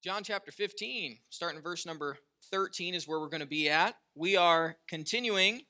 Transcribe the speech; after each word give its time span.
John 0.00 0.22
chapter 0.22 0.52
15, 0.52 1.18
starting 1.28 1.60
verse 1.60 1.84
number 1.84 2.18
13, 2.52 2.94
is 2.94 3.08
where 3.08 3.18
we're 3.18 3.26
going 3.26 3.40
to 3.40 3.46
be 3.46 3.68
at. 3.68 3.96
We 4.14 4.36
are 4.36 4.76
continuing 4.86 5.62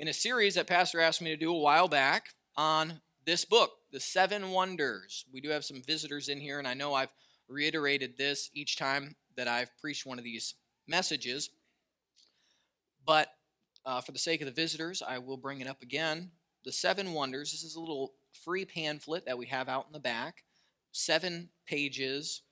in 0.00 0.08
a 0.08 0.12
series 0.12 0.56
that 0.56 0.66
Pastor 0.66 1.00
asked 1.00 1.22
me 1.22 1.30
to 1.30 1.36
do 1.36 1.54
a 1.54 1.58
while 1.58 1.86
back 1.86 2.30
on 2.56 3.00
this 3.24 3.44
book, 3.44 3.70
The 3.92 4.00
Seven 4.00 4.50
Wonders. 4.50 5.26
We 5.32 5.40
do 5.40 5.50
have 5.50 5.64
some 5.64 5.80
visitors 5.80 6.28
in 6.28 6.40
here, 6.40 6.58
and 6.58 6.66
I 6.66 6.74
know 6.74 6.92
I've 6.92 7.12
reiterated 7.46 8.18
this 8.18 8.50
each 8.52 8.76
time 8.76 9.14
that 9.36 9.46
I've 9.46 9.70
preached 9.78 10.04
one 10.04 10.18
of 10.18 10.24
these 10.24 10.54
messages. 10.88 11.50
But 13.06 13.28
uh, 13.86 14.00
for 14.00 14.10
the 14.10 14.18
sake 14.18 14.40
of 14.40 14.46
the 14.46 14.52
visitors, 14.52 15.04
I 15.06 15.18
will 15.18 15.36
bring 15.36 15.60
it 15.60 15.68
up 15.68 15.82
again. 15.82 16.32
The 16.64 16.72
Seven 16.72 17.12
Wonders. 17.12 17.52
This 17.52 17.62
is 17.62 17.76
a 17.76 17.80
little 17.80 18.14
free 18.32 18.64
pamphlet 18.64 19.24
that 19.26 19.38
we 19.38 19.46
have 19.46 19.68
out 19.68 19.86
in 19.86 19.92
the 19.92 20.00
back, 20.00 20.42
seven 20.90 21.50
pages 21.64 22.42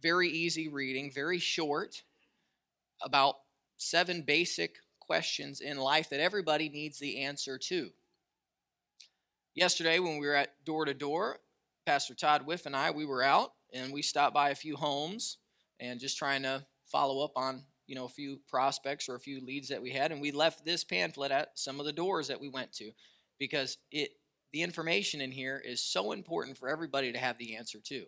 very 0.00 0.28
easy 0.28 0.68
reading, 0.68 1.10
very 1.10 1.38
short, 1.38 2.02
about 3.02 3.36
seven 3.76 4.22
basic 4.22 4.76
questions 4.98 5.60
in 5.60 5.78
life 5.78 6.10
that 6.10 6.20
everybody 6.20 6.68
needs 6.68 6.98
the 6.98 7.20
answer 7.20 7.58
to. 7.58 7.90
Yesterday, 9.54 9.98
when 9.98 10.18
we 10.18 10.26
were 10.26 10.34
at 10.34 10.64
door 10.64 10.84
to 10.84 10.94
door, 10.94 11.38
Pastor 11.86 12.14
Todd 12.14 12.46
Whiff 12.46 12.66
and 12.66 12.76
I, 12.76 12.90
we 12.90 13.04
were 13.04 13.22
out 13.22 13.52
and 13.72 13.92
we 13.92 14.02
stopped 14.02 14.34
by 14.34 14.50
a 14.50 14.54
few 14.54 14.76
homes 14.76 15.38
and 15.80 15.98
just 15.98 16.18
trying 16.18 16.42
to 16.42 16.64
follow 16.86 17.24
up 17.24 17.32
on 17.36 17.64
you 17.86 17.94
know 17.96 18.04
a 18.04 18.08
few 18.08 18.38
prospects 18.48 19.08
or 19.08 19.16
a 19.16 19.20
few 19.20 19.44
leads 19.44 19.68
that 19.68 19.82
we 19.82 19.90
had 19.90 20.12
and 20.12 20.20
we 20.20 20.30
left 20.30 20.64
this 20.64 20.84
pamphlet 20.84 21.32
at 21.32 21.50
some 21.58 21.80
of 21.80 21.86
the 21.86 21.92
doors 21.92 22.28
that 22.28 22.40
we 22.40 22.48
went 22.48 22.72
to 22.72 22.92
because 23.38 23.78
it 23.90 24.10
the 24.52 24.62
information 24.62 25.20
in 25.20 25.32
here 25.32 25.60
is 25.64 25.82
so 25.82 26.12
important 26.12 26.56
for 26.56 26.68
everybody 26.68 27.12
to 27.12 27.18
have 27.18 27.38
the 27.38 27.56
answer 27.56 27.78
to 27.80 28.04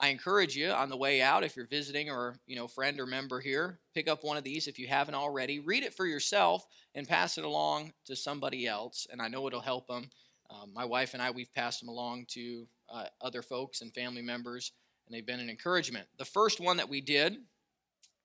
I 0.00 0.08
encourage 0.08 0.56
you 0.56 0.70
on 0.70 0.90
the 0.90 0.96
way 0.96 1.20
out, 1.20 1.42
if 1.42 1.56
you're 1.56 1.66
visiting 1.66 2.08
or 2.08 2.38
you 2.46 2.54
know 2.54 2.68
friend 2.68 3.00
or 3.00 3.06
member 3.06 3.40
here, 3.40 3.80
pick 3.94 4.08
up 4.08 4.22
one 4.22 4.36
of 4.36 4.44
these 4.44 4.68
if 4.68 4.78
you 4.78 4.86
haven't 4.86 5.16
already. 5.16 5.58
Read 5.58 5.82
it 5.82 5.94
for 5.94 6.06
yourself 6.06 6.66
and 6.94 7.08
pass 7.08 7.36
it 7.36 7.44
along 7.44 7.92
to 8.04 8.14
somebody 8.14 8.66
else, 8.66 9.06
and 9.10 9.20
I 9.20 9.28
know 9.28 9.46
it'll 9.46 9.60
help 9.60 9.88
them. 9.88 10.10
Um, 10.50 10.72
my 10.72 10.84
wife 10.84 11.14
and 11.14 11.22
I, 11.22 11.30
we've 11.30 11.52
passed 11.52 11.80
them 11.80 11.88
along 11.88 12.26
to 12.28 12.66
uh, 12.88 13.06
other 13.20 13.42
folks 13.42 13.80
and 13.80 13.92
family 13.92 14.22
members, 14.22 14.72
and 15.06 15.14
they've 15.14 15.26
been 15.26 15.40
an 15.40 15.50
encouragement. 15.50 16.06
The 16.16 16.24
first 16.24 16.60
one 16.60 16.76
that 16.76 16.88
we 16.88 17.00
did 17.00 17.36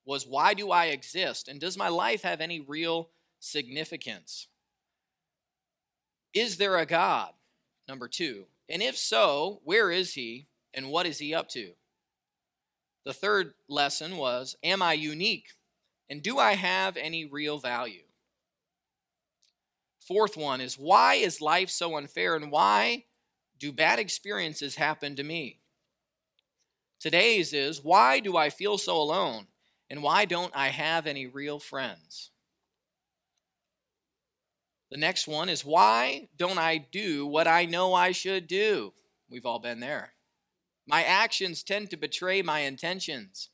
was, 0.05 0.27
"Why 0.27 0.53
do 0.53 0.69
I 0.69 0.85
exist? 0.85 1.47
And 1.47 1.59
does 1.59 1.77
my 1.77 1.89
life 1.89 2.21
have 2.21 2.39
any 2.39 2.59
real 2.59 3.09
significance? 3.39 4.47
Is 6.35 6.57
there 6.57 6.77
a 6.77 6.85
God?" 6.85 7.31
Number 7.87 8.07
two, 8.07 8.45
and 8.69 8.81
if 8.81 8.95
so, 8.95 9.59
where 9.65 9.89
is 9.89 10.13
He? 10.13 10.47
And 10.73 10.89
what 10.89 11.05
is 11.05 11.19
he 11.19 11.33
up 11.33 11.49
to? 11.49 11.73
The 13.05 13.13
third 13.13 13.53
lesson 13.67 14.17
was 14.17 14.55
Am 14.63 14.81
I 14.81 14.93
unique? 14.93 15.49
And 16.09 16.21
do 16.21 16.37
I 16.37 16.53
have 16.53 16.97
any 16.97 17.25
real 17.25 17.57
value? 17.57 18.03
Fourth 19.99 20.35
one 20.35 20.61
is 20.61 20.77
Why 20.77 21.15
is 21.15 21.41
life 21.41 21.69
so 21.69 21.97
unfair 21.97 22.35
and 22.35 22.51
why 22.51 23.05
do 23.59 23.71
bad 23.71 23.99
experiences 23.99 24.75
happen 24.75 25.15
to 25.15 25.23
me? 25.23 25.59
Today's 26.99 27.53
is 27.53 27.83
Why 27.83 28.19
do 28.19 28.37
I 28.37 28.49
feel 28.49 28.77
so 28.77 28.97
alone? 28.97 29.47
And 29.89 30.01
why 30.01 30.25
don't 30.25 30.55
I 30.55 30.69
have 30.69 31.05
any 31.05 31.27
real 31.27 31.59
friends? 31.59 32.31
The 34.89 34.97
next 34.97 35.27
one 35.27 35.49
is 35.49 35.65
Why 35.65 36.29
don't 36.37 36.57
I 36.57 36.77
do 36.77 37.25
what 37.25 37.47
I 37.47 37.65
know 37.65 37.93
I 37.93 38.11
should 38.11 38.47
do? 38.47 38.93
We've 39.29 39.45
all 39.45 39.59
been 39.59 39.79
there. 39.79 40.13
My 40.85 41.03
actions 41.03 41.63
tend 41.63 41.89
to 41.89 41.97
betray 41.97 42.41
my 42.41 42.59
intentions. 42.59 43.49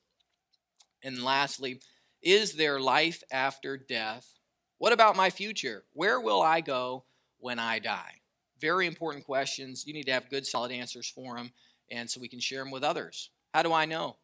And 1.04 1.24
lastly, 1.24 1.80
is 2.22 2.54
there 2.54 2.80
life 2.80 3.24
after 3.32 3.78
death? 3.78 4.34
What 4.78 4.94
about 4.94 5.16
my 5.16 5.30
future? 5.30 5.84
Where 5.94 6.20
will 6.20 6.42
I 6.42 6.62
go 6.62 7.06
when 7.38 7.60
I 7.60 7.80
die? 7.80 8.22
Very 8.60 8.88
important 8.88 9.26
questions. 9.26 9.86
You 9.86 9.94
need 9.94 10.06
to 10.08 10.12
have 10.12 10.30
good, 10.30 10.46
solid 10.46 10.72
answers 10.72 11.08
for 11.08 11.38
them, 11.38 11.52
and 11.90 12.10
so 12.10 12.20
we 12.20 12.28
can 12.28 12.40
share 12.40 12.64
them 12.64 12.72
with 12.72 12.84
others. 12.84 13.30
How 13.54 13.64
do 13.64 13.74
I 13.74 13.86
know? 13.86 14.18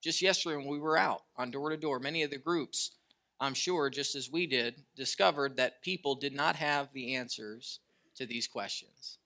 Just 0.00 0.22
yesterday, 0.22 0.56
when 0.56 0.66
we 0.68 0.78
were 0.78 0.96
out 0.96 1.22
on 1.36 1.50
door 1.50 1.70
to 1.70 1.76
door, 1.76 1.98
many 1.98 2.22
of 2.22 2.30
the 2.30 2.38
groups, 2.38 2.92
I'm 3.40 3.54
sure, 3.54 3.90
just 3.90 4.14
as 4.14 4.30
we 4.30 4.46
did, 4.46 4.82
discovered 4.96 5.56
that 5.56 5.82
people 5.82 6.14
did 6.14 6.34
not 6.34 6.56
have 6.56 6.92
the 6.92 7.14
answers 7.14 7.80
to 8.14 8.26
these 8.26 8.46
questions. 8.46 9.18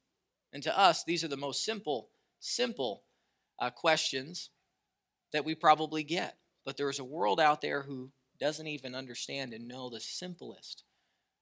And 0.52 0.62
to 0.62 0.78
us, 0.78 1.04
these 1.04 1.22
are 1.24 1.28
the 1.28 1.36
most 1.36 1.64
simple 1.64 2.08
simple 2.42 3.04
uh, 3.58 3.70
questions 3.70 4.50
that 5.32 5.44
we 5.44 5.54
probably 5.54 6.02
get. 6.02 6.36
But 6.64 6.76
there 6.76 6.90
is 6.90 6.98
a 6.98 7.04
world 7.04 7.40
out 7.40 7.60
there 7.60 7.82
who 7.82 8.10
doesn't 8.38 8.66
even 8.66 8.94
understand 8.94 9.52
and 9.52 9.68
know 9.68 9.88
the 9.88 10.00
simplest 10.00 10.84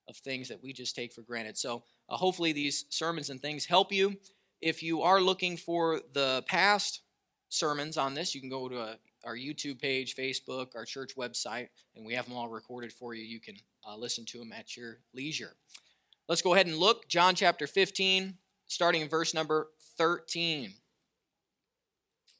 of 0.08 0.16
things 0.16 0.48
that 0.48 0.62
we 0.62 0.72
just 0.72 0.94
take 0.94 1.12
for 1.12 1.22
granted. 1.22 1.56
So 1.56 1.84
uh, 2.08 2.16
hopefully 2.16 2.52
these 2.52 2.84
sermons 2.90 3.30
and 3.30 3.40
things 3.40 3.66
help 3.66 3.92
you. 3.92 4.16
If 4.60 4.82
you 4.82 5.02
are 5.02 5.20
looking 5.20 5.56
for 5.56 6.00
the 6.12 6.44
past 6.46 7.02
sermons 7.48 7.96
on 7.96 8.14
this, 8.14 8.34
you 8.34 8.40
can 8.40 8.50
go 8.50 8.68
to 8.68 8.78
a, 8.78 8.84
uh, 8.84 8.94
our 9.24 9.36
YouTube 9.36 9.78
page, 9.78 10.16
Facebook, 10.16 10.68
our 10.74 10.86
church 10.86 11.14
website, 11.14 11.68
and 11.94 12.06
we 12.06 12.14
have 12.14 12.24
them 12.24 12.34
all 12.34 12.48
recorded 12.48 12.90
for 12.90 13.12
you. 13.12 13.22
You 13.22 13.38
can 13.38 13.54
uh, 13.86 13.94
listen 13.94 14.24
to 14.24 14.38
them 14.38 14.50
at 14.50 14.78
your 14.78 15.00
leisure. 15.12 15.56
Let's 16.26 16.40
go 16.40 16.54
ahead 16.54 16.66
and 16.66 16.78
look. 16.78 17.06
John 17.06 17.34
chapter 17.34 17.66
15, 17.66 18.38
starting 18.66 19.02
in 19.02 19.08
verse 19.10 19.34
number 19.34 19.68
13 19.98 20.72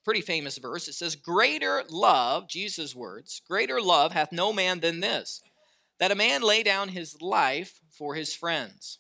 pretty 0.05 0.21
famous 0.21 0.59
verse. 0.59 0.88
It 0.88 0.94
says, 0.94 1.16
Greater 1.16 1.83
love, 1.88 2.49
Jesus' 2.49 2.94
words, 2.94 3.43
greater 3.47 3.81
love 3.81 4.12
hath 4.12 4.33
no 4.33 4.53
man 4.53 4.81
than 4.81 5.00
this, 5.00 5.43
that 5.99 6.11
a 6.11 6.16
man 6.16 6.43
lay 6.43 6.62
down 6.62 6.88
his 6.88 7.21
life 7.21 7.81
for 7.91 8.15
his 8.15 8.34
friends. 8.34 8.99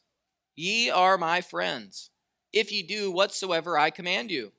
Ye 0.56 0.90
are 0.90 1.16
my 1.16 1.40
friends, 1.40 2.10
if 2.52 2.70
ye 2.70 2.82
do 2.82 3.10
whatsoever 3.10 3.78
I 3.78 3.90
command 3.90 4.30
you. 4.30 4.52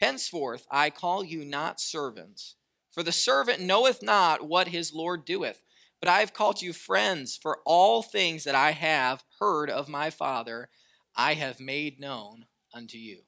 Henceforth 0.00 0.66
I 0.70 0.90
call 0.90 1.24
you 1.24 1.44
not 1.44 1.80
servants, 1.80 2.56
for 2.90 3.02
the 3.02 3.12
servant 3.12 3.60
knoweth 3.60 4.02
not 4.02 4.46
what 4.46 4.68
his 4.68 4.92
Lord 4.92 5.24
doeth. 5.24 5.62
But 6.00 6.10
I 6.10 6.20
have 6.20 6.34
called 6.34 6.60
you 6.60 6.72
friends, 6.72 7.38
for 7.40 7.60
all 7.64 8.02
things 8.02 8.44
that 8.44 8.54
I 8.54 8.72
have 8.72 9.24
heard 9.40 9.70
of 9.70 9.88
my 9.88 10.10
Father, 10.10 10.68
I 11.16 11.34
have 11.34 11.58
made 11.58 11.98
known 11.98 12.46
unto 12.74 12.98
you. 12.98 13.20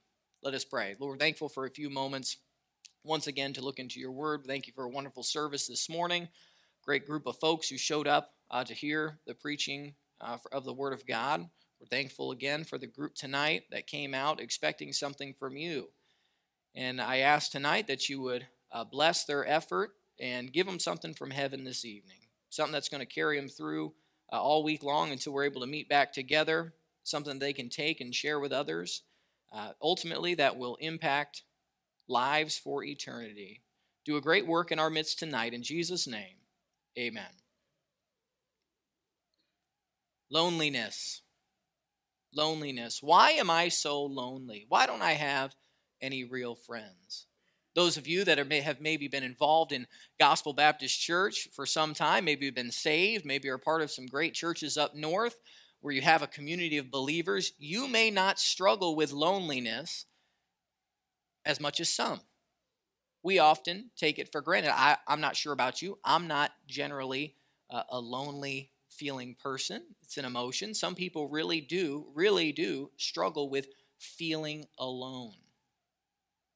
Let 0.42 0.54
us 0.54 0.64
pray. 0.64 0.94
Lord, 1.00 1.18
thankful 1.18 1.48
for 1.48 1.64
a 1.64 1.70
few 1.70 1.88
moments 1.88 2.36
once 3.08 3.26
again 3.26 3.54
to 3.54 3.64
look 3.64 3.78
into 3.78 3.98
your 3.98 4.12
word. 4.12 4.44
Thank 4.46 4.66
you 4.66 4.74
for 4.74 4.84
a 4.84 4.90
wonderful 4.90 5.22
service 5.22 5.66
this 5.66 5.88
morning. 5.88 6.28
Great 6.84 7.06
group 7.06 7.26
of 7.26 7.38
folks 7.38 7.70
who 7.70 7.78
showed 7.78 8.06
up 8.06 8.34
uh, 8.50 8.64
to 8.64 8.74
hear 8.74 9.18
the 9.26 9.32
preaching 9.32 9.94
uh, 10.20 10.36
of 10.52 10.64
the 10.64 10.74
word 10.74 10.92
of 10.92 11.06
God. 11.06 11.48
We're 11.80 11.86
thankful 11.86 12.32
again 12.32 12.64
for 12.64 12.76
the 12.76 12.86
group 12.86 13.14
tonight 13.14 13.62
that 13.70 13.86
came 13.86 14.12
out 14.12 14.40
expecting 14.40 14.92
something 14.92 15.34
from 15.38 15.56
you. 15.56 15.88
And 16.74 17.00
I 17.00 17.20
ask 17.20 17.50
tonight 17.50 17.86
that 17.86 18.10
you 18.10 18.20
would 18.20 18.46
uh, 18.70 18.84
bless 18.84 19.24
their 19.24 19.48
effort 19.48 19.92
and 20.20 20.52
give 20.52 20.66
them 20.66 20.78
something 20.78 21.14
from 21.14 21.30
heaven 21.30 21.64
this 21.64 21.86
evening, 21.86 22.18
something 22.50 22.74
that's 22.74 22.90
going 22.90 23.00
to 23.00 23.06
carry 23.06 23.40
them 23.40 23.48
through 23.48 23.94
uh, 24.30 24.36
all 24.36 24.62
week 24.62 24.82
long 24.82 25.12
until 25.12 25.32
we're 25.32 25.44
able 25.44 25.62
to 25.62 25.66
meet 25.66 25.88
back 25.88 26.12
together, 26.12 26.74
something 27.04 27.38
they 27.38 27.54
can 27.54 27.70
take 27.70 28.02
and 28.02 28.14
share 28.14 28.38
with 28.38 28.52
others. 28.52 29.02
Uh, 29.50 29.70
ultimately, 29.80 30.34
that 30.34 30.58
will 30.58 30.76
impact 30.76 31.44
lives 32.08 32.58
for 32.58 32.82
eternity. 32.82 33.62
Do 34.04 34.16
a 34.16 34.22
great 34.22 34.46
work 34.46 34.72
in 34.72 34.78
our 34.78 34.90
midst 34.90 35.18
tonight. 35.18 35.54
In 35.54 35.62
Jesus' 35.62 36.06
name, 36.06 36.36
amen. 36.98 37.24
Loneliness. 40.30 41.22
Loneliness. 42.34 43.02
Why 43.02 43.32
am 43.32 43.50
I 43.50 43.68
so 43.68 44.02
lonely? 44.02 44.66
Why 44.68 44.86
don't 44.86 45.02
I 45.02 45.12
have 45.12 45.54
any 46.00 46.24
real 46.24 46.54
friends? 46.54 47.26
Those 47.74 47.96
of 47.96 48.08
you 48.08 48.24
that 48.24 48.38
are, 48.38 48.44
may 48.44 48.60
have 48.60 48.80
maybe 48.80 49.08
been 49.08 49.22
involved 49.22 49.72
in 49.72 49.86
Gospel 50.18 50.52
Baptist 50.52 51.00
Church 51.00 51.48
for 51.52 51.64
some 51.64 51.94
time, 51.94 52.24
maybe 52.24 52.46
you've 52.46 52.54
been 52.54 52.72
saved, 52.72 53.24
maybe 53.24 53.48
are 53.48 53.58
part 53.58 53.82
of 53.82 53.90
some 53.90 54.06
great 54.06 54.34
churches 54.34 54.76
up 54.76 54.94
north 54.94 55.38
where 55.80 55.94
you 55.94 56.02
have 56.02 56.22
a 56.22 56.26
community 56.26 56.78
of 56.78 56.90
believers, 56.90 57.52
you 57.58 57.86
may 57.86 58.10
not 58.10 58.38
struggle 58.38 58.96
with 58.96 59.12
loneliness 59.12 60.06
as 61.48 61.58
much 61.58 61.80
as 61.80 61.88
some. 61.88 62.20
We 63.24 63.40
often 63.40 63.90
take 63.96 64.18
it 64.20 64.30
for 64.30 64.40
granted. 64.40 64.72
I, 64.78 64.98
am 65.08 65.20
not 65.20 65.34
sure 65.34 65.52
about 65.52 65.82
you. 65.82 65.98
I'm 66.04 66.28
not 66.28 66.52
generally 66.68 67.34
uh, 67.70 67.82
a 67.90 67.98
lonely 67.98 68.70
feeling 68.90 69.34
person. 69.42 69.82
It's 70.02 70.18
an 70.18 70.24
emotion. 70.24 70.74
Some 70.74 70.94
people 70.94 71.28
really 71.28 71.60
do, 71.60 72.06
really 72.14 72.52
do 72.52 72.90
struggle 72.96 73.50
with 73.50 73.68
feeling 73.98 74.66
alone. 74.78 75.34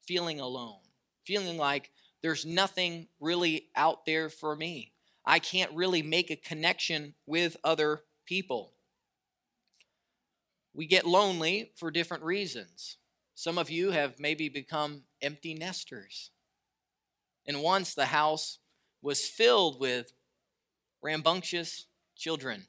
Feeling 0.07 0.39
alone. 0.39 0.79
Feeling 1.25 1.57
like 1.57 1.91
there's 2.21 2.45
nothing 2.45 3.07
really 3.19 3.69
out 3.75 4.05
there 4.05 4.29
for 4.29 4.55
me. 4.55 4.93
I 5.25 5.39
can't 5.39 5.71
really 5.73 6.01
make 6.01 6.29
a 6.31 6.35
connection 6.35 7.15
with 7.25 7.57
other 7.63 8.03
people. 8.25 8.73
We 10.73 10.85
get 10.85 11.05
lonely 11.05 11.71
for 11.75 11.91
different 11.91 12.23
reasons. 12.23 12.97
Some 13.35 13.57
of 13.57 13.69
you 13.69 13.91
have 13.91 14.19
maybe 14.19 14.49
become 14.49 15.03
empty 15.21 15.53
nesters. 15.53 16.31
And 17.45 17.61
once 17.61 17.93
the 17.93 18.05
house 18.05 18.59
was 19.01 19.27
filled 19.27 19.79
with 19.79 20.13
rambunctious 21.01 21.87
children 22.15 22.67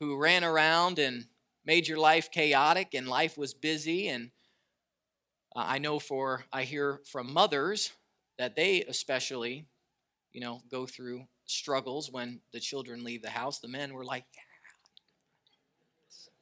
who 0.00 0.16
ran 0.16 0.44
around 0.44 0.98
and 0.98 1.26
made 1.64 1.88
your 1.88 1.98
life 1.98 2.30
chaotic, 2.30 2.92
and 2.92 3.08
life 3.08 3.38
was 3.38 3.54
busy. 3.54 4.08
And 4.08 4.30
uh, 5.56 5.64
I 5.66 5.78
know 5.78 5.98
for, 5.98 6.44
I 6.52 6.64
hear 6.64 7.00
from 7.10 7.32
mothers 7.32 7.92
that 8.38 8.56
they 8.56 8.82
especially, 8.82 9.66
you 10.32 10.40
know, 10.40 10.60
go 10.70 10.84
through 10.86 11.26
struggles 11.46 12.10
when 12.10 12.40
the 12.52 12.60
children 12.60 13.04
leave 13.04 13.22
the 13.22 13.30
house. 13.30 13.60
The 13.60 13.68
men 13.68 13.94
were 13.94 14.04
like, 14.04 14.24
yeah, 14.34 14.42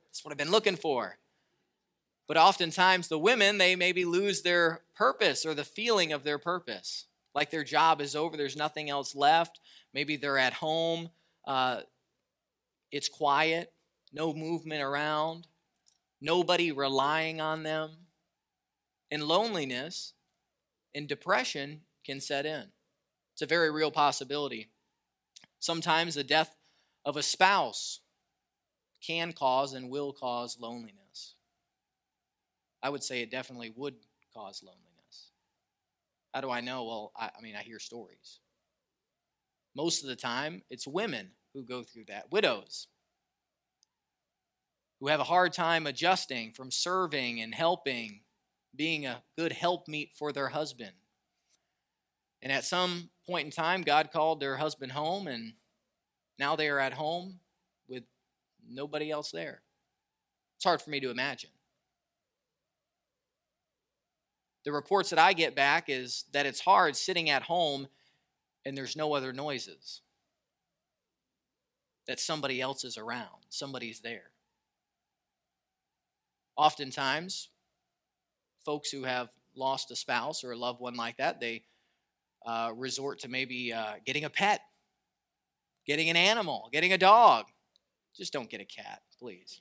that's 0.06 0.25
what 0.25 0.32
I've 0.32 0.38
been 0.38 0.50
looking 0.50 0.76
for. 0.76 1.19
But 2.32 2.40
oftentimes, 2.40 3.08
the 3.08 3.19
women, 3.19 3.58
they 3.58 3.76
maybe 3.76 4.06
lose 4.06 4.40
their 4.40 4.81
purpose 4.94 5.44
or 5.44 5.52
the 5.52 5.64
feeling 5.64 6.14
of 6.14 6.25
their 6.25 6.38
purpose. 6.38 7.05
Like 7.34 7.50
their 7.50 7.62
job 7.62 8.00
is 8.00 8.17
over, 8.17 8.38
there's 8.38 8.56
nothing 8.56 8.88
else 8.88 9.14
left. 9.14 9.61
Maybe 9.93 10.17
they're 10.17 10.38
at 10.38 10.55
home, 10.55 11.11
uh, 11.46 11.82
it's 12.90 13.11
quiet, 13.11 13.70
no 14.14 14.32
movement 14.32 14.82
around, 14.82 15.46
nobody 16.23 16.73
relying 16.73 17.43
on 17.43 17.64
them. 17.64 17.90
And 19.11 19.25
loneliness 19.25 20.14
and 20.94 21.06
depression 21.06 21.82
can 22.02 22.19
set 22.19 22.46
in. 22.46 22.64
It's 23.35 23.43
a 23.43 23.46
very 23.46 23.70
real 23.70 23.90
possibility. 23.90 24.70
Sometimes 25.58 26.14
the 26.14 26.25
death 26.25 26.56
of 27.05 27.19
a 27.19 27.23
spouse 27.23 28.00
can 29.06 29.35
cause 29.35 29.75
and 29.75 29.90
will 29.90 30.14
cause 30.14 30.56
loneliness. 30.58 31.01
I 32.82 32.90
would 32.90 33.02
say 33.02 33.23
it 33.23 33.31
definitely 33.31 33.73
would 33.76 33.94
cause 34.34 34.62
loneliness. 34.62 35.31
How 36.34 36.40
do 36.40 36.50
I 36.50 36.61
know? 36.61 36.84
Well, 36.84 37.12
I, 37.17 37.31
I 37.37 37.40
mean, 37.40 37.55
I 37.56 37.62
hear 37.62 37.79
stories. 37.79 38.40
Most 39.75 40.02
of 40.02 40.08
the 40.08 40.17
time, 40.17 40.62
it's 40.70 40.87
women 40.87 41.31
who 41.55 41.62
go 41.64 41.82
through 41.82 42.05
that, 42.08 42.31
widows 42.31 42.88
who 45.02 45.08
have 45.08 45.19
a 45.19 45.25
hard 45.25 45.52
time 45.52 45.84
adjusting 45.88 46.52
from 46.52 46.70
serving 46.70 47.40
and 47.40 47.52
helping, 47.52 48.20
being 48.76 49.05
a 49.05 49.20
good 49.37 49.52
helpmeet 49.52 50.12
for 50.17 50.32
their 50.32 50.46
husband. 50.50 50.93
And 52.40 52.52
at 52.52 52.64
some 52.64 53.11
point 53.26 53.46
in 53.46 53.50
time, 53.50 53.82
God 53.82 54.12
called 54.12 54.38
their 54.38 54.56
husband 54.56 54.93
home, 54.93 55.26
and 55.26 55.55
now 56.38 56.55
they 56.55 56.69
are 56.69 56.78
at 56.78 56.93
home 56.93 57.40
with 57.88 58.05
nobody 58.64 59.11
else 59.11 59.32
there. 59.32 59.62
It's 60.56 60.64
hard 60.64 60.81
for 60.81 60.90
me 60.90 61.00
to 61.00 61.11
imagine. 61.11 61.50
The 64.64 64.73
reports 64.73 65.11
that 65.11 65.19
I 65.19 65.32
get 65.32 65.56
back 65.56 65.87
is 65.88 66.25
that 66.32 66.47
it's 66.47 66.61
hard 66.61 66.97
sitting 66.97 67.31
at 67.31 67.43
home 67.43 67.88
and 68.64 68.76
there's 68.76 68.97
no 68.97 69.14
other 69.14 69.32
noises. 69.32 70.03
That 72.06 72.20
somebody 72.20 72.61
else 72.61 72.85
is 72.85 72.99
around, 72.99 73.47
somebody's 73.49 74.00
there. 74.00 74.31
Oftentimes, 76.56 77.49
folks 78.64 78.91
who 78.91 79.05
have 79.05 79.31
lost 79.55 79.91
a 79.91 79.97
spouse 79.97 80.44
or 80.44 80.53
a 80.53 80.56
loved 80.56 80.81
one 80.81 80.94
like 80.94 81.17
that, 81.19 81.41
they 81.41 81.62
uh, 82.44 82.73
resort 82.75 83.20
to 83.20 83.29
maybe 83.29 83.73
uh, 83.73 83.94
getting 84.05 84.25
a 84.25 84.31
pet, 84.31 84.61
getting 85.87 86.11
an 86.11 86.17
animal, 86.17 86.69
getting 86.73 86.93
a 86.93 86.99
dog. 86.99 87.47
Just 88.17 88.32
don't 88.32 88.50
get 88.50 88.61
a 88.61 88.64
cat, 88.64 89.00
please. 89.19 89.61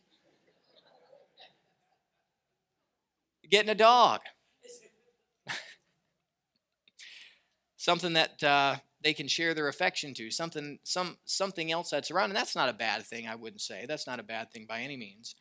Getting 3.50 3.70
a 3.70 3.76
dog. 3.76 4.22
Something 7.82 8.14
that 8.14 8.44
uh, 8.44 8.76
they 9.04 9.12
can 9.12 9.28
share 9.28 9.56
their 9.56 9.68
affection 9.68 10.14
to, 10.14 10.30
something, 10.30 10.78
some, 10.84 11.18
something 11.26 11.72
else 11.72 11.90
that's 11.90 12.12
around. 12.12 12.30
And 12.30 12.36
that's 12.36 12.56
not 12.56 12.70
a 12.70 12.74
bad 12.74 13.04
thing, 13.04 13.28
I 13.28 13.34
wouldn't 13.34 13.62
say. 13.62 13.86
That's 13.88 14.06
not 14.06 14.20
a 14.20 14.24
bad 14.24 14.52
thing 14.52 14.68
by 14.70 14.82
any 14.82 14.96
means. 14.96 15.36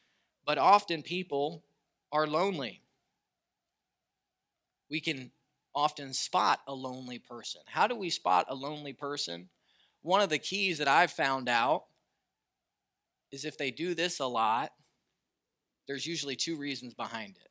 But 0.47 0.57
often 0.57 1.03
people 1.03 1.65
are 2.11 2.27
lonely. 2.27 2.81
We 4.89 5.01
can 5.01 5.33
often 5.75 6.15
spot 6.15 6.61
a 6.67 6.73
lonely 6.73 7.19
person. 7.19 7.61
How 7.67 7.87
do 7.87 7.95
we 7.95 8.09
spot 8.09 8.47
a 8.49 8.55
lonely 8.55 8.95
person? 8.95 9.51
One 10.01 10.23
of 10.23 10.31
the 10.31 10.39
keys 10.39 10.79
that 10.79 10.89
I've 10.89 11.13
found 11.13 11.47
out 11.47 11.85
is 13.31 13.45
if 13.45 13.59
they 13.59 13.71
do 13.71 13.95
this 13.95 14.19
a 14.19 14.27
lot, 14.27 14.73
there's 15.87 16.07
usually 16.07 16.37
two 16.37 16.57
reasons 16.57 16.95
behind 16.95 17.37
it. 17.37 17.51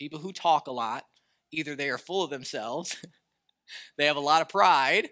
People 0.00 0.18
who 0.18 0.32
talk 0.32 0.66
a 0.66 0.72
lot, 0.72 1.04
either 1.52 1.76
they 1.76 1.90
are 1.90 1.98
full 1.98 2.24
of 2.24 2.30
themselves 2.30 2.96
they 3.96 4.06
have 4.06 4.16
a 4.16 4.20
lot 4.20 4.42
of 4.42 4.48
pride 4.48 5.08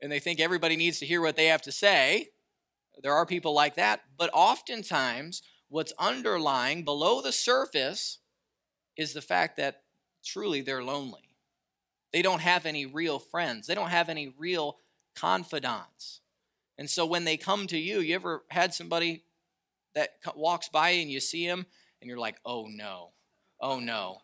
and 0.00 0.10
they 0.10 0.18
think 0.18 0.40
everybody 0.40 0.76
needs 0.76 0.98
to 0.98 1.06
hear 1.06 1.20
what 1.20 1.36
they 1.36 1.46
have 1.46 1.62
to 1.62 1.72
say. 1.72 2.28
There 3.02 3.14
are 3.14 3.24
people 3.24 3.54
like 3.54 3.76
that, 3.76 4.02
but 4.18 4.30
oftentimes 4.32 5.42
what's 5.68 5.92
underlying 5.98 6.84
below 6.84 7.22
the 7.22 7.32
surface 7.32 8.18
is 8.96 9.14
the 9.14 9.22
fact 9.22 9.56
that 9.56 9.82
truly 10.24 10.60
they're 10.60 10.84
lonely. 10.84 11.36
They 12.12 12.20
don't 12.20 12.42
have 12.42 12.66
any 12.66 12.84
real 12.84 13.18
friends, 13.18 13.66
they 13.66 13.74
don't 13.74 13.90
have 13.90 14.08
any 14.08 14.34
real 14.38 14.76
confidants. 15.16 16.20
And 16.78 16.88
so 16.90 17.06
when 17.06 17.24
they 17.24 17.36
come 17.36 17.66
to 17.68 17.78
you, 17.78 18.00
you 18.00 18.14
ever 18.14 18.44
had 18.48 18.74
somebody 18.74 19.24
that 19.94 20.10
walks 20.34 20.68
by 20.68 20.90
and 20.90 21.10
you 21.10 21.20
see 21.20 21.44
him 21.44 21.66
and 22.00 22.08
you're 22.08 22.18
like, 22.18 22.36
oh 22.44 22.66
no, 22.68 23.10
oh 23.60 23.78
no. 23.78 24.18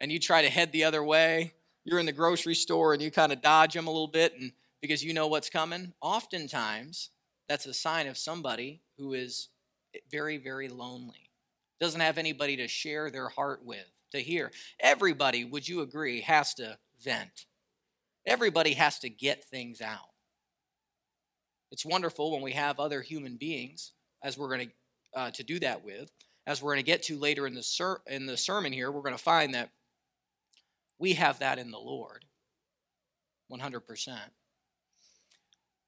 And 0.00 0.12
you 0.12 0.18
try 0.18 0.42
to 0.42 0.50
head 0.50 0.72
the 0.72 0.84
other 0.84 1.02
way 1.02 1.54
you're 1.84 1.98
in 1.98 2.06
the 2.06 2.12
grocery 2.12 2.54
store 2.54 2.92
and 2.92 3.02
you 3.02 3.10
kind 3.10 3.32
of 3.32 3.42
dodge 3.42 3.74
them 3.74 3.86
a 3.86 3.90
little 3.90 4.08
bit 4.08 4.34
and 4.38 4.52
because 4.80 5.04
you 5.04 5.14
know 5.14 5.26
what's 5.26 5.50
coming 5.50 5.92
oftentimes 6.00 7.10
that's 7.48 7.66
a 7.66 7.74
sign 7.74 8.06
of 8.06 8.16
somebody 8.18 8.82
who 8.98 9.12
is 9.12 9.48
very 10.10 10.38
very 10.38 10.68
lonely. 10.68 11.30
Doesn't 11.80 12.00
have 12.00 12.18
anybody 12.18 12.56
to 12.56 12.68
share 12.68 13.10
their 13.10 13.28
heart 13.28 13.64
with 13.64 13.90
to 14.12 14.18
hear. 14.20 14.50
Everybody 14.80 15.44
would 15.44 15.68
you 15.68 15.82
agree 15.82 16.20
has 16.22 16.54
to 16.54 16.78
vent. 17.02 17.46
Everybody 18.26 18.74
has 18.74 18.98
to 19.00 19.10
get 19.10 19.44
things 19.44 19.80
out. 19.80 20.12
It's 21.70 21.84
wonderful 21.84 22.32
when 22.32 22.42
we 22.42 22.52
have 22.52 22.78
other 22.78 23.02
human 23.02 23.36
beings 23.36 23.92
as 24.22 24.38
we're 24.38 24.48
going 24.48 24.68
to 24.68 25.20
uh, 25.20 25.30
to 25.32 25.44
do 25.44 25.58
that 25.60 25.84
with. 25.84 26.10
As 26.46 26.62
we're 26.62 26.74
going 26.74 26.84
to 26.84 26.90
get 26.90 27.04
to 27.04 27.18
later 27.18 27.46
in 27.46 27.54
the 27.54 27.62
ser- 27.62 28.02
in 28.06 28.26
the 28.26 28.36
sermon 28.36 28.72
here 28.72 28.90
we're 28.90 29.02
going 29.02 29.16
to 29.16 29.22
find 29.22 29.54
that 29.54 29.70
we 30.98 31.14
have 31.14 31.38
that 31.40 31.58
in 31.58 31.70
the 31.70 31.78
Lord, 31.78 32.24
100%. 33.50 34.18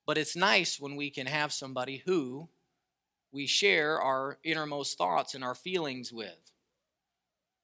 But 0.07 0.19
it's 0.19 0.37
nice 0.37 0.79
when 0.79 0.97
we 0.97 1.11
can 1.11 1.27
have 1.27 1.53
somebody 1.53 2.03
who 2.07 2.49
we 3.33 3.47
share 3.47 4.01
our 4.01 4.39
innermost 4.45 4.97
thoughts 4.97 5.35
and 5.35 5.43
our 5.43 5.55
feelings 5.55 6.13
with. 6.13 6.53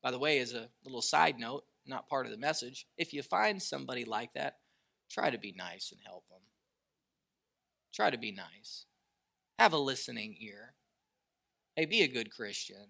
By 0.02 0.10
the 0.10 0.18
way, 0.18 0.38
as 0.40 0.52
a 0.52 0.68
little 0.84 1.02
side 1.02 1.38
note, 1.38 1.64
not 1.86 2.08
part 2.08 2.26
of 2.26 2.32
the 2.32 2.38
message, 2.38 2.86
if 2.96 3.12
you 3.12 3.22
find 3.22 3.62
somebody 3.62 4.04
like 4.04 4.32
that, 4.34 4.58
try 5.10 5.30
to 5.30 5.38
be 5.38 5.54
nice 5.56 5.92
and 5.92 6.00
help 6.04 6.28
them. 6.28 6.40
Try 7.94 8.10
to 8.10 8.18
be 8.18 8.32
nice. 8.32 8.86
Have 9.58 9.72
a 9.72 9.78
listening 9.78 10.36
ear. 10.40 10.74
Hey, 11.76 11.84
be 11.84 12.02
a 12.02 12.08
good 12.08 12.32
Christian. 12.32 12.88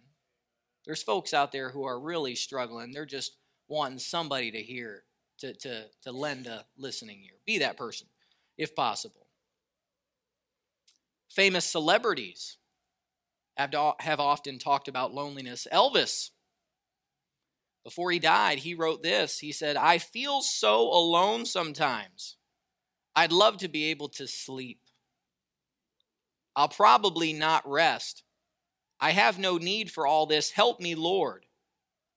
There's 0.87 1.03
folks 1.03 1.35
out 1.35 1.53
there 1.53 1.71
who 1.71 1.85
are 1.85 2.01
really 2.01 2.35
struggling. 2.35 2.93
They're 2.93 3.07
just 3.07 3.37
wanting 3.73 3.99
somebody 3.99 4.51
to 4.51 4.63
hear, 4.63 5.03
to, 5.39 5.55
to, 5.55 5.87
to 6.03 6.13
lend 6.13 6.47
a 6.47 6.67
listening 6.77 7.23
ear. 7.25 7.39
Be 7.47 7.59
that 7.59 7.79
person, 7.79 8.07
if 8.59 8.75
possible. 8.75 9.27
Famous 11.31 11.65
celebrities 11.65 12.59
have, 13.57 13.73
have 14.01 14.21
often 14.21 14.59
talked 14.59 14.89
about 14.89 15.15
loneliness. 15.15 15.67
Elvis, 15.73 16.31
before 17.83 18.11
he 18.11 18.19
died, 18.19 18.59
he 18.59 18.75
wrote 18.75 19.03
this. 19.03 19.39
He 19.39 19.53
said, 19.53 19.77
I 19.77 19.97
feel 19.97 20.43
so 20.43 20.83
alone 20.83 21.47
sometimes. 21.47 22.37
I'd 23.17 23.33
love 23.33 23.57
to 23.59 23.69
be 23.69 23.87
able 23.87 24.11
to 24.11 24.29
sleep. 24.29 24.81
I'll 26.55 26.69
probably 26.69 27.33
not 27.33 27.67
rest. 27.67 28.23
I 29.01 29.13
have 29.13 29.39
no 29.39 29.57
need 29.57 29.91
for 29.91 30.07
all 30.07 30.27
this. 30.27 30.51
Help 30.51 30.79
me, 30.79 30.95
Lord. 30.95 31.47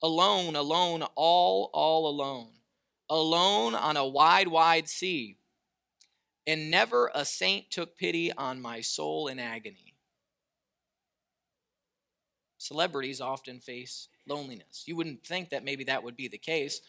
Alone, 0.01 0.55
alone, 0.55 1.03
all, 1.15 1.69
all 1.73 2.07
alone. 2.07 2.49
Alone 3.09 3.75
on 3.75 3.97
a 3.97 4.07
wide, 4.07 4.47
wide 4.47 4.87
sea. 4.89 5.37
And 6.47 6.69
never 6.69 7.11
a 7.15 7.25
saint 7.25 7.71
took 7.71 7.97
pity 7.97 8.31
on 8.31 8.61
my 8.61 8.81
soul 8.81 9.27
in 9.27 9.39
agony. 9.39 9.95
Celebrities 12.57 13.21
often 13.21 13.59
face 13.59 14.07
loneliness. 14.27 14.83
You 14.85 14.95
wouldn't 14.95 15.25
think 15.25 15.49
that 15.49 15.63
maybe 15.63 15.83
that 15.85 16.03
would 16.03 16.15
be 16.15 16.27
the 16.27 16.37
case. 16.37 16.81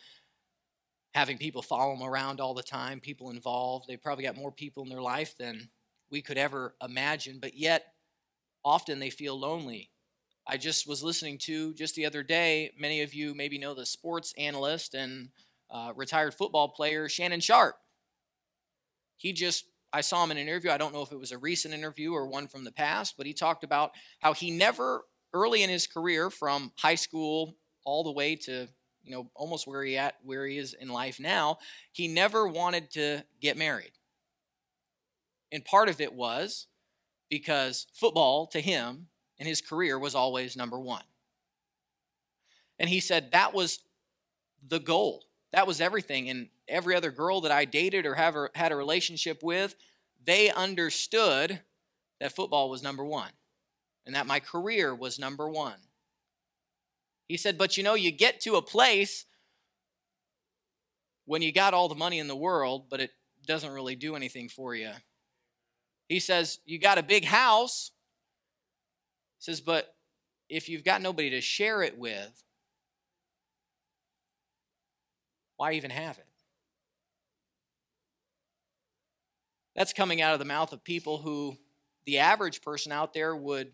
Having 1.15 1.39
people 1.39 1.63
follow 1.63 1.95
them 1.97 2.07
around 2.07 2.41
all 2.41 2.55
the 2.55 2.63
time, 2.63 3.01
people 3.01 3.31
involved. 3.31 3.87
They 3.87 3.97
probably 3.97 4.25
got 4.25 4.37
more 4.37 4.53
people 4.53 4.83
in 4.83 4.89
their 4.89 5.03
life 5.03 5.37
than 5.39 5.69
we 6.11 6.23
could 6.23 6.39
ever 6.39 6.75
imagine, 6.83 7.39
but 7.41 7.57
yet 7.57 7.95
often 8.65 8.99
they 8.99 9.11
feel 9.11 9.39
lonely 9.39 9.91
I 10.47 10.57
just 10.57 10.87
was 10.87 11.03
listening 11.03 11.39
to 11.39 11.75
just 11.75 11.95
the 11.95 12.07
other 12.07 12.23
day. 12.23 12.73
Many 12.79 13.03
of 13.03 13.15
you 13.15 13.35
maybe 13.35 13.59
know 13.59 13.75
the 13.75 13.87
sports 13.87 14.33
analyst 14.39 14.95
and 14.95 15.31
uh, 15.71 15.93
retired 15.97 16.35
football 16.35 16.69
player 16.69 17.09
Shannon 17.09 17.41
Sharpe. 17.41 17.77
He 19.17 19.33
just, 19.33 19.65
I 19.93 20.03
saw 20.03 20.23
him 20.23 20.31
in 20.31 20.37
an 20.37 20.47
interview. 20.47 20.71
I 20.71 20.79
don't 20.79 20.93
know 20.93 21.03
if 21.03 21.11
it 21.11 21.19
was 21.19 21.33
a 21.33 21.39
recent 21.39 21.75
interview 21.75 22.13
or 22.13 22.29
one 22.29 22.47
from 22.47 22.65
the 22.65 22.71
past, 22.71 23.15
but 23.17 23.27
he 23.27 23.33
talked 23.33 23.65
about 23.65 23.93
how 24.21 24.35
he 24.35 24.51
never, 24.51 25.05
early 25.33 25.63
in 25.63 25.71
his 25.71 25.87
career, 25.87 26.31
from 26.31 26.73
high 26.77 26.95
school 26.95 27.57
all 27.85 28.05
the 28.05 28.13
way 28.13 28.37
to 28.37 28.69
you 29.03 29.13
know 29.13 29.31
almost 29.35 29.67
where 29.67 29.85
he 29.85 29.97
at 29.97 30.17
where 30.23 30.47
he 30.47 30.59
is 30.59 30.75
in 30.75 30.89
life 30.89 31.19
now, 31.19 31.59
he 31.93 32.09
never 32.09 32.47
wanted 32.47 32.91
to 32.93 33.25
get 33.41 33.57
married. 33.57 33.93
And 35.51 35.65
part 35.65 35.89
of 35.89 36.01
it 36.01 36.13
was 36.13 36.67
because 37.31 37.87
football 37.93 38.47
to 38.49 38.61
him 38.61 39.09
and 39.39 39.49
his 39.49 39.61
career 39.61 39.99
was 39.99 40.15
always 40.15 40.57
number 40.57 40.79
one. 40.79 41.03
And 42.79 42.89
he 42.89 43.01
said 43.01 43.33
that 43.33 43.55
was 43.55 43.81
the 44.67 44.81
goal. 44.81 45.25
That 45.53 45.67
was 45.67 45.81
everything. 45.81 46.29
And 46.29 46.49
every 46.69 46.95
other 46.95 47.11
girl 47.11 47.41
that 47.43 47.53
I 47.53 47.65
dated 47.65 48.07
or 48.07 48.15
have 48.15 48.37
a, 48.37 48.49
had 48.55 48.73
a 48.73 48.77
relationship 48.77 49.43
with, 49.43 49.75
they 50.25 50.51
understood 50.51 51.61
that 52.21 52.35
football 52.35 52.69
was 52.69 52.83
number 52.83 53.05
one 53.05 53.31
and 54.05 54.15
that 54.15 54.27
my 54.27 54.41
career 54.41 54.95
was 54.95 55.19
number 55.19 55.49
one. 55.49 55.77
He 57.29 57.37
said, 57.37 57.59
but 57.59 57.77
you 57.77 57.83
know, 57.83 57.95
you 57.95 58.11
get 58.11 58.41
to 58.43 58.57
a 58.57 58.63
place 58.63 59.27
when 61.25 61.43
you 61.43 61.53
got 61.53 61.75
all 61.75 61.89
the 61.89 61.95
money 61.95 62.19
in 62.19 62.29
the 62.29 62.37
world, 62.37 62.85
but 62.89 63.01
it 63.01 63.11
doesn't 63.47 63.73
really 63.73 63.97
do 63.97 64.15
anything 64.15 64.49
for 64.49 64.75
you. 64.75 64.91
He 66.09 66.21
says, 66.21 66.61
you 66.65 66.79
got 66.79 66.99
a 66.99 67.03
big 67.03 67.25
house. 67.25 67.91
Says, 69.39 69.61
but 69.61 69.95
if 70.49 70.69
you've 70.69 70.85
got 70.85 71.03
nobody 71.03 71.31
to 71.31 71.41
share 71.41 71.83
it 71.83 71.99
with, 71.99 72.43
why 75.57 75.73
even 75.73 75.91
have 75.91 76.19
it? 76.19 76.27
That's 79.75 79.93
coming 79.93 80.23
out 80.23 80.33
of 80.33 80.39
the 80.39 80.45
mouth 80.45 80.73
of 80.73 80.83
people 80.83 81.19
who 81.19 81.57
the 82.07 82.19
average 82.19 82.63
person 82.63 82.93
out 82.93 83.13
there 83.13 83.37
would 83.37 83.73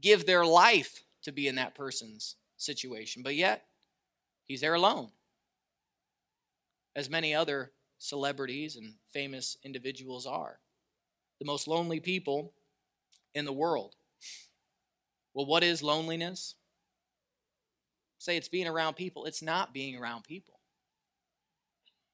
give 0.00 0.26
their 0.26 0.44
life 0.44 1.04
to 1.22 1.32
be 1.32 1.48
in 1.48 1.54
that 1.56 1.74
person's 1.74 2.36
situation. 2.56 3.22
But 3.22 3.36
yet, 3.36 3.64
he's 4.46 4.60
there 4.60 4.74
alone. 4.74 5.10
As 6.96 7.08
many 7.08 7.34
other 7.34 7.72
celebrities 7.98 8.76
and 8.76 8.94
famous 9.12 9.56
individuals 9.64 10.26
are. 10.26 10.58
The 11.38 11.46
most 11.46 11.68
lonely 11.68 12.00
people 12.00 12.52
in 13.34 13.44
the 13.44 13.52
world. 13.52 13.94
Well, 15.34 15.46
what 15.46 15.64
is 15.64 15.82
loneliness? 15.82 16.54
Say 18.18 18.36
it's 18.36 18.48
being 18.48 18.68
around 18.68 18.94
people. 18.94 19.26
It's 19.26 19.42
not 19.42 19.74
being 19.74 19.96
around 19.96 20.24
people. 20.24 20.60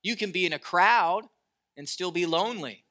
You 0.03 0.17
can 0.17 0.33
be 0.33 0.47
in 0.47 0.53
a 0.53 0.59
crowd 0.59 1.25
and 1.77 1.89
still 1.89 2.11
be 2.11 2.27
lonely. 2.27 2.85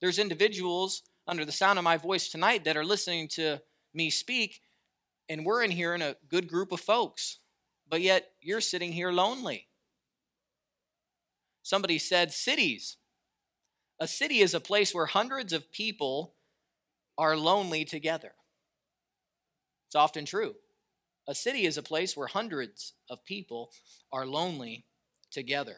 There's 0.00 0.18
individuals 0.18 1.02
under 1.28 1.44
the 1.44 1.52
sound 1.52 1.78
of 1.78 1.84
my 1.84 1.96
voice 1.96 2.28
tonight 2.28 2.64
that 2.64 2.76
are 2.76 2.84
listening 2.84 3.28
to 3.28 3.60
me 3.92 4.10
speak, 4.10 4.62
and 5.28 5.44
we're 5.44 5.62
in 5.62 5.70
here 5.70 5.94
in 5.94 6.02
a 6.02 6.16
good 6.28 6.48
group 6.48 6.72
of 6.72 6.80
folks, 6.80 7.38
but 7.88 8.00
yet 8.00 8.30
you're 8.40 8.60
sitting 8.60 8.92
here 8.92 9.12
lonely. 9.12 9.68
Somebody 11.62 11.98
said 11.98 12.32
cities. 12.32 12.96
A 13.98 14.06
city 14.06 14.40
is 14.40 14.54
a 14.54 14.60
place 14.60 14.94
where 14.94 15.06
hundreds 15.06 15.52
of 15.52 15.72
people 15.72 16.34
are 17.18 17.36
lonely 17.36 17.84
together. 17.84 18.32
It's 19.96 20.02
often 20.02 20.26
true. 20.26 20.54
A 21.26 21.34
city 21.34 21.64
is 21.64 21.78
a 21.78 21.82
place 21.82 22.14
where 22.14 22.26
hundreds 22.26 22.92
of 23.08 23.24
people 23.24 23.72
are 24.12 24.26
lonely 24.26 24.84
together. 25.30 25.76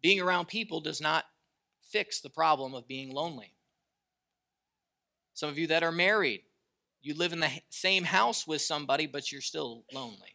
Being 0.00 0.22
around 0.22 0.48
people 0.48 0.80
does 0.80 1.02
not 1.02 1.26
fix 1.90 2.22
the 2.22 2.30
problem 2.30 2.72
of 2.72 2.88
being 2.88 3.12
lonely. 3.12 3.52
Some 5.34 5.50
of 5.50 5.58
you 5.58 5.66
that 5.66 5.82
are 5.82 5.92
married, 5.92 6.44
you 7.02 7.12
live 7.12 7.34
in 7.34 7.40
the 7.40 7.50
same 7.68 8.04
house 8.04 8.46
with 8.46 8.62
somebody, 8.62 9.06
but 9.06 9.30
you're 9.30 9.42
still 9.42 9.84
lonely. 9.92 10.34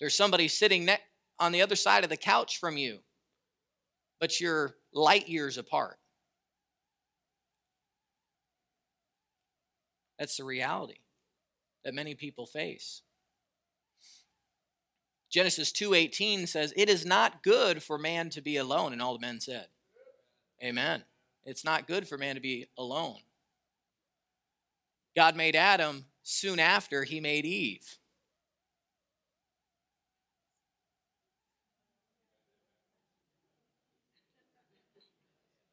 There's 0.00 0.16
somebody 0.16 0.48
sitting 0.48 0.84
ne- 0.84 0.98
on 1.38 1.52
the 1.52 1.62
other 1.62 1.76
side 1.76 2.02
of 2.02 2.10
the 2.10 2.16
couch 2.16 2.58
from 2.58 2.76
you, 2.76 2.98
but 4.18 4.40
you're 4.40 4.74
light 4.92 5.28
years 5.28 5.58
apart. 5.58 6.00
That's 10.22 10.36
the 10.36 10.44
reality 10.44 11.00
that 11.82 11.94
many 11.94 12.14
people 12.14 12.46
face. 12.46 13.02
Genesis 15.28 15.72
2:18 15.72 16.46
says, 16.46 16.72
"It 16.76 16.88
is 16.88 17.04
not 17.04 17.42
good 17.42 17.82
for 17.82 17.98
man 17.98 18.30
to 18.30 18.40
be 18.40 18.56
alone." 18.56 18.92
And 18.92 19.02
all 19.02 19.14
the 19.14 19.18
men 19.18 19.40
said, 19.40 19.72
"Amen." 20.62 21.04
It's 21.42 21.64
not 21.64 21.88
good 21.88 22.06
for 22.06 22.16
man 22.16 22.36
to 22.36 22.40
be 22.40 22.68
alone. 22.78 23.24
God 25.16 25.34
made 25.34 25.56
Adam 25.56 26.12
soon 26.22 26.60
after 26.60 27.02
he 27.02 27.18
made 27.18 27.44
Eve. 27.44 27.98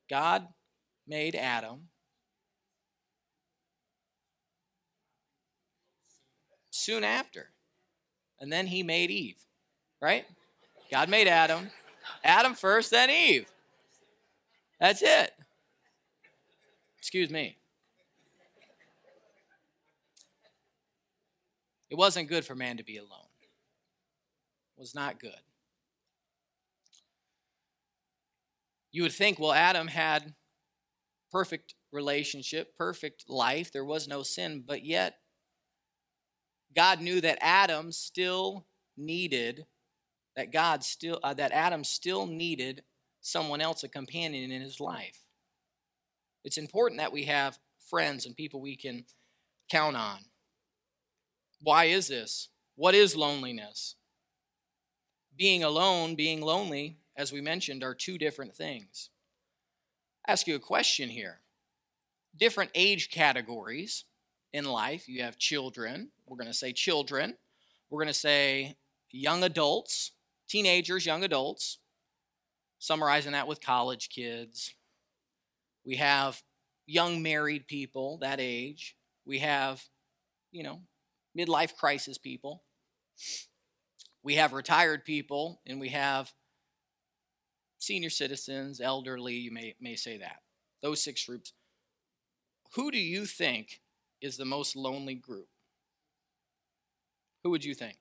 God 0.08 0.52
made 1.06 1.36
Adam 1.36 1.92
soon 6.80 7.04
after. 7.04 7.50
And 8.40 8.52
then 8.52 8.68
he 8.68 8.84
made 8.84 9.12
Eve 9.12 9.46
right? 10.02 10.26
God 10.92 11.10
made 11.10 11.28
Adam. 11.28 11.70
Adam 12.24 12.54
first, 12.54 12.92
then 12.92 13.10
Eve. 13.10 13.52
That's 14.80 15.02
it. 15.02 15.32
Excuse 16.98 17.30
me. 17.30 17.58
It 21.90 21.98
wasn't 21.98 22.30
good 22.30 22.46
for 22.46 22.56
man 22.56 22.78
to 22.78 22.84
be 22.84 22.98
alone. 22.98 23.10
It 24.78 24.80
was 24.80 24.94
not 24.94 25.20
good. 25.20 25.32
You 28.92 29.04
would 29.04 29.12
think, 29.12 29.40
well, 29.40 29.54
Adam 29.54 29.88
had 29.88 30.34
perfect 31.32 31.76
relationship, 31.92 32.76
perfect 32.78 33.26
life. 33.28 33.72
There 33.72 33.86
was 33.86 34.08
no 34.08 34.24
sin, 34.24 34.64
but 34.66 34.84
yet 34.84 35.18
God 36.76 37.02
knew 37.02 37.22
that 37.22 37.40
Adam 37.42 37.92
still 37.92 38.66
needed 38.96 39.66
that 40.40 40.54
God 40.54 40.86
still, 40.86 41.20
uh, 41.22 41.34
that 41.34 41.52
Adam 41.52 41.84
still 41.84 42.26
needed 42.26 42.84
someone 43.20 43.60
else, 43.60 43.84
a 43.84 43.90
companion 43.90 44.52
in 44.52 44.62
his 44.62 44.80
life. 44.80 45.26
It's 46.46 46.58
important 46.58 47.02
that 47.02 47.12
we 47.12 47.26
have 47.26 47.60
friends 47.90 48.26
and 48.26 48.38
people 48.38 48.62
we 48.62 48.78
can 48.78 49.04
count 49.70 49.98
on. 49.98 50.20
Why 51.62 51.86
is 51.86 52.08
this? 52.08 52.48
What 52.76 52.96
is 52.96 53.18
loneliness? 53.18 53.96
Being 55.36 55.62
alone, 55.62 56.16
being 56.16 56.40
lonely, 56.40 57.00
as 57.18 57.34
we 57.34 57.42
mentioned, 57.42 57.84
are 57.84 57.94
two 57.94 58.18
different 58.18 58.56
things. 58.56 59.10
I'll 60.26 60.32
ask 60.32 60.48
you 60.48 60.56
a 60.56 60.60
question 60.60 61.10
here. 61.10 61.42
Different 62.38 62.72
age 62.76 63.10
categories 63.10 64.06
in 64.54 64.66
life. 64.66 65.08
You 65.08 65.24
have 65.24 65.38
children. 65.38 66.12
We're 66.28 66.38
going 66.38 66.48
to 66.48 66.54
say 66.54 66.74
children. 66.74 67.36
We're 67.90 68.00
going 68.00 68.08
to 68.08 68.14
say 68.14 68.76
young 69.12 69.44
adults 69.44 70.12
teenagers, 70.50 71.06
young 71.06 71.24
adults, 71.24 71.78
summarizing 72.80 73.32
that 73.32 73.48
with 73.48 73.62
college 73.62 74.10
kids. 74.10 74.74
We 75.86 75.96
have 75.96 76.42
young 76.86 77.22
married 77.22 77.68
people 77.68 78.18
that 78.22 78.40
age. 78.42 78.98
We 79.26 79.40
have, 79.40 79.82
you 80.52 80.64
know, 80.64 80.82
midlife 81.38 81.76
crisis 81.76 82.18
people. 82.18 82.64
We 84.24 84.36
have 84.36 84.52
retired 84.52 85.06
people, 85.06 85.62
and 85.66 85.80
we 85.80 85.90
have 85.90 86.34
senior 87.78 88.10
citizens, 88.10 88.82
elderly, 88.82 89.36
you 89.36 89.52
may, 89.52 89.76
may 89.80 89.96
say 89.96 90.18
that. 90.18 90.40
Those 90.82 91.02
six 91.02 91.26
groups. 91.26 91.54
Who 92.76 92.92
do 92.92 92.98
you 92.98 93.26
think 93.26 93.82
is 94.22 94.38
the 94.38 94.46
most 94.46 94.76
lonely 94.76 95.16
group? 95.16 95.48
Who 97.44 97.52
would 97.52 97.64
you 97.64 97.74
think? 97.74 97.98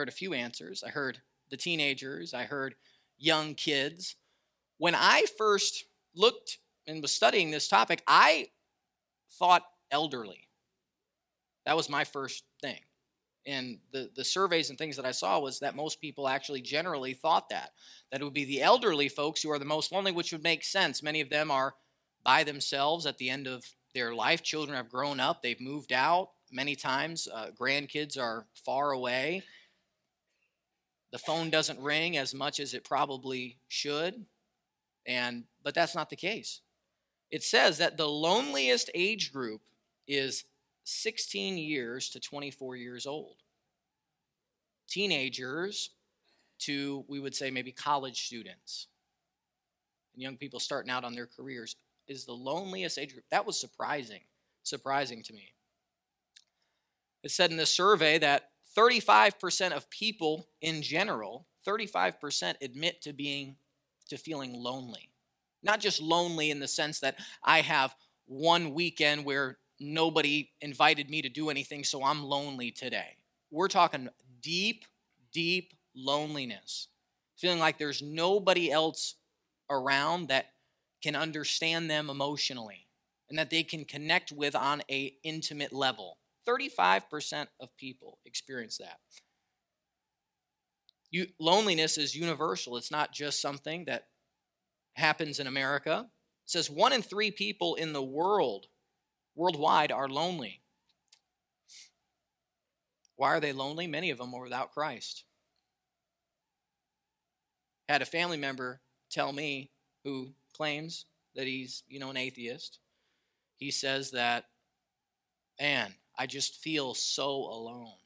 heard 0.00 0.08
a 0.08 0.12
few 0.12 0.32
answers. 0.32 0.82
I 0.82 0.88
heard 0.88 1.18
the 1.50 1.58
teenagers, 1.58 2.32
I 2.32 2.44
heard 2.44 2.74
young 3.18 3.54
kids. 3.54 4.16
When 4.78 4.94
I 4.94 5.26
first 5.36 5.84
looked 6.14 6.58
and 6.86 7.02
was 7.02 7.12
studying 7.12 7.50
this 7.50 7.68
topic, 7.68 8.02
I 8.06 8.48
thought 9.38 9.62
elderly. 9.90 10.48
That 11.66 11.76
was 11.76 11.90
my 11.90 12.04
first 12.04 12.44
thing. 12.62 12.80
And 13.46 13.78
the, 13.92 14.10
the 14.14 14.24
surveys 14.24 14.68
and 14.68 14.78
things 14.78 14.96
that 14.96 15.06
I 15.06 15.12
saw 15.12 15.38
was 15.38 15.60
that 15.60 15.74
most 15.74 16.00
people 16.00 16.28
actually 16.28 16.60
generally 16.60 17.14
thought 17.14 17.48
that. 17.48 17.70
That 18.10 18.20
it 18.20 18.24
would 18.24 18.34
be 18.34 18.44
the 18.44 18.62
elderly 18.62 19.08
folks 19.08 19.42
who 19.42 19.50
are 19.50 19.58
the 19.58 19.64
most 19.64 19.92
lonely, 19.92 20.12
which 20.12 20.32
would 20.32 20.42
make 20.42 20.62
sense. 20.62 21.02
Many 21.02 21.20
of 21.20 21.30
them 21.30 21.50
are 21.50 21.74
by 22.22 22.44
themselves 22.44 23.06
at 23.06 23.18
the 23.18 23.30
end 23.30 23.46
of 23.46 23.64
their 23.94 24.14
life. 24.14 24.42
Children 24.42 24.76
have 24.76 24.90
grown 24.90 25.20
up, 25.20 25.42
they've 25.42 25.60
moved 25.60 25.92
out 25.92 26.30
many 26.52 26.76
times. 26.76 27.28
Uh, 27.32 27.48
grandkids 27.58 28.18
are 28.18 28.46
far 28.54 28.90
away. 28.90 29.42
The 31.12 31.18
phone 31.18 31.50
doesn't 31.50 31.80
ring 31.80 32.16
as 32.16 32.34
much 32.34 32.60
as 32.60 32.74
it 32.74 32.84
probably 32.84 33.58
should. 33.68 34.26
And 35.06 35.44
but 35.62 35.74
that's 35.74 35.94
not 35.94 36.10
the 36.10 36.16
case. 36.16 36.60
It 37.30 37.42
says 37.42 37.78
that 37.78 37.96
the 37.96 38.08
loneliest 38.08 38.90
age 38.94 39.32
group 39.32 39.62
is 40.06 40.44
16 40.90 41.56
years 41.56 42.08
to 42.10 42.20
24 42.20 42.76
years 42.76 43.06
old. 43.06 43.36
Teenagers 44.88 45.90
to 46.60 47.04
we 47.08 47.20
would 47.20 47.34
say 47.34 47.50
maybe 47.50 47.72
college 47.72 48.26
students 48.26 48.88
and 50.14 50.22
young 50.22 50.36
people 50.36 50.60
starting 50.60 50.90
out 50.90 51.04
on 51.04 51.14
their 51.14 51.26
careers 51.26 51.76
is 52.08 52.24
the 52.24 52.32
loneliest 52.32 52.98
age 52.98 53.12
group. 53.12 53.24
That 53.30 53.46
was 53.46 53.58
surprising, 53.58 54.20
surprising 54.62 55.22
to 55.22 55.32
me. 55.32 55.54
It 57.22 57.30
said 57.30 57.50
in 57.50 57.56
the 57.56 57.66
survey 57.66 58.18
that 58.18 58.50
35% 58.76 59.72
of 59.72 59.88
people 59.90 60.48
in 60.60 60.82
general, 60.82 61.46
35% 61.66 62.54
admit 62.60 63.02
to 63.02 63.12
being 63.12 63.56
to 64.08 64.16
feeling 64.16 64.52
lonely. 64.52 65.10
Not 65.62 65.80
just 65.80 66.00
lonely 66.00 66.50
in 66.50 66.58
the 66.58 66.68
sense 66.68 67.00
that 67.00 67.18
I 67.44 67.60
have 67.60 67.94
one 68.26 68.74
weekend 68.74 69.24
where 69.24 69.58
nobody 69.80 70.50
invited 70.60 71.10
me 71.10 71.22
to 71.22 71.28
do 71.28 71.50
anything, 71.50 71.84
so 71.84 72.04
I'm 72.04 72.22
lonely 72.22 72.70
today. 72.70 73.16
We're 73.50 73.68
talking 73.68 74.08
deep, 74.42 74.84
deep 75.32 75.72
loneliness. 75.94 76.88
Feeling 77.36 77.58
like 77.58 77.78
there's 77.78 78.02
nobody 78.02 78.70
else 78.70 79.16
around 79.70 80.28
that 80.28 80.50
can 81.02 81.16
understand 81.16 81.90
them 81.90 82.10
emotionally 82.10 82.86
and 83.28 83.38
that 83.38 83.50
they 83.50 83.62
can 83.62 83.84
connect 83.84 84.32
with 84.32 84.54
on 84.54 84.82
a 84.90 85.14
intimate 85.22 85.72
level. 85.72 86.18
35% 86.46 87.46
of 87.60 87.74
people 87.76 88.18
experience 88.26 88.78
that. 88.78 88.98
You, 91.10 91.26
loneliness 91.38 91.98
is 91.98 92.14
universal. 92.14 92.76
It's 92.76 92.90
not 92.90 93.12
just 93.12 93.40
something 93.40 93.84
that 93.86 94.06
happens 94.94 95.40
in 95.40 95.46
America. 95.46 96.06
It 96.06 96.50
says 96.50 96.70
one 96.70 96.92
in 96.92 97.02
three 97.02 97.30
people 97.30 97.74
in 97.76 97.92
the 97.92 98.02
world, 98.02 98.66
worldwide, 99.40 99.90
are 99.90 100.06
lonely. 100.06 100.60
Why 103.16 103.28
are 103.28 103.40
they 103.40 103.54
lonely? 103.54 103.86
Many 103.86 104.10
of 104.10 104.18
them 104.18 104.34
are 104.34 104.42
without 104.42 104.72
Christ. 104.72 105.24
Had 107.88 108.02
a 108.02 108.06
family 108.06 108.36
member 108.36 108.82
tell 109.10 109.32
me 109.32 109.70
who 110.04 110.34
claims 110.54 111.06
that 111.34 111.46
he's, 111.46 111.84
you 111.88 111.98
know, 111.98 112.10
an 112.10 112.18
atheist. 112.18 112.80
He 113.56 113.70
says 113.70 114.10
that, 114.10 114.44
man, 115.58 115.94
I 116.18 116.26
just 116.26 116.56
feel 116.56 116.92
so 116.92 117.30
alone. 117.30 117.96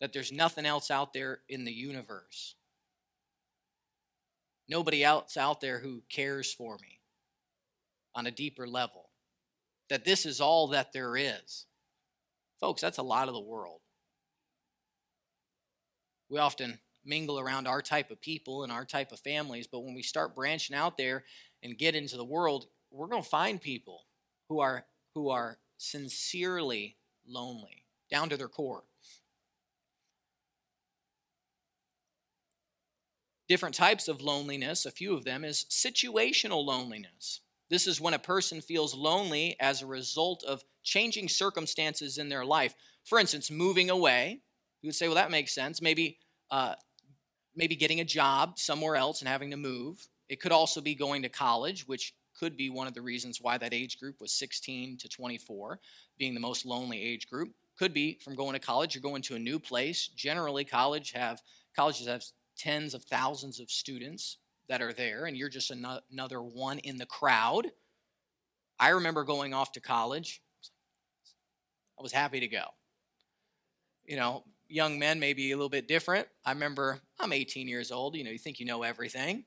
That 0.00 0.12
there's 0.12 0.30
nothing 0.30 0.64
else 0.64 0.92
out 0.92 1.12
there 1.12 1.40
in 1.48 1.64
the 1.64 1.72
universe. 1.72 2.54
Nobody 4.68 5.02
else 5.02 5.36
out 5.36 5.60
there 5.60 5.80
who 5.80 6.04
cares 6.08 6.54
for 6.54 6.78
me 6.80 7.00
on 8.14 8.26
a 8.26 8.30
deeper 8.30 8.68
level. 8.68 9.09
That 9.90 10.04
this 10.04 10.24
is 10.24 10.40
all 10.40 10.68
that 10.68 10.92
there 10.92 11.16
is. 11.16 11.66
Folks, 12.60 12.80
that's 12.80 12.98
a 12.98 13.02
lot 13.02 13.28
of 13.28 13.34
the 13.34 13.40
world. 13.40 13.80
We 16.28 16.38
often 16.38 16.78
mingle 17.04 17.40
around 17.40 17.66
our 17.66 17.82
type 17.82 18.10
of 18.10 18.20
people 18.20 18.62
and 18.62 18.70
our 18.70 18.84
type 18.84 19.10
of 19.12 19.18
families. 19.20 19.66
But 19.66 19.80
when 19.80 19.94
we 19.94 20.02
start 20.02 20.36
branching 20.36 20.76
out 20.76 20.96
there 20.96 21.24
and 21.62 21.76
get 21.76 21.96
into 21.96 22.16
the 22.16 22.24
world, 22.24 22.66
we're 22.90 23.08
going 23.08 23.22
to 23.22 23.28
find 23.28 23.60
people 23.60 24.02
who 24.48 24.60
are 24.60 24.84
who 25.14 25.28
are 25.28 25.58
sincerely 25.76 26.96
lonely 27.26 27.84
down 28.10 28.28
to 28.28 28.36
their 28.36 28.48
core. 28.48 28.84
Different 33.48 33.74
types 33.74 34.06
of 34.06 34.20
loneliness, 34.20 34.86
a 34.86 34.92
few 34.92 35.14
of 35.14 35.24
them 35.24 35.44
is 35.44 35.66
situational 35.68 36.64
loneliness. 36.64 37.40
This 37.70 37.86
is 37.86 38.00
when 38.00 38.14
a 38.14 38.18
person 38.18 38.60
feels 38.60 38.94
lonely 38.94 39.56
as 39.60 39.80
a 39.80 39.86
result 39.86 40.42
of 40.44 40.62
changing 40.82 41.28
circumstances 41.28 42.18
in 42.18 42.28
their 42.28 42.44
life. 42.44 42.74
For 43.04 43.18
instance, 43.18 43.50
moving 43.50 43.90
away. 43.90 44.40
You 44.82 44.88
would 44.88 44.94
say, 44.94 45.06
well, 45.06 45.14
that 45.14 45.30
makes 45.30 45.54
sense. 45.54 45.80
Maybe 45.80 46.18
uh, 46.50 46.74
maybe 47.54 47.76
getting 47.76 48.00
a 48.00 48.04
job 48.04 48.58
somewhere 48.58 48.96
else 48.96 49.20
and 49.20 49.28
having 49.28 49.50
to 49.50 49.56
move. 49.56 50.08
It 50.28 50.40
could 50.40 50.52
also 50.52 50.80
be 50.80 50.94
going 50.94 51.22
to 51.22 51.28
college, 51.28 51.86
which 51.86 52.14
could 52.38 52.56
be 52.56 52.70
one 52.70 52.86
of 52.86 52.94
the 52.94 53.02
reasons 53.02 53.40
why 53.40 53.58
that 53.58 53.74
age 53.74 53.98
group 53.98 54.20
was 54.20 54.32
16 54.32 54.96
to 54.98 55.08
24, 55.08 55.78
being 56.18 56.34
the 56.34 56.40
most 56.40 56.64
lonely 56.64 57.00
age 57.02 57.28
group. 57.28 57.50
Could 57.78 57.92
be 57.92 58.18
from 58.22 58.34
going 58.34 58.54
to 58.54 58.58
college, 58.58 58.94
you're 58.94 59.02
going 59.02 59.22
to 59.22 59.34
a 59.36 59.38
new 59.38 59.58
place. 59.58 60.08
Generally, 60.08 60.64
college 60.64 61.12
have 61.12 61.40
colleges 61.76 62.06
have 62.06 62.24
tens 62.56 62.94
of 62.94 63.04
thousands 63.04 63.60
of 63.60 63.70
students 63.70 64.38
that 64.70 64.80
are 64.80 64.92
there, 64.92 65.24
and 65.26 65.36
you're 65.36 65.48
just 65.48 65.72
another 65.72 66.40
one 66.40 66.78
in 66.78 66.96
the 66.96 67.04
crowd. 67.04 67.66
I 68.78 68.90
remember 68.90 69.24
going 69.24 69.52
off 69.52 69.72
to 69.72 69.80
college. 69.80 70.40
I 71.98 72.02
was 72.02 72.12
happy 72.12 72.38
to 72.38 72.46
go. 72.46 72.62
You 74.04 74.16
know, 74.16 74.44
young 74.68 75.00
men 75.00 75.18
may 75.18 75.32
be 75.32 75.50
a 75.50 75.56
little 75.56 75.68
bit 75.68 75.88
different. 75.88 76.28
I 76.44 76.52
remember 76.52 77.00
I'm 77.18 77.32
18 77.32 77.66
years 77.66 77.90
old. 77.90 78.14
You 78.14 78.22
know, 78.22 78.30
you 78.30 78.38
think 78.38 78.60
you 78.60 78.64
know 78.64 78.84
everything. 78.84 79.44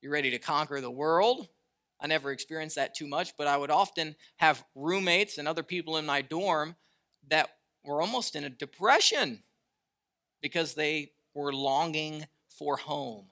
You're 0.00 0.12
ready 0.12 0.30
to 0.30 0.38
conquer 0.38 0.80
the 0.80 0.90
world. 0.90 1.46
I 2.00 2.06
never 2.06 2.32
experienced 2.32 2.76
that 2.76 2.94
too 2.94 3.06
much, 3.06 3.36
but 3.36 3.46
I 3.46 3.58
would 3.58 3.70
often 3.70 4.16
have 4.36 4.64
roommates 4.74 5.36
and 5.36 5.46
other 5.46 5.62
people 5.62 5.98
in 5.98 6.06
my 6.06 6.22
dorm 6.22 6.76
that 7.28 7.50
were 7.84 8.00
almost 8.00 8.34
in 8.34 8.44
a 8.44 8.50
depression 8.50 9.42
because 10.40 10.72
they 10.72 11.12
were 11.34 11.52
longing 11.52 12.26
for 12.48 12.78
home 12.78 13.29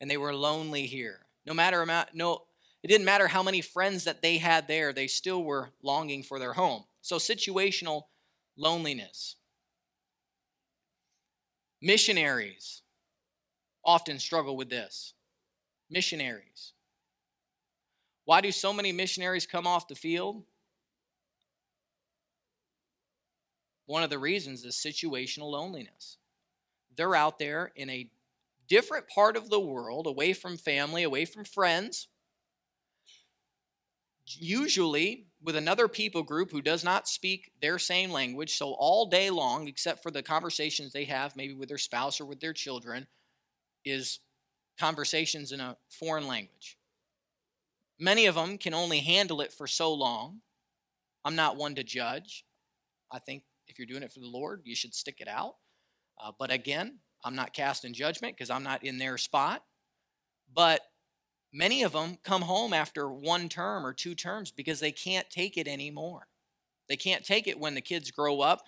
and 0.00 0.10
they 0.10 0.16
were 0.16 0.34
lonely 0.34 0.86
here. 0.86 1.20
No 1.46 1.54
matter 1.54 1.82
amount, 1.82 2.10
no, 2.14 2.42
it 2.82 2.88
didn't 2.88 3.04
matter 3.04 3.28
how 3.28 3.42
many 3.42 3.60
friends 3.60 4.04
that 4.04 4.22
they 4.22 4.38
had 4.38 4.68
there, 4.68 4.92
they 4.92 5.06
still 5.06 5.42
were 5.42 5.70
longing 5.82 6.22
for 6.22 6.38
their 6.38 6.52
home. 6.52 6.84
So 7.00 7.16
situational 7.16 8.02
loneliness. 8.56 9.36
Missionaries 11.80 12.82
often 13.84 14.18
struggle 14.18 14.56
with 14.56 14.68
this. 14.68 15.14
Missionaries. 15.90 16.72
Why 18.24 18.40
do 18.42 18.52
so 18.52 18.72
many 18.72 18.92
missionaries 18.92 19.46
come 19.46 19.66
off 19.66 19.88
the 19.88 19.94
field? 19.94 20.42
One 23.86 24.02
of 24.02 24.10
the 24.10 24.18
reasons 24.18 24.66
is 24.66 24.74
situational 24.74 25.50
loneliness. 25.50 26.18
They're 26.94 27.14
out 27.14 27.38
there 27.38 27.72
in 27.74 27.88
a 27.88 28.10
different 28.68 29.08
part 29.08 29.36
of 29.36 29.50
the 29.50 29.60
world, 29.60 30.06
away 30.06 30.32
from 30.32 30.56
family, 30.56 31.02
away 31.02 31.24
from 31.24 31.44
friends, 31.44 32.08
usually 34.24 35.26
with 35.42 35.56
another 35.56 35.88
people 35.88 36.22
group 36.22 36.50
who 36.50 36.60
does 36.60 36.84
not 36.84 37.08
speak 37.08 37.50
their 37.62 37.78
same 37.78 38.10
language. 38.10 38.56
So, 38.56 38.74
all 38.78 39.06
day 39.06 39.30
long, 39.30 39.68
except 39.68 40.02
for 40.02 40.10
the 40.10 40.22
conversations 40.22 40.92
they 40.92 41.04
have, 41.04 41.36
maybe 41.36 41.54
with 41.54 41.68
their 41.68 41.78
spouse 41.78 42.20
or 42.20 42.26
with 42.26 42.40
their 42.40 42.52
children, 42.52 43.06
is 43.84 44.20
conversations 44.78 45.52
in 45.52 45.60
a 45.60 45.76
foreign 45.88 46.26
language. 46.26 46.76
Many 47.98 48.26
of 48.26 48.34
them 48.34 48.58
can 48.58 48.74
only 48.74 49.00
handle 49.00 49.40
it 49.40 49.52
for 49.52 49.66
so 49.66 49.92
long. 49.92 50.40
I'm 51.24 51.34
not 51.34 51.56
one 51.56 51.74
to 51.74 51.84
judge. 51.84 52.44
I 53.10 53.18
think 53.18 53.42
if 53.66 53.78
you're 53.78 53.86
doing 53.86 54.02
it 54.02 54.12
for 54.12 54.20
the 54.20 54.26
Lord, 54.26 54.62
you 54.64 54.76
should 54.76 54.94
stick 54.94 55.16
it 55.20 55.28
out. 55.28 55.56
Uh, 56.22 56.32
but 56.38 56.52
again, 56.52 56.98
I'm 57.24 57.36
not 57.36 57.52
casting 57.52 57.92
judgment 57.92 58.36
because 58.36 58.50
I'm 58.50 58.62
not 58.62 58.84
in 58.84 58.98
their 58.98 59.18
spot. 59.18 59.62
But 60.54 60.82
Many 61.52 61.82
of 61.82 61.92
them 61.92 62.18
come 62.22 62.42
home 62.42 62.72
after 62.72 63.10
one 63.10 63.48
term 63.48 63.86
or 63.86 63.94
two 63.94 64.14
terms 64.14 64.50
because 64.50 64.80
they 64.80 64.92
can't 64.92 65.28
take 65.30 65.56
it 65.56 65.66
anymore. 65.66 66.26
They 66.88 66.96
can't 66.96 67.24
take 67.24 67.46
it 67.46 67.58
when 67.58 67.74
the 67.74 67.80
kids 67.80 68.10
grow 68.10 68.40
up 68.40 68.62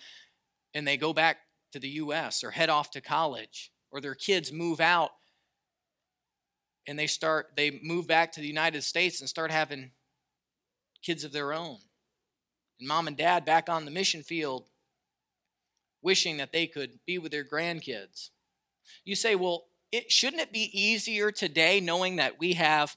and 0.73 0.87
they 0.87 0.97
go 0.97 1.13
back 1.13 1.37
to 1.73 1.79
the 1.79 1.89
US 1.89 2.43
or 2.43 2.51
head 2.51 2.69
off 2.69 2.91
to 2.91 3.01
college 3.01 3.71
or 3.91 4.01
their 4.01 4.15
kids 4.15 4.51
move 4.51 4.79
out 4.79 5.11
and 6.87 6.97
they 6.97 7.07
start 7.07 7.51
they 7.55 7.79
move 7.83 8.07
back 8.07 8.31
to 8.33 8.41
the 8.41 8.47
United 8.47 8.83
States 8.83 9.21
and 9.21 9.29
start 9.29 9.51
having 9.51 9.91
kids 11.03 11.23
of 11.23 11.31
their 11.31 11.53
own. 11.53 11.77
And 12.79 12.87
mom 12.87 13.07
and 13.07 13.17
dad 13.17 13.45
back 13.45 13.69
on 13.69 13.85
the 13.85 13.91
mission 13.91 14.23
field 14.23 14.69
wishing 16.01 16.37
that 16.37 16.51
they 16.51 16.65
could 16.65 16.99
be 17.05 17.19
with 17.19 17.31
their 17.31 17.45
grandkids. 17.45 18.31
You 19.05 19.15
say, 19.15 19.35
"Well, 19.35 19.65
it, 19.91 20.11
shouldn't 20.11 20.41
it 20.41 20.53
be 20.53 20.69
easier 20.79 21.31
today 21.31 21.79
knowing 21.79 22.17
that 22.17 22.39
we 22.39 22.53
have 22.53 22.95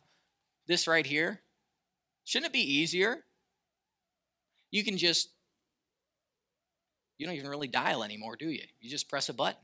this 0.67 0.87
right 0.87 1.07
here? 1.07 1.43
Shouldn't 2.25 2.51
it 2.51 2.53
be 2.53 2.79
easier? 2.79 3.25
You 4.71 4.85
can 4.85 4.97
just, 4.97 5.31
you 7.19 7.27
don't 7.27 7.37
even 7.37 7.51
really 7.51 7.69
dial 7.69 8.03
anymore, 8.03 8.37
do 8.37 8.49
you? 8.49 8.63
You 8.81 8.91
just 8.91 9.09
press 9.09 9.29
a 9.29 9.35
button. 9.35 9.61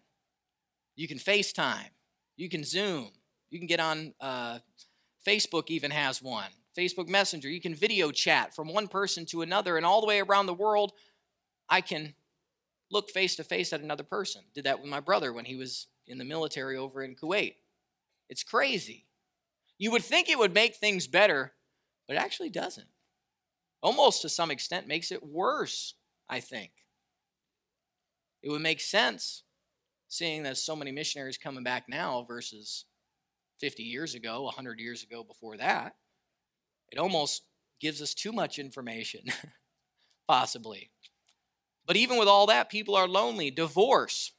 You 0.94 1.08
can 1.08 1.18
FaceTime. 1.18 1.90
You 2.36 2.48
can 2.48 2.64
Zoom. 2.64 3.10
You 3.50 3.58
can 3.58 3.66
get 3.66 3.80
on, 3.80 4.14
uh, 4.20 4.58
Facebook 5.26 5.64
even 5.68 5.90
has 5.90 6.22
one 6.22 6.50
Facebook 6.76 7.08
Messenger. 7.08 7.48
You 7.48 7.60
can 7.60 7.74
video 7.74 8.10
chat 8.10 8.54
from 8.54 8.72
one 8.72 8.88
person 8.88 9.26
to 9.26 9.42
another, 9.42 9.76
and 9.76 9.84
all 9.84 10.00
the 10.00 10.06
way 10.06 10.20
around 10.20 10.46
the 10.46 10.54
world, 10.54 10.92
I 11.68 11.80
can 11.80 12.14
look 12.90 13.10
face 13.10 13.36
to 13.36 13.44
face 13.44 13.72
at 13.72 13.80
another 13.80 14.02
person. 14.02 14.42
Did 14.54 14.64
that 14.64 14.80
with 14.80 14.90
my 14.90 15.00
brother 15.00 15.32
when 15.32 15.44
he 15.44 15.56
was 15.56 15.88
in 16.10 16.18
the 16.18 16.24
military 16.24 16.76
over 16.76 17.02
in 17.02 17.14
Kuwait. 17.14 17.54
It's 18.28 18.42
crazy. 18.42 19.06
You 19.78 19.90
would 19.92 20.04
think 20.04 20.28
it 20.28 20.38
would 20.38 20.52
make 20.52 20.76
things 20.76 21.06
better, 21.06 21.52
but 22.06 22.16
it 22.16 22.20
actually 22.20 22.50
doesn't. 22.50 22.88
Almost 23.82 24.22
to 24.22 24.28
some 24.28 24.50
extent 24.50 24.86
makes 24.86 25.10
it 25.10 25.24
worse, 25.24 25.94
I 26.28 26.40
think. 26.40 26.72
It 28.42 28.50
would 28.50 28.60
make 28.60 28.80
sense 28.80 29.44
seeing 30.08 30.42
that 30.42 30.58
so 30.58 30.74
many 30.74 30.92
missionaries 30.92 31.38
coming 31.38 31.64
back 31.64 31.84
now 31.88 32.24
versus 32.26 32.84
50 33.60 33.82
years 33.82 34.14
ago, 34.14 34.42
100 34.42 34.80
years 34.80 35.02
ago 35.02 35.22
before 35.22 35.56
that. 35.56 35.94
It 36.90 36.98
almost 36.98 37.42
gives 37.80 38.02
us 38.02 38.14
too 38.14 38.32
much 38.32 38.58
information, 38.58 39.24
possibly. 40.28 40.90
But 41.86 41.96
even 41.96 42.18
with 42.18 42.28
all 42.28 42.46
that, 42.46 42.70
people 42.70 42.96
are 42.96 43.08
lonely. 43.08 43.50
Divorce 43.50 44.32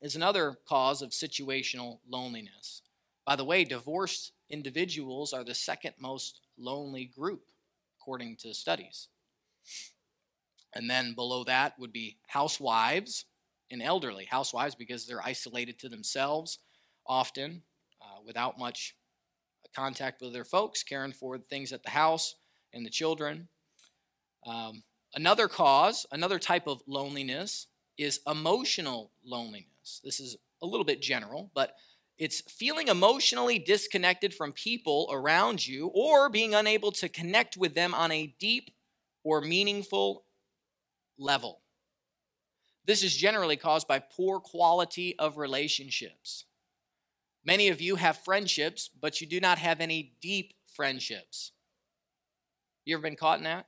is 0.00 0.16
another 0.16 0.56
cause 0.68 1.02
of 1.02 1.10
situational 1.10 1.98
loneliness. 2.08 2.82
By 3.26 3.36
the 3.36 3.44
way, 3.44 3.64
divorced 3.64 4.32
individuals 4.48 5.32
are 5.32 5.44
the 5.44 5.54
second 5.54 5.94
most 5.98 6.40
lonely 6.58 7.04
group, 7.04 7.50
according 8.00 8.36
to 8.36 8.54
studies. 8.54 9.08
And 10.74 10.88
then 10.88 11.14
below 11.14 11.44
that 11.44 11.78
would 11.78 11.92
be 11.92 12.16
housewives 12.28 13.26
and 13.70 13.82
elderly. 13.82 14.24
Housewives 14.24 14.74
because 14.74 15.06
they're 15.06 15.24
isolated 15.24 15.78
to 15.80 15.88
themselves 15.88 16.58
often 17.06 17.62
uh, 18.00 18.20
without 18.24 18.58
much 18.58 18.94
contact 19.74 20.20
with 20.20 20.32
their 20.32 20.44
folks, 20.44 20.82
caring 20.82 21.12
for 21.12 21.38
things 21.38 21.72
at 21.72 21.82
the 21.82 21.90
house 21.90 22.34
and 22.72 22.84
the 22.84 22.90
children. 22.90 23.48
Um, 24.46 24.82
another 25.14 25.48
cause, 25.48 26.06
another 26.10 26.38
type 26.38 26.66
of 26.66 26.82
loneliness 26.86 27.66
is 27.98 28.20
emotional 28.26 29.12
loneliness. 29.24 29.69
This 30.04 30.20
is 30.20 30.36
a 30.62 30.66
little 30.66 30.84
bit 30.84 31.02
general, 31.02 31.50
but 31.54 31.74
it's 32.18 32.42
feeling 32.42 32.88
emotionally 32.88 33.58
disconnected 33.58 34.34
from 34.34 34.52
people 34.52 35.08
around 35.10 35.66
you 35.66 35.90
or 35.94 36.28
being 36.28 36.54
unable 36.54 36.92
to 36.92 37.08
connect 37.08 37.56
with 37.56 37.74
them 37.74 37.94
on 37.94 38.12
a 38.12 38.34
deep 38.38 38.70
or 39.24 39.40
meaningful 39.40 40.24
level. 41.18 41.62
This 42.84 43.02
is 43.02 43.16
generally 43.16 43.56
caused 43.56 43.88
by 43.88 44.00
poor 44.00 44.38
quality 44.40 45.18
of 45.18 45.38
relationships. 45.38 46.44
Many 47.44 47.68
of 47.68 47.80
you 47.80 47.96
have 47.96 48.18
friendships, 48.18 48.90
but 49.00 49.20
you 49.20 49.26
do 49.26 49.40
not 49.40 49.58
have 49.58 49.80
any 49.80 50.14
deep 50.20 50.52
friendships. 50.74 51.52
You 52.84 52.96
ever 52.96 53.02
been 53.02 53.16
caught 53.16 53.38
in 53.38 53.44
that? 53.44 53.66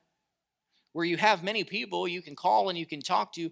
Where 0.93 1.05
you 1.05 1.17
have 1.17 1.43
many 1.43 1.65
people 1.65 2.07
you 2.07 2.21
can 2.21 2.37
call 2.37 2.69
and 2.69 2.77
you 2.79 2.85
can 2.85 3.01
talk 3.01 3.33
to, 3.35 3.51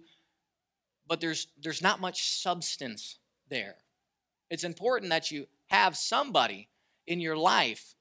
but 1.11 1.19
there's 1.19 1.47
there's 1.61 1.81
not 1.81 1.99
much 1.99 2.23
substance 2.41 3.17
there. 3.49 3.75
It's 4.49 4.63
important 4.63 5.09
that 5.09 5.29
you 5.29 5.47
have 5.67 5.97
somebody 5.97 6.69
in 7.05 7.19
your 7.19 7.35
life 7.35 7.95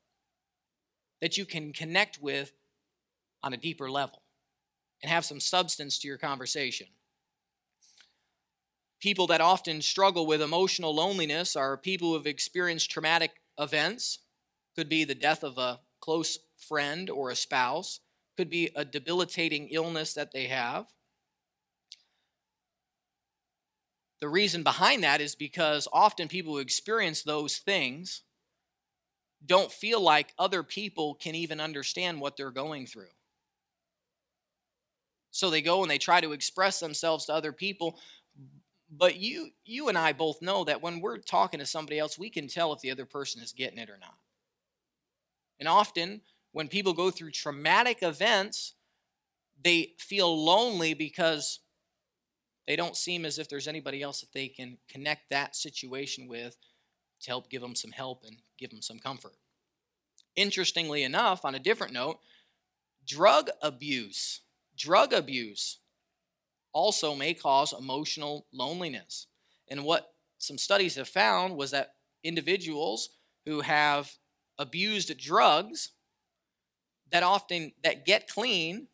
that 1.20 1.36
you 1.36 1.44
can 1.44 1.72
connect 1.72 2.22
with 2.22 2.52
on 3.42 3.52
a 3.52 3.56
deeper 3.56 3.90
level 3.90 4.22
and 5.02 5.10
have 5.10 5.24
some 5.24 5.40
substance 5.40 5.98
to 5.98 6.06
your 6.06 6.18
conversation. 6.18 6.86
People 9.00 9.26
that 9.26 9.40
often 9.40 9.82
struggle 9.82 10.24
with 10.24 10.40
emotional 10.40 10.94
loneliness 10.94 11.56
are 11.56 11.76
people 11.76 12.10
who 12.10 12.14
have 12.14 12.28
experienced 12.28 12.92
traumatic 12.92 13.32
events, 13.58 14.20
could 14.76 14.88
be 14.88 15.02
the 15.02 15.16
death 15.16 15.42
of 15.42 15.58
a 15.58 15.80
close 15.98 16.38
friend 16.56 17.10
or 17.10 17.30
a 17.30 17.34
spouse, 17.34 17.98
could 18.36 18.48
be 18.48 18.70
a 18.76 18.84
debilitating 18.84 19.66
illness 19.72 20.14
that 20.14 20.30
they 20.30 20.46
have. 20.46 20.86
The 24.20 24.28
reason 24.28 24.62
behind 24.62 25.02
that 25.02 25.20
is 25.20 25.34
because 25.34 25.88
often 25.92 26.28
people 26.28 26.52
who 26.52 26.58
experience 26.58 27.22
those 27.22 27.58
things 27.58 28.22
don't 29.44 29.72
feel 29.72 30.00
like 30.00 30.34
other 30.38 30.62
people 30.62 31.14
can 31.14 31.34
even 31.34 31.60
understand 31.60 32.20
what 32.20 32.36
they're 32.36 32.50
going 32.50 32.86
through. 32.86 33.08
So 35.30 35.48
they 35.48 35.62
go 35.62 35.82
and 35.82 35.90
they 35.90 35.98
try 35.98 36.20
to 36.20 36.32
express 36.32 36.80
themselves 36.80 37.26
to 37.26 37.34
other 37.34 37.52
people, 37.52 37.98
but 38.90 39.16
you 39.16 39.50
you 39.64 39.88
and 39.88 39.96
I 39.96 40.12
both 40.12 40.42
know 40.42 40.64
that 40.64 40.82
when 40.82 41.00
we're 41.00 41.18
talking 41.18 41.60
to 41.60 41.66
somebody 41.66 41.98
else, 41.98 42.18
we 42.18 42.28
can 42.28 42.48
tell 42.48 42.72
if 42.72 42.80
the 42.80 42.90
other 42.90 43.06
person 43.06 43.40
is 43.40 43.52
getting 43.52 43.78
it 43.78 43.88
or 43.88 43.96
not. 43.98 44.16
And 45.58 45.68
often 45.68 46.20
when 46.52 46.68
people 46.68 46.92
go 46.92 47.10
through 47.10 47.30
traumatic 47.30 48.02
events, 48.02 48.74
they 49.62 49.92
feel 49.98 50.44
lonely 50.44 50.94
because 50.94 51.60
they 52.70 52.76
don't 52.76 52.96
seem 52.96 53.24
as 53.24 53.36
if 53.40 53.48
there's 53.48 53.66
anybody 53.66 54.00
else 54.00 54.20
that 54.20 54.32
they 54.32 54.46
can 54.46 54.78
connect 54.88 55.28
that 55.28 55.56
situation 55.56 56.28
with 56.28 56.56
to 57.20 57.28
help 57.28 57.50
give 57.50 57.60
them 57.60 57.74
some 57.74 57.90
help 57.90 58.22
and 58.24 58.36
give 58.60 58.70
them 58.70 58.80
some 58.80 59.00
comfort. 59.00 59.32
Interestingly 60.36 61.02
enough, 61.02 61.44
on 61.44 61.56
a 61.56 61.58
different 61.58 61.92
note, 61.92 62.20
drug 63.04 63.50
abuse, 63.60 64.42
drug 64.76 65.12
abuse 65.12 65.80
also 66.72 67.16
may 67.16 67.34
cause 67.34 67.74
emotional 67.76 68.46
loneliness. 68.52 69.26
And 69.66 69.82
what 69.82 70.12
some 70.38 70.56
studies 70.56 70.94
have 70.94 71.08
found 71.08 71.56
was 71.56 71.72
that 71.72 71.94
individuals 72.22 73.08
who 73.46 73.62
have 73.62 74.12
abused 74.60 75.18
drugs 75.18 75.90
that 77.10 77.24
often 77.24 77.72
that 77.82 78.06
get 78.06 78.28
clean 78.28 78.86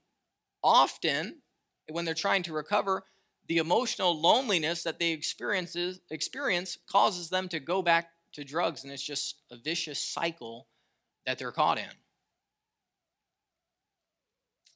often 0.64 1.42
when 1.90 2.06
they're 2.06 2.14
trying 2.14 2.42
to 2.44 2.54
recover 2.54 3.04
the 3.48 3.58
emotional 3.58 4.18
loneliness 4.18 4.82
that 4.82 4.98
they 4.98 5.10
experiences 5.10 6.00
experience 6.10 6.78
causes 6.90 7.30
them 7.30 7.48
to 7.48 7.60
go 7.60 7.82
back 7.82 8.10
to 8.32 8.44
drugs 8.44 8.84
and 8.84 8.92
it's 8.92 9.02
just 9.02 9.36
a 9.50 9.56
vicious 9.56 10.00
cycle 10.00 10.66
that 11.24 11.38
they're 11.38 11.52
caught 11.52 11.78
in 11.78 11.90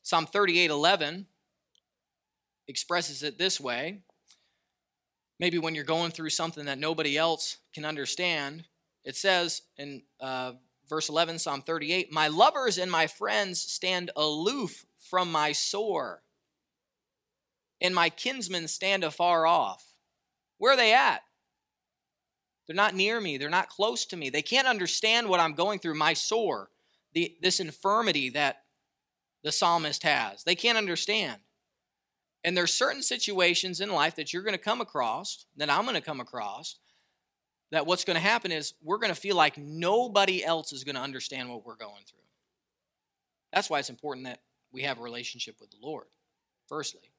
psalm 0.03 0.27
38 0.27 0.71
11 0.71 1.27
expresses 2.71 3.23
it 3.23 3.37
this 3.37 3.61
way. 3.61 3.99
Maybe 5.39 5.59
when 5.59 5.75
you're 5.75 5.85
going 5.85 6.13
through 6.13 6.31
something 6.31 6.65
that 6.67 6.79
nobody 6.79 7.19
else 7.19 7.59
can 7.75 7.85
understand, 7.85 8.65
it 9.05 9.17
says 9.17 9.63
in 9.77 10.03
uh, 10.21 10.53
verse 10.89 11.09
11, 11.09 11.39
Psalm 11.39 11.63
38 11.63 12.13
My 12.13 12.29
lovers 12.29 12.79
and 12.79 12.91
my 12.91 13.07
friends 13.07 13.61
stand 13.61 14.11
aloof 14.17 14.87
from 14.99 15.33
my 15.33 15.53
sore, 15.53 16.23
and 17.81 17.95
my 17.95 18.11
kinsmen 18.11 18.69
stand 18.69 19.05
afar 19.05 19.47
off. 19.47 19.95
Where 20.59 20.73
are 20.73 20.77
they 20.77 20.93
at? 20.93 21.23
They're 22.67 22.77
not 22.77 22.95
near 22.95 23.21
me. 23.21 23.37
They're 23.37 23.51
not 23.51 23.69
close 23.69 24.05
to 24.07 24.17
me. 24.17 24.31
They 24.31 24.43
can't 24.43 24.69
understand 24.69 25.29
what 25.29 25.41
I'm 25.41 25.55
going 25.55 25.79
through, 25.79 25.95
my 25.95 26.13
sore, 26.13 26.71
the, 27.15 27.37
this 27.43 27.59
infirmity 27.59 28.31
that 28.31 28.63
the 29.43 29.51
psalmist 29.51 30.03
has. 30.03 30.45
They 30.45 30.55
can't 30.55 30.79
understand. 30.79 31.41
And 32.45 32.57
there's 32.57 32.73
certain 32.73 33.03
situations 33.03 33.81
in 33.81 33.91
life 33.91 34.17
that 34.17 34.33
you're 34.33 34.43
going 34.43 34.55
to 34.55 34.59
come 34.59 34.81
across, 34.81 35.47
that 35.57 35.71
I'm 35.71 35.83
going 35.83 35.95
to 35.95 36.01
come 36.01 36.21
across, 36.21 36.77
that 37.71 37.87
what's 37.87 38.05
going 38.05 38.15
to 38.17 38.21
happen 38.21 38.51
is 38.53 38.75
we're 38.83 38.99
going 38.99 39.15
to 39.15 39.21
feel 39.21 39.37
like 39.37 39.59
nobody 39.59 40.45
else 40.45 40.73
is 40.73 40.85
going 40.85 40.95
to 40.95 41.01
understand 41.01 41.49
what 41.49 41.65
we're 41.65 41.77
going 41.77 42.05
through. 42.09 42.21
That's 43.53 43.69
why 43.69 43.79
it's 43.79 43.91
important 43.91 44.27
that 44.27 44.41
we 44.73 44.83
have 44.83 44.99
a 44.99 45.03
relationship 45.03 45.57
with 45.61 45.71
the 45.71 45.77
Lord, 45.83 46.07
firstly. 46.69 47.10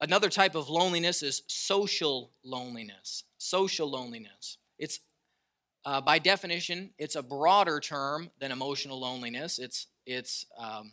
Another 0.00 0.28
type 0.28 0.54
of 0.54 0.68
loneliness 0.68 1.22
is 1.22 1.42
social 1.46 2.32
loneliness. 2.44 3.24
Social 3.38 3.88
loneliness. 3.90 4.58
It's 4.78 5.00
uh, 5.84 6.00
by 6.00 6.18
definition, 6.18 6.90
it's 6.98 7.14
a 7.14 7.22
broader 7.22 7.78
term 7.78 8.30
than 8.40 8.50
emotional 8.50 9.00
loneliness. 9.00 9.58
It's 9.58 9.86
it's 10.04 10.46
um, 10.58 10.92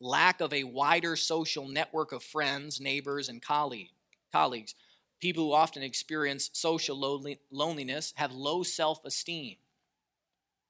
lack 0.00 0.40
of 0.40 0.52
a 0.52 0.64
wider 0.64 1.16
social 1.16 1.66
network 1.66 2.12
of 2.12 2.22
friends, 2.22 2.80
neighbors, 2.80 3.28
and 3.28 3.40
colleague, 3.40 3.88
colleagues. 4.30 4.74
People 5.20 5.44
who 5.44 5.52
often 5.52 5.82
experience 5.82 6.50
social 6.52 6.98
lonely, 6.98 7.38
loneliness 7.50 8.12
have 8.16 8.32
low 8.32 8.62
self 8.62 9.04
esteem. 9.04 9.56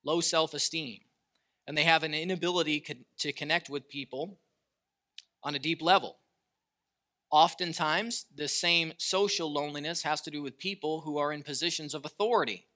Low 0.05 0.21
self 0.21 0.55
esteem. 0.55 1.01
And 1.67 1.77
they 1.77 1.85
have 1.85 2.03
an 2.03 2.15
inability 2.15 2.85
to 3.19 3.33
connect 3.33 3.71
with 3.71 3.89
people 3.89 4.39
on 5.43 5.55
a 5.55 5.59
deep 5.59 5.83
level. 5.83 6.19
Oftentimes, 7.33 8.27
the 8.35 8.47
same 8.47 8.93
social 8.99 9.53
loneliness 9.53 10.03
has 10.03 10.21
to 10.21 10.31
do 10.31 10.43
with 10.43 10.59
people 10.59 11.01
who 11.01 11.19
are 11.19 11.33
in 11.33 11.43
positions 11.43 11.95
of 11.95 12.05
authority. 12.05 12.67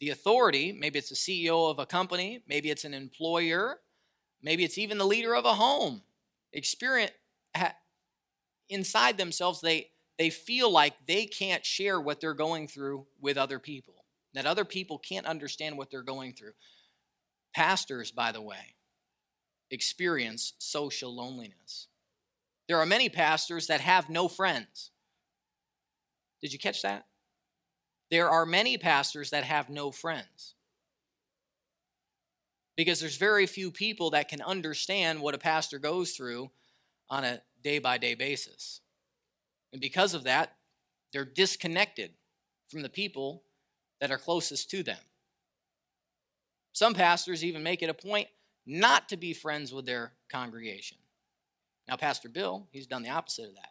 The 0.00 0.10
authority, 0.10 0.72
maybe 0.72 0.98
it's 0.98 1.10
the 1.10 1.14
CEO 1.14 1.70
of 1.70 1.78
a 1.78 1.86
company, 1.86 2.42
maybe 2.48 2.70
it's 2.70 2.84
an 2.84 2.94
employer, 2.94 3.80
Maybe 4.42 4.64
it's 4.64 4.78
even 4.78 4.98
the 4.98 5.06
leader 5.06 5.34
of 5.34 5.44
a 5.44 5.54
home. 5.54 6.02
Experience 6.52 7.12
inside 8.68 9.18
themselves, 9.18 9.60
they, 9.60 9.90
they 10.18 10.30
feel 10.30 10.70
like 10.70 10.94
they 11.06 11.26
can't 11.26 11.64
share 11.64 12.00
what 12.00 12.20
they're 12.20 12.34
going 12.34 12.68
through 12.68 13.06
with 13.20 13.36
other 13.36 13.58
people. 13.58 13.94
that 14.34 14.46
other 14.46 14.64
people 14.64 14.98
can't 14.98 15.26
understand 15.26 15.76
what 15.76 15.90
they're 15.90 16.02
going 16.02 16.32
through. 16.32 16.52
Pastors, 17.54 18.12
by 18.12 18.30
the 18.30 18.42
way, 18.42 18.76
experience 19.70 20.52
social 20.58 21.14
loneliness. 21.14 21.88
There 22.68 22.78
are 22.78 22.86
many 22.86 23.08
pastors 23.08 23.66
that 23.68 23.80
have 23.80 24.10
no 24.10 24.28
friends. 24.28 24.90
Did 26.42 26.52
you 26.52 26.58
catch 26.58 26.82
that? 26.82 27.06
There 28.10 28.28
are 28.28 28.46
many 28.46 28.78
pastors 28.78 29.30
that 29.30 29.44
have 29.44 29.68
no 29.68 29.90
friends. 29.90 30.54
Because 32.76 33.00
there's 33.00 33.16
very 33.16 33.46
few 33.46 33.70
people 33.70 34.10
that 34.10 34.28
can 34.28 34.40
understand 34.40 35.20
what 35.20 35.34
a 35.34 35.38
pastor 35.38 35.78
goes 35.78 36.12
through 36.12 36.50
on 37.10 37.24
a 37.24 37.42
day 37.62 37.78
by 37.78 37.98
day 37.98 38.14
basis. 38.14 38.80
And 39.72 39.80
because 39.80 40.14
of 40.14 40.24
that, 40.24 40.54
they're 41.12 41.24
disconnected 41.24 42.12
from 42.68 42.82
the 42.82 42.88
people 42.88 43.42
that 44.00 44.10
are 44.10 44.18
closest 44.18 44.70
to 44.70 44.82
them. 44.82 44.98
Some 46.72 46.94
pastors 46.94 47.44
even 47.44 47.62
make 47.62 47.82
it 47.82 47.90
a 47.90 47.94
point 47.94 48.28
not 48.64 49.08
to 49.08 49.16
be 49.16 49.32
friends 49.32 49.72
with 49.72 49.86
their 49.86 50.12
congregation. 50.30 50.98
Now, 51.88 51.96
Pastor 51.96 52.28
Bill, 52.28 52.66
he's 52.70 52.86
done 52.86 53.02
the 53.02 53.08
opposite 53.08 53.48
of 53.48 53.54
that. 53.54 53.70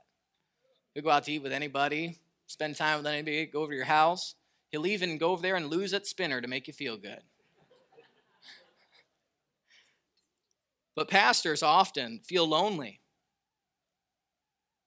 He'll 0.94 1.04
go 1.04 1.12
out 1.12 1.26
to 1.26 1.32
eat 1.32 1.44
with 1.44 1.54
anybody, 1.54 2.18
spend 2.48 2.76
time 2.76 2.98
with 2.98 3.08
anybody, 3.08 3.46
go 3.46 3.62
over 3.62 3.72
to 3.72 3.76
your 3.76 3.86
house. 3.86 4.34
He'll 4.72 4.88
even 4.88 5.18
go 5.18 5.32
over 5.32 5.42
there 5.42 5.56
and 5.56 5.68
lose 5.68 5.94
at 5.94 6.08
spinner 6.08 6.42
to 6.42 6.48
make 6.48 6.68
you 6.68 6.74
feel 6.74 6.98
good. 6.98 7.22
but 10.98 11.08
pastors 11.08 11.62
often 11.62 12.20
feel 12.26 12.48
lonely. 12.48 13.00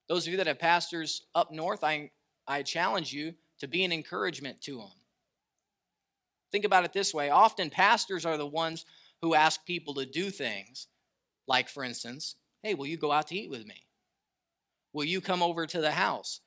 Those 0.09 0.27
of 0.27 0.33
you 0.33 0.39
that 0.39 0.49
have 0.49 0.59
pastors 0.59 1.23
up 1.37 1.53
north, 1.53 1.85
I, 1.85 2.11
I 2.49 2.65
challenge 2.65 3.13
you 3.13 3.35
to 3.61 3.69
be 3.69 3.85
an 3.85 3.93
encouragement 3.93 4.61
to 4.63 4.79
them. 4.79 4.91
Think 6.51 6.65
about 6.65 6.85
it 6.85 6.93
this 6.93 7.15
way 7.15 7.31
often 7.31 7.71
pastors 7.71 8.27
are 8.27 8.37
the 8.37 8.45
ones 8.45 8.87
who 9.23 9.35
ask 9.35 9.65
people 9.65 9.95
to 9.95 10.05
do 10.05 10.31
things, 10.31 10.89
like, 11.47 11.69
for 11.69 11.85
instance, 11.85 12.35
hey, 12.63 12.75
will 12.75 12.87
you 12.87 12.97
go 12.97 13.13
out 13.13 13.29
to 13.29 13.35
eat 13.35 13.51
with 13.51 13.67
me? 13.67 13.87
Will 14.93 15.05
you 15.05 15.21
come 15.21 15.43
over 15.43 15.67
to 15.67 15.81
the 15.81 15.93
house? 15.93 16.41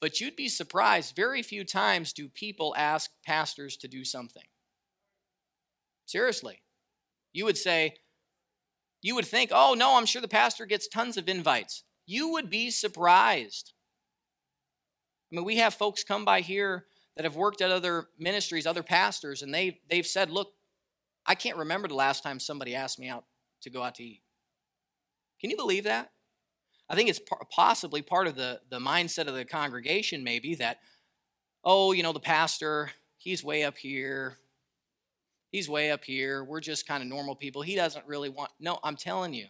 But 0.00 0.20
you'd 0.20 0.36
be 0.36 0.48
surprised, 0.48 1.14
very 1.14 1.42
few 1.42 1.64
times 1.64 2.12
do 2.12 2.28
people 2.28 2.74
ask 2.76 3.10
pastors 3.24 3.76
to 3.78 3.88
do 3.88 4.04
something. 4.04 4.44
Seriously. 6.06 6.62
You 7.32 7.44
would 7.44 7.58
say, 7.58 7.94
you 9.02 9.14
would 9.14 9.26
think, 9.26 9.50
oh, 9.52 9.74
no, 9.74 9.96
I'm 9.96 10.06
sure 10.06 10.22
the 10.22 10.28
pastor 10.28 10.66
gets 10.66 10.88
tons 10.88 11.16
of 11.16 11.28
invites. 11.28 11.84
You 12.06 12.30
would 12.30 12.50
be 12.50 12.70
surprised. 12.70 13.72
I 15.30 15.36
mean, 15.36 15.44
we 15.44 15.56
have 15.58 15.74
folks 15.74 16.02
come 16.02 16.24
by 16.24 16.40
here 16.40 16.86
that 17.16 17.24
have 17.24 17.36
worked 17.36 17.60
at 17.60 17.70
other 17.70 18.08
ministries, 18.18 18.66
other 18.66 18.82
pastors, 18.82 19.42
and 19.42 19.54
they, 19.54 19.80
they've 19.88 20.06
said, 20.06 20.30
look, 20.30 20.52
I 21.26 21.34
can't 21.34 21.58
remember 21.58 21.86
the 21.86 21.94
last 21.94 22.22
time 22.22 22.40
somebody 22.40 22.74
asked 22.74 22.98
me 22.98 23.08
out 23.08 23.24
to 23.62 23.70
go 23.70 23.82
out 23.82 23.94
to 23.96 24.02
eat. 24.02 24.22
Can 25.40 25.50
you 25.50 25.56
believe 25.56 25.84
that? 25.84 26.10
I 26.88 26.96
think 26.96 27.08
it's 27.08 27.20
possibly 27.50 28.02
part 28.02 28.26
of 28.26 28.34
the, 28.34 28.60
the 28.68 28.80
mindset 28.80 29.28
of 29.28 29.34
the 29.34 29.44
congregation, 29.44 30.24
maybe 30.24 30.56
that, 30.56 30.78
oh, 31.64 31.92
you 31.92 32.02
know, 32.02 32.12
the 32.12 32.20
pastor, 32.20 32.90
he's 33.16 33.44
way 33.44 33.62
up 33.62 33.78
here. 33.78 34.38
He's 35.52 35.68
way 35.68 35.90
up 35.90 36.04
here. 36.04 36.44
We're 36.44 36.60
just 36.60 36.86
kind 36.86 37.02
of 37.02 37.08
normal 37.08 37.36
people. 37.36 37.62
He 37.62 37.76
doesn't 37.76 38.06
really 38.06 38.28
want. 38.28 38.50
No, 38.58 38.78
I'm 38.82 38.96
telling 38.96 39.34
you. 39.34 39.46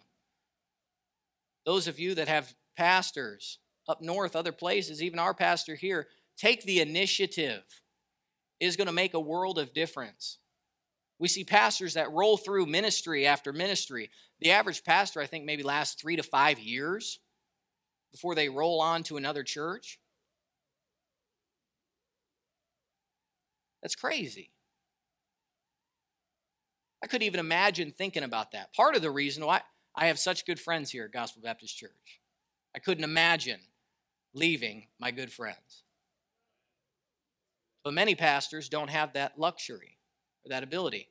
Those 1.66 1.88
of 1.88 1.98
you 1.98 2.14
that 2.14 2.28
have 2.28 2.54
pastors 2.76 3.58
up 3.88 4.00
north, 4.00 4.36
other 4.36 4.52
places, 4.52 5.02
even 5.02 5.18
our 5.18 5.34
pastor 5.34 5.74
here, 5.74 6.08
take 6.36 6.62
the 6.64 6.80
initiative. 6.80 7.62
It 8.60 8.66
is 8.66 8.76
going 8.76 8.86
to 8.86 8.92
make 8.92 9.14
a 9.14 9.20
world 9.20 9.58
of 9.58 9.72
difference. 9.72 10.38
We 11.20 11.28
see 11.28 11.44
pastors 11.44 11.94
that 11.94 12.10
roll 12.10 12.38
through 12.38 12.64
ministry 12.64 13.26
after 13.26 13.52
ministry. 13.52 14.10
The 14.40 14.52
average 14.52 14.82
pastor, 14.82 15.20
I 15.20 15.26
think, 15.26 15.44
maybe 15.44 15.62
lasts 15.62 16.00
three 16.00 16.16
to 16.16 16.22
five 16.22 16.58
years 16.58 17.20
before 18.10 18.34
they 18.34 18.48
roll 18.48 18.80
on 18.80 19.02
to 19.04 19.18
another 19.18 19.42
church. 19.42 20.00
That's 23.82 23.94
crazy. 23.94 24.50
I 27.04 27.06
couldn't 27.06 27.26
even 27.26 27.40
imagine 27.40 27.92
thinking 27.92 28.22
about 28.22 28.52
that. 28.52 28.72
Part 28.72 28.96
of 28.96 29.02
the 29.02 29.10
reason 29.10 29.44
why 29.44 29.60
I 29.94 30.06
have 30.06 30.18
such 30.18 30.46
good 30.46 30.58
friends 30.58 30.90
here 30.90 31.04
at 31.04 31.12
Gospel 31.12 31.42
Baptist 31.42 31.76
Church, 31.76 32.20
I 32.74 32.78
couldn't 32.78 33.04
imagine 33.04 33.60
leaving 34.32 34.86
my 34.98 35.10
good 35.10 35.30
friends. 35.30 35.82
But 37.84 37.92
many 37.92 38.14
pastors 38.14 38.70
don't 38.70 38.90
have 38.90 39.12
that 39.12 39.38
luxury 39.38 39.98
that 40.46 40.62
ability. 40.62 41.08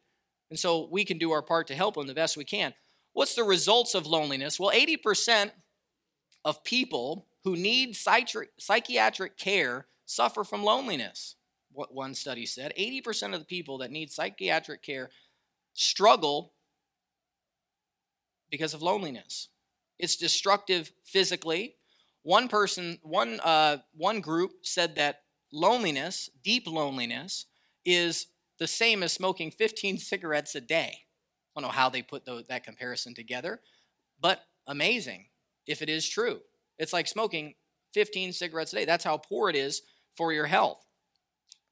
And 0.50 0.58
so 0.58 0.88
we 0.92 1.06
can 1.06 1.18
do 1.18 1.32
our 1.32 1.42
part 1.42 1.68
to 1.68 1.76
help 1.76 1.96
them 1.96 2.08
the 2.08 2.14
best 2.14 2.38
we 2.38 2.46
can. 2.46 2.74
What's 3.14 3.36
the 3.36 3.44
results 3.44 3.96
of 3.96 4.08
loneliness? 4.08 4.60
Well, 4.60 4.72
80% 4.72 5.52
of 6.46 6.64
people 6.64 7.28
who 7.44 7.56
need 7.56 7.96
psychiatric 7.96 9.38
care 9.38 9.88
suffer 10.06 10.44
from 10.44 10.64
loneliness. 10.64 11.36
What 11.72 11.94
one 11.94 12.16
study 12.16 12.46
said 12.46 12.74
80% 12.78 13.34
of 13.34 13.40
the 13.40 13.46
people 13.46 13.78
that 13.80 13.92
need 13.92 14.12
psychiatric 14.12 14.82
care 14.82 15.10
struggle 15.74 16.54
because 18.50 18.74
of 18.74 18.82
loneliness. 18.82 19.50
It's 20.00 20.16
destructive 20.16 20.92
physically. 21.04 21.76
One 22.24 22.48
person, 22.48 23.00
one, 23.04 23.40
uh, 23.42 23.78
one 23.96 24.20
group 24.22 24.52
said 24.64 24.96
that 24.96 25.22
loneliness, 25.52 26.30
deep 26.44 26.68
loneliness, 26.68 27.46
is 27.86 28.28
the 28.60 28.68
same 28.68 29.04
as 29.04 29.14
smoking 29.14 29.52
15 29.52 29.98
cigarettes 29.98 30.56
a 30.56 30.62
day. 30.62 30.94
I 31.56 31.62
don't 31.62 31.68
know 31.68 31.74
how 31.74 31.90
they 31.90 32.02
put 32.02 32.26
that 32.26 32.64
comparison 32.64 33.14
together, 33.14 33.62
but 34.20 34.42
amazing 34.68 35.26
if 35.66 35.82
it 35.82 35.90
is 35.90 36.08
true. 36.08 36.40
It's 36.78 36.94
like 36.94 37.08
smoking 37.08 37.56
15 37.94 38.34
cigarettes 38.34 38.72
a 38.74 38.78
day. 38.78 38.86
That's 38.86 39.04
how 39.04 39.18
poor 39.18 39.50
it 39.50 39.56
is 39.56 39.82
for 40.16 40.32
your 40.32 40.46
health. 40.46 40.86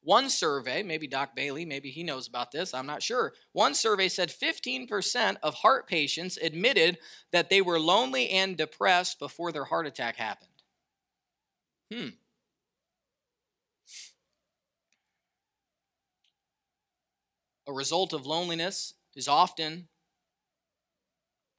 One 0.02 0.30
survey, 0.30 0.84
maybe 0.84 1.08
Doc 1.08 1.36
Bailey, 1.36 1.66
maybe 1.66 1.90
he 1.90 2.04
knows 2.04 2.28
about 2.28 2.52
this, 2.52 2.74
I'm 2.74 2.86
not 2.86 3.04
sure. 3.04 3.34
One 3.52 3.74
survey 3.74 4.08
said 4.08 4.30
15% 4.30 5.38
of 5.44 5.56
heart 5.56 5.88
patients 5.88 6.38
admitted 6.38 6.98
that 7.32 7.50
they 7.50 7.62
were 7.62 7.80
lonely 7.80 8.30
and 8.30 8.56
depressed 8.56 9.20
before 9.20 9.52
their 9.52 9.66
heart 9.66 9.86
attack 9.86 10.16
happened. 10.16 10.50
Hmm. 11.92 12.08
A 17.68 17.74
result 17.74 18.14
of 18.14 18.26
loneliness 18.26 18.94
is 19.16 19.28
often 19.28 19.88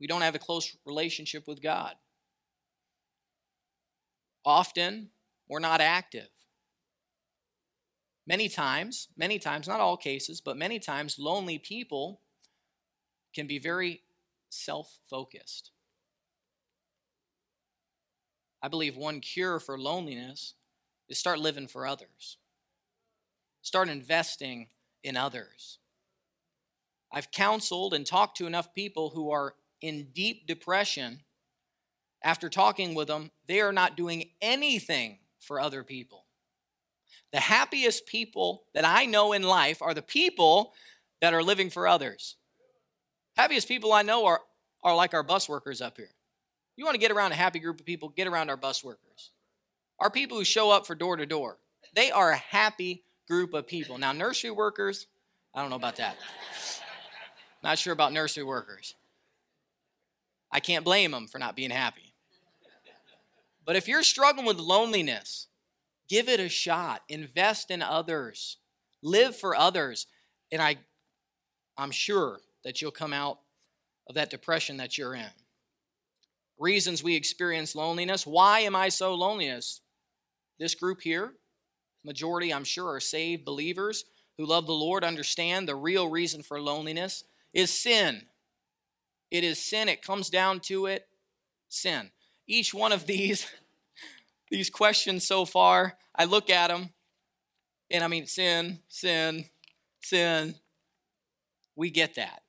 we 0.01 0.07
don't 0.07 0.23
have 0.23 0.35
a 0.35 0.39
close 0.39 0.77
relationship 0.85 1.47
with 1.47 1.61
God. 1.61 1.95
Often, 4.45 5.11
we're 5.49 5.59
not 5.59 5.81
active. 5.81 6.29
Many 8.27 8.49
times, 8.49 9.09
many 9.17 9.39
times, 9.39 9.67
not 9.67 9.81
all 9.81 9.97
cases, 9.97 10.41
but 10.41 10.57
many 10.57 10.79
times, 10.79 11.19
lonely 11.19 11.59
people 11.59 12.21
can 13.35 13.47
be 13.47 13.59
very 13.59 14.03
self 14.51 14.99
focused. 15.09 15.73
I 18.63 18.69
believe 18.69 18.97
one 18.97 19.21
cure 19.21 19.59
for 19.59 19.79
loneliness 19.79 20.55
is 21.09 21.19
start 21.19 21.39
living 21.39 21.69
for 21.69 21.87
others, 21.87 22.39
start 23.63 23.89
investing 23.89 24.69
in 25.03 25.17
others. 25.17 25.79
I've 27.13 27.31
counseled 27.31 27.95
and 27.95 28.05
talked 28.05 28.37
to 28.39 28.47
enough 28.47 28.75
people 28.75 29.11
who 29.11 29.31
are 29.31 29.55
in 29.81 30.09
deep 30.13 30.47
depression. 30.47 31.21
After 32.23 32.49
talking 32.49 32.95
with 32.95 33.09
them, 33.09 33.31
they 33.47 33.61
are 33.61 33.73
not 33.73 33.97
doing 33.97 34.31
anything 34.41 35.19
for 35.39 35.61
other 35.61 35.83
people. 35.85 36.25
The 37.33 37.41
happiest 37.41 38.07
people 38.07 38.65
that 38.75 38.85
I 38.85 39.05
know 39.05 39.33
in 39.33 39.43
life 39.43 39.83
are 39.83 39.95
the 39.95 40.03
people 40.03 40.73
that 41.21 41.35
are 41.35 41.43
living 41.43 41.71
for 41.71 41.87
others. 41.87 42.37
Happiest 43.37 43.69
people 43.69 43.93
I 43.93 44.03
know 44.03 44.27
are, 44.27 44.41
are 44.83 44.97
like 44.97 45.15
our 45.15 45.23
bus 45.23 45.49
workers 45.49 45.81
up 45.81 45.97
here. 45.97 46.11
You 46.77 46.85
want 46.85 46.95
to 46.95 47.01
get 47.01 47.11
around 47.11 47.33
a 47.33 47.37
happy 47.37 47.59
group 47.59 47.81
of 47.81 47.87
people, 47.87 48.09
get 48.09 48.29
around 48.29 48.51
our 48.51 48.57
bus 48.57 48.83
workers. 48.83 49.31
Our 50.01 50.11
people 50.11 50.39
who 50.39 50.45
show 50.45 50.71
up 50.71 50.87
for 50.87 50.95
door 50.95 51.17
to 51.17 51.27
door. 51.27 51.59
They 51.95 52.11
are 52.11 52.31
a 52.31 52.37
happy 52.37 53.03
group 53.27 53.53
of 53.53 53.67
people. 53.67 53.99
Now, 53.99 54.13
nursery 54.13 54.51
workers, 54.51 55.07
I 55.55 55.61
don't 55.61 55.71
know 55.71 55.77
about 55.77 55.97
that. 55.97 56.17
Not 57.63 57.79
sure 57.79 57.93
about 57.93 58.13
nursery 58.13 58.45
workers. 58.45 58.95
I 60.53 60.61
can't 60.61 60.85
blame 60.85 61.11
them 61.11 61.27
for 61.27 61.39
not 61.39 61.57
being 61.57 61.71
happy. 61.71 62.15
But 63.67 63.77
if 63.77 63.87
you're 63.87 64.03
struggling 64.03 64.47
with 64.47 64.59
loneliness, 64.59 65.49
give 66.09 66.29
it 66.29 66.41
a 66.41 66.49
shot. 66.49 67.03
Invest 67.09 67.71
in 67.71 67.83
others. 67.83 68.57
Live 69.03 69.37
for 69.37 69.55
others. 69.55 70.07
And 70.51 70.63
I, 70.63 70.77
I'm 71.77 71.91
sure 71.91 72.41
that 72.65 72.81
you'll 72.81 72.91
come 72.91 73.13
out 73.13 73.41
of 74.09 74.15
that 74.15 74.31
depression 74.31 74.79
that 74.79 74.97
you're 74.97 75.15
in. 75.15 75.27
Reasons 76.59 77.05
we 77.05 77.15
experience 77.15 77.75
loneliness. 77.75 78.27
Why 78.27 78.61
am 78.61 78.75
I 78.75 78.89
so 78.89 79.15
loneliness? 79.15 79.83
This 80.59 80.75
group 80.75 81.03
here, 81.03 81.35
majority 82.05 82.53
I'm 82.53 82.65
sure 82.65 82.95
are 82.95 83.01
saved 83.01 83.45
believers. 83.45 84.05
who 84.39 84.47
love 84.47 84.67
the 84.67 84.73
Lord 84.73 85.05
understand 85.05 85.69
the 85.69 85.75
real 85.75 86.09
reason 86.09 86.43
for 86.43 86.61
loneliness 86.61 87.25
is 87.59 87.71
sin. 87.71 88.23
It 89.31 89.45
is 89.45 89.59
sin. 89.59 89.89
It 89.89 90.03
comes 90.03 90.31
down 90.31 90.61
to 90.61 90.87
it 90.87 91.09
sin. 91.69 92.11
Each 92.47 92.73
one 92.73 92.93
of 92.93 93.07
these 93.07 93.47
these 94.51 94.71
questions 94.71 95.27
so 95.27 95.45
far, 95.45 95.99
I 96.15 96.25
look 96.25 96.49
at 96.49 96.69
them 96.69 96.91
and 97.91 98.03
I 98.03 98.09
mean 98.09 98.27
sin, 98.27 98.79
sin, 98.89 99.45
sin. 100.01 100.55
We 101.77 101.91
get 101.91 102.15
that. 102.15 102.43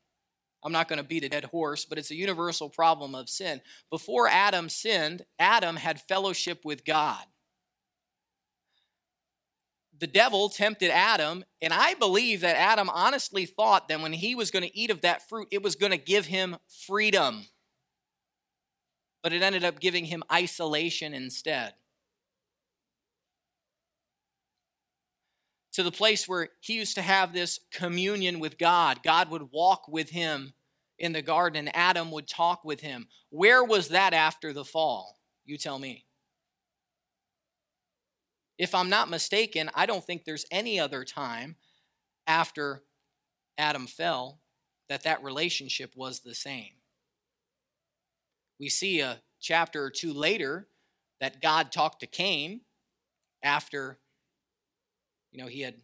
I'm 0.63 0.71
not 0.71 0.87
going 0.87 0.97
to 0.97 1.03
beat 1.03 1.23
a 1.23 1.29
dead 1.29 1.45
horse, 1.45 1.85
but 1.85 1.97
it's 1.97 2.11
a 2.11 2.15
universal 2.15 2.69
problem 2.69 3.15
of 3.15 3.29
sin. 3.29 3.61
Before 3.89 4.27
Adam 4.27 4.69
sinned, 4.69 5.25
Adam 5.39 5.75
had 5.75 6.01
fellowship 6.01 6.63
with 6.63 6.85
God. 6.85 7.23
The 9.99 10.07
devil 10.07 10.49
tempted 10.49 10.91
Adam, 10.91 11.43
and 11.61 11.73
I 11.73 11.93
believe 11.93 12.41
that 12.41 12.55
Adam 12.55 12.89
honestly 12.89 13.45
thought 13.45 13.89
that 13.89 14.01
when 14.01 14.13
he 14.13 14.33
was 14.33 14.49
going 14.49 14.63
to 14.63 14.77
eat 14.77 14.91
of 14.91 15.01
that 15.01 15.27
fruit, 15.27 15.49
it 15.51 15.61
was 15.61 15.75
going 15.75 15.91
to 15.91 15.97
give 15.97 16.25
him 16.25 16.57
freedom. 16.87 17.47
But 19.21 19.33
it 19.33 19.41
ended 19.41 19.65
up 19.65 19.79
giving 19.79 20.05
him 20.05 20.23
isolation 20.31 21.13
instead. 21.13 21.73
to 25.79 25.83
the 25.83 25.91
place 25.91 26.27
where 26.27 26.49
he 26.59 26.73
used 26.73 26.95
to 26.95 27.01
have 27.01 27.31
this 27.31 27.61
communion 27.71 28.39
with 28.39 28.57
God. 28.57 29.01
God 29.01 29.29
would 29.29 29.51
walk 29.51 29.87
with 29.87 30.09
him 30.09 30.51
in 30.97 31.13
the 31.13 31.21
garden, 31.21 31.67
and 31.67 31.75
Adam 31.75 32.11
would 32.11 32.27
talk 32.27 32.65
with 32.65 32.81
him. 32.81 33.07
Where 33.29 33.63
was 33.63 33.87
that 33.87 34.13
after 34.13 34.51
the 34.51 34.65
fall? 34.65 35.19
You 35.45 35.57
tell 35.57 35.79
me. 35.79 36.05
If 38.59 38.75
I'm 38.75 38.89
not 38.89 39.09
mistaken, 39.09 39.71
I 39.73 39.87
don't 39.87 40.03
think 40.03 40.25
there's 40.25 40.45
any 40.51 40.79
other 40.79 41.05
time 41.05 41.55
after 42.27 42.83
Adam 43.57 43.87
fell 43.87 44.41
that 44.89 45.03
that 45.03 45.23
relationship 45.23 45.93
was 45.95 46.19
the 46.19 46.35
same. 46.35 46.73
We 48.59 48.67
see 48.69 48.99
a 48.99 49.21
chapter 49.39 49.81
or 49.83 49.89
two 49.89 50.13
later 50.13 50.67
that 51.21 51.41
God 51.41 51.71
talked 51.71 52.01
to 52.01 52.07
Cain 52.07 52.61
after 53.41 53.97
you 55.31 55.41
know, 55.41 55.47
he 55.47 55.61
had 55.61 55.75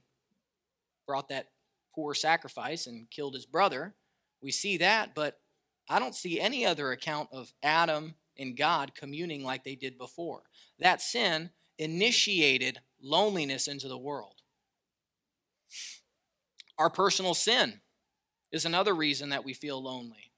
brought 1.08 1.30
that 1.30 1.50
poor 1.94 2.14
sacrifice 2.14 2.88
and 2.88 3.10
killed 3.10 3.36
his 3.36 3.46
brother. 3.46 3.96
We 4.42 4.52
see 4.52 4.78
that, 4.78 5.14
but 5.14 5.40
I 5.88 6.00
don't 6.00 6.16
see 6.16 6.40
any 6.40 6.66
other 6.66 6.92
account 6.92 7.30
of 7.32 7.54
Adam 7.62 8.16
and 8.38 8.58
God 8.58 8.96
communing 8.96 9.44
like 9.44 9.64
they 9.64 9.76
did 9.76 9.98
before. 9.98 10.42
That 10.80 11.02
sin 11.02 11.52
initiated 11.78 12.80
loneliness 13.02 13.68
into 13.68 13.88
the 13.88 13.98
world. 13.98 14.42
Our 16.78 16.90
personal 16.90 17.34
sin 17.34 17.82
is 18.52 18.66
another 18.66 18.94
reason 18.94 19.30
that 19.30 19.46
we 19.46 19.54
feel 19.54 19.82
lonely. 19.82 20.32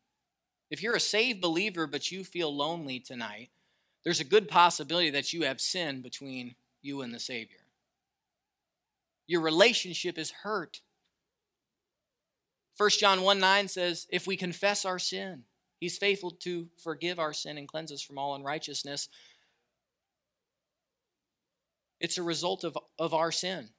If 0.69 0.83
you're 0.83 0.95
a 0.95 0.99
saved 0.99 1.41
believer 1.41 1.87
but 1.87 2.11
you 2.11 2.23
feel 2.23 2.55
lonely 2.55 2.99
tonight, 2.99 3.49
there's 4.03 4.19
a 4.19 4.25
good 4.25 4.47
possibility 4.47 5.09
that 5.09 5.33
you 5.33 5.43
have 5.43 5.59
sin 5.59 6.01
between 6.01 6.55
you 6.81 7.01
and 7.01 7.13
the 7.13 7.19
Savior. 7.19 7.57
Your 9.27 9.41
relationship 9.41 10.17
is 10.17 10.31
hurt. 10.31 10.81
1 12.77 12.89
John 12.91 13.21
1 13.21 13.39
9 13.39 13.67
says, 13.67 14.07
If 14.09 14.27
we 14.27 14.37
confess 14.37 14.85
our 14.85 14.99
sin, 14.99 15.43
he's 15.79 15.97
faithful 15.97 16.31
to 16.31 16.67
forgive 16.77 17.19
our 17.19 17.33
sin 17.33 17.57
and 17.57 17.67
cleanse 17.67 17.91
us 17.91 18.01
from 18.01 18.17
all 18.17 18.35
unrighteousness. 18.35 19.09
It's 21.99 22.17
a 22.17 22.23
result 22.23 22.63
of, 22.63 22.77
of 22.99 23.13
our 23.13 23.31
sin. 23.31 23.69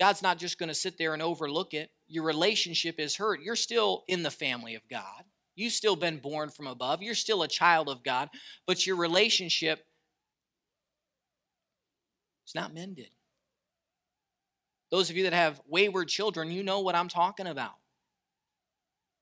God's 0.00 0.22
not 0.22 0.38
just 0.38 0.58
going 0.58 0.68
to 0.68 0.74
sit 0.74 0.96
there 0.96 1.12
and 1.12 1.22
overlook 1.22 1.74
it. 1.74 1.90
Your 2.08 2.24
relationship 2.24 2.98
is 2.98 3.16
hurt. 3.16 3.42
You're 3.42 3.56
still 3.56 4.04
in 4.08 4.22
the 4.22 4.30
family 4.30 4.74
of 4.74 4.82
God. 4.88 5.24
You've 5.54 5.74
still 5.74 5.96
been 5.96 6.18
born 6.18 6.48
from 6.48 6.66
above. 6.66 7.02
You're 7.02 7.14
still 7.14 7.42
a 7.42 7.48
child 7.48 7.88
of 7.88 8.02
God, 8.02 8.30
but 8.66 8.86
your 8.86 8.96
relationship 8.96 9.84
is 12.46 12.54
not 12.54 12.72
mended. 12.72 13.10
Those 14.90 15.10
of 15.10 15.16
you 15.16 15.24
that 15.24 15.34
have 15.34 15.60
wayward 15.68 16.08
children, 16.08 16.50
you 16.50 16.62
know 16.62 16.80
what 16.80 16.94
I'm 16.94 17.08
talking 17.08 17.46
about. 17.46 17.74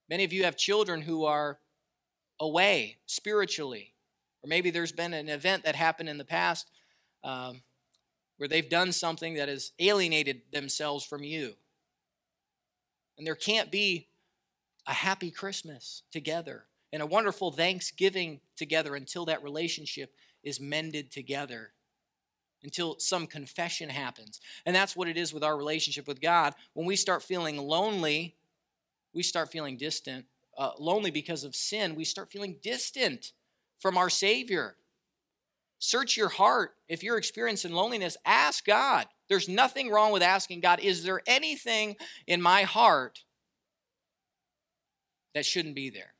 Many 0.09 0.25
of 0.25 0.33
you 0.33 0.45
have 0.45 0.57
children 0.57 1.03
who 1.03 1.25
are 1.25 1.59
away 2.41 2.99
spiritually, 3.07 3.95
or 4.43 4.49
maybe 4.49 4.71
there's 4.71 4.93
been 4.93 5.13
an 5.13 5.29
event 5.29 5.65
that 5.65 5.75
happened 5.75 6.09
in 6.09 6.19
the 6.19 6.25
past 6.25 6.71
um, 7.25 7.63
where 8.37 8.49
they've 8.49 8.69
done 8.69 8.93
something 8.93 9.35
that 9.35 9.49
has 9.49 9.73
alienated 9.79 10.43
themselves 10.53 11.05
from 11.05 11.23
you. 11.23 11.55
And 13.17 13.27
there 13.27 13.35
can't 13.35 13.71
be 13.71 14.09
a 14.87 14.93
happy 14.93 15.31
Christmas 15.31 16.03
together 16.13 16.65
and 16.93 17.03
a 17.03 17.07
wonderful 17.07 17.51
Thanksgiving 17.51 18.41
together 18.57 18.95
until 18.95 19.27
that 19.27 19.43
relationship 19.43 20.15
is 20.43 20.61
mended 20.61 21.11
together 21.11 21.73
until 22.63 22.99
some 22.99 23.27
confession 23.27 23.89
happens. 23.89 24.41
And 24.67 24.75
that's 24.75 24.97
what 24.97 25.09
it 25.09 25.17
is 25.17 25.33
with 25.33 25.45
our 25.45 25.57
relationship 25.57 26.09
with 26.09 26.21
God. 26.21 26.55
When 26.75 26.87
we 26.87 26.97
start 26.97 27.23
feeling 27.23 27.57
lonely, 27.57 28.37
we 29.13 29.23
start 29.23 29.51
feeling 29.51 29.77
distant. 29.77 30.27
Uh, 30.57 30.71
lonely 30.79 31.13
because 31.13 31.45
of 31.45 31.55
sin, 31.55 31.95
we 31.95 32.05
start 32.05 32.33
feeling 32.33 32.57
distant 32.63 33.33
from 33.79 33.97
our 33.97 34.11
Savior. 34.11 34.75
Search 35.79 36.17
your 36.17 36.29
heart. 36.29 36.75
If 36.89 37.03
you're 37.03 37.19
experiencing 37.19 37.73
loneliness, 37.73 38.17
ask 38.25 38.65
God. 38.65 39.07
There's 39.29 39.49
nothing 39.49 39.91
wrong 39.91 40.13
with 40.13 40.23
asking 40.23 40.61
God, 40.61 40.81
is 40.81 41.05
there 41.05 41.21
anything 41.27 41.97
in 42.27 42.43
my 42.43 42.63
heart 42.63 43.25
that 45.35 45.47
shouldn't 45.47 45.75
be 45.75 45.91
there? 45.91 46.15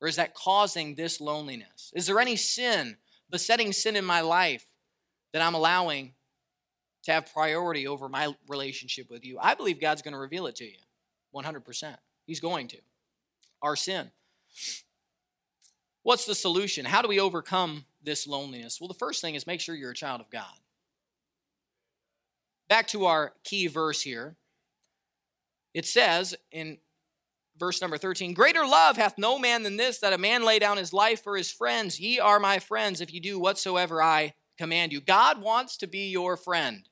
Or 0.00 0.08
is 0.08 0.16
that 0.16 0.34
causing 0.34 0.94
this 0.94 1.20
loneliness? 1.20 1.92
Is 1.94 2.06
there 2.06 2.18
any 2.18 2.36
sin, 2.36 2.96
besetting 3.30 3.72
sin 3.72 3.96
in 3.96 4.04
my 4.04 4.22
life 4.22 4.64
that 5.32 5.42
I'm 5.42 5.54
allowing 5.54 6.14
to 7.04 7.12
have 7.12 7.32
priority 7.32 7.86
over 7.86 8.08
my 8.08 8.34
relationship 8.48 9.10
with 9.10 9.24
you, 9.24 9.38
I 9.40 9.54
believe 9.54 9.80
God's 9.80 10.02
going 10.02 10.12
to 10.12 10.18
reveal 10.20 10.46
it 10.46 10.56
to 10.56 10.64
you 10.64 10.76
100%. 11.34 11.96
He's 12.26 12.40
going 12.40 12.68
to. 12.68 12.78
Our 13.62 13.76
sin. 13.76 14.10
What's 16.02 16.24
the 16.24 16.34
solution? 16.34 16.84
How 16.84 17.02
do 17.02 17.08
we 17.08 17.20
overcome 17.20 17.84
this 18.02 18.26
loneliness? 18.26 18.80
Well, 18.80 18.88
the 18.88 18.94
first 18.94 19.20
thing 19.20 19.34
is 19.34 19.46
make 19.46 19.60
sure 19.60 19.74
you're 19.74 19.90
a 19.90 19.94
child 19.94 20.20
of 20.20 20.30
God. 20.30 20.44
Back 22.68 22.88
to 22.88 23.06
our 23.06 23.32
key 23.44 23.66
verse 23.66 24.00
here. 24.00 24.36
It 25.74 25.86
says 25.86 26.34
in 26.52 26.78
verse 27.58 27.80
number 27.80 27.98
13 27.98 28.32
Greater 28.34 28.64
love 28.66 28.96
hath 28.96 29.18
no 29.18 29.38
man 29.38 29.62
than 29.62 29.76
this, 29.76 29.98
that 29.98 30.12
a 30.12 30.18
man 30.18 30.44
lay 30.44 30.58
down 30.58 30.76
his 30.76 30.92
life 30.92 31.22
for 31.22 31.36
his 31.36 31.50
friends. 31.50 32.00
Ye 32.00 32.18
are 32.18 32.40
my 32.40 32.58
friends 32.58 33.00
if 33.00 33.12
you 33.12 33.20
do 33.20 33.38
whatsoever 33.38 34.02
I 34.02 34.34
command 34.58 34.92
you. 34.92 35.00
God 35.00 35.40
wants 35.40 35.76
to 35.78 35.86
be 35.86 36.08
your 36.08 36.36
friend. 36.36 36.88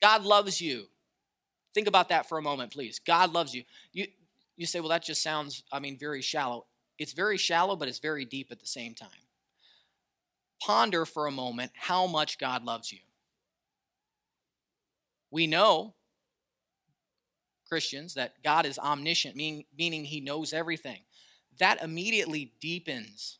God 0.00 0.24
loves 0.24 0.60
you. 0.60 0.86
Think 1.74 1.86
about 1.86 2.08
that 2.10 2.28
for 2.28 2.38
a 2.38 2.42
moment, 2.42 2.72
please. 2.72 2.98
God 2.98 3.32
loves 3.32 3.54
you. 3.54 3.62
You 3.92 4.06
you 4.56 4.66
say, 4.66 4.80
well, 4.80 4.90
that 4.90 5.02
just 5.02 5.22
sounds, 5.22 5.62
I 5.72 5.80
mean, 5.80 5.98
very 5.98 6.22
shallow. 6.22 6.66
It's 6.98 7.12
very 7.12 7.38
shallow, 7.38 7.74
but 7.74 7.88
it's 7.88 7.98
very 7.98 8.24
deep 8.24 8.52
at 8.52 8.60
the 8.60 8.66
same 8.66 8.94
time. 8.94 9.08
Ponder 10.64 11.04
for 11.04 11.26
a 11.26 11.32
moment 11.32 11.72
how 11.74 12.06
much 12.06 12.38
God 12.38 12.62
loves 12.62 12.92
you. 12.92 13.00
We 15.30 15.48
know, 15.48 15.94
Christians, 17.68 18.14
that 18.14 18.42
God 18.44 18.64
is 18.64 18.78
omniscient, 18.78 19.34
meaning, 19.34 19.64
meaning 19.76 20.04
he 20.04 20.20
knows 20.20 20.52
everything. 20.52 21.00
That 21.58 21.82
immediately 21.82 22.52
deepens 22.60 23.38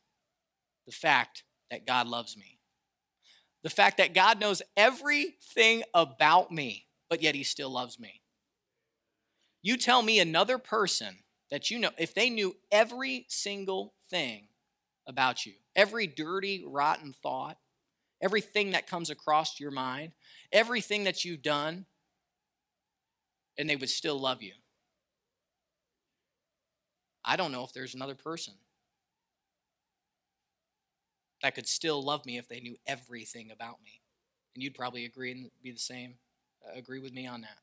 the 0.84 0.92
fact 0.92 1.44
that 1.70 1.86
God 1.86 2.08
loves 2.08 2.36
me. 2.36 2.58
The 3.62 3.70
fact 3.70 3.98
that 3.98 4.14
God 4.14 4.40
knows 4.40 4.60
everything 4.76 5.84
about 5.94 6.50
me, 6.50 6.86
but 7.08 7.22
yet 7.22 7.36
he 7.36 7.44
still 7.44 7.70
loves 7.70 8.00
me. 8.00 8.20
You 9.62 9.76
tell 9.76 10.02
me 10.02 10.18
another 10.18 10.58
person 10.58 11.18
that 11.52 11.70
you 11.70 11.78
know, 11.78 11.90
if 11.98 12.14
they 12.14 12.30
knew 12.30 12.56
every 12.72 13.26
single 13.28 13.94
thing 14.10 14.48
about 15.06 15.46
you, 15.46 15.52
every 15.74 16.06
dirty, 16.06 16.64
rotten 16.66 17.12
thought, 17.12 17.58
everything 18.20 18.72
that 18.72 18.86
comes 18.86 19.10
across 19.10 19.58
your 19.58 19.70
mind, 19.70 20.12
everything 20.52 21.04
that 21.04 21.24
you've 21.24 21.42
done, 21.42 21.86
and 23.58 23.68
they 23.68 23.76
would 23.76 23.90
still 23.90 24.18
love 24.18 24.42
you. 24.42 24.52
I 27.24 27.36
don't 27.36 27.52
know 27.52 27.64
if 27.64 27.72
there's 27.72 27.94
another 27.94 28.14
person 28.14 28.54
that 31.42 31.54
could 31.54 31.66
still 31.66 32.02
love 32.02 32.24
me 32.24 32.38
if 32.38 32.48
they 32.48 32.60
knew 32.60 32.76
everything 32.86 33.50
about 33.50 33.82
me. 33.84 34.00
And 34.54 34.62
you'd 34.62 34.74
probably 34.74 35.04
agree 35.04 35.32
and 35.32 35.50
be 35.62 35.72
the 35.72 35.78
same, 35.78 36.14
uh, 36.66 36.78
agree 36.78 37.00
with 37.00 37.12
me 37.12 37.26
on 37.26 37.40
that. 37.42 37.58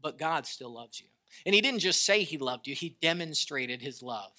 But 0.00 0.18
God 0.18 0.46
still 0.46 0.72
loves 0.72 1.00
you. 1.00 1.06
And 1.44 1.54
He 1.54 1.60
didn't 1.60 1.80
just 1.80 2.04
say 2.04 2.22
He 2.22 2.38
loved 2.38 2.66
you, 2.66 2.74
He 2.74 2.96
demonstrated 3.00 3.82
His 3.82 4.02
love. 4.02 4.32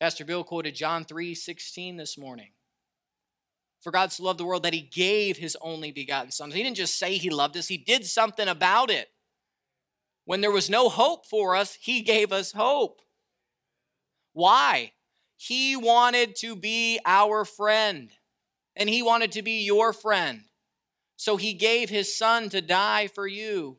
Pastor 0.00 0.24
Bill 0.24 0.44
quoted 0.44 0.74
John 0.74 1.04
3 1.04 1.34
16 1.34 1.96
this 1.98 2.16
morning. 2.16 2.52
For 3.80 3.92
God 3.92 4.12
so 4.12 4.24
loved 4.24 4.40
the 4.40 4.44
world 4.44 4.62
that 4.62 4.72
he 4.72 4.80
gave 4.80 5.36
his 5.36 5.56
only 5.60 5.92
begotten 5.92 6.30
son. 6.30 6.50
He 6.50 6.62
didn't 6.62 6.76
just 6.76 6.98
say 6.98 7.16
he 7.16 7.30
loved 7.30 7.56
us, 7.56 7.68
he 7.68 7.76
did 7.76 8.06
something 8.06 8.48
about 8.48 8.90
it. 8.90 9.10
When 10.24 10.40
there 10.40 10.50
was 10.50 10.70
no 10.70 10.88
hope 10.88 11.26
for 11.26 11.54
us, 11.54 11.76
he 11.80 12.02
gave 12.02 12.32
us 12.32 12.52
hope. 12.52 13.00
Why? 14.32 14.92
He 15.36 15.76
wanted 15.76 16.36
to 16.36 16.54
be 16.56 17.00
our 17.04 17.44
friend, 17.44 18.10
and 18.76 18.88
he 18.88 19.02
wanted 19.02 19.32
to 19.32 19.42
be 19.42 19.64
your 19.64 19.92
friend. 19.92 20.42
So 21.16 21.36
he 21.36 21.52
gave 21.52 21.90
his 21.90 22.16
son 22.16 22.48
to 22.50 22.60
die 22.62 23.06
for 23.08 23.26
you, 23.26 23.78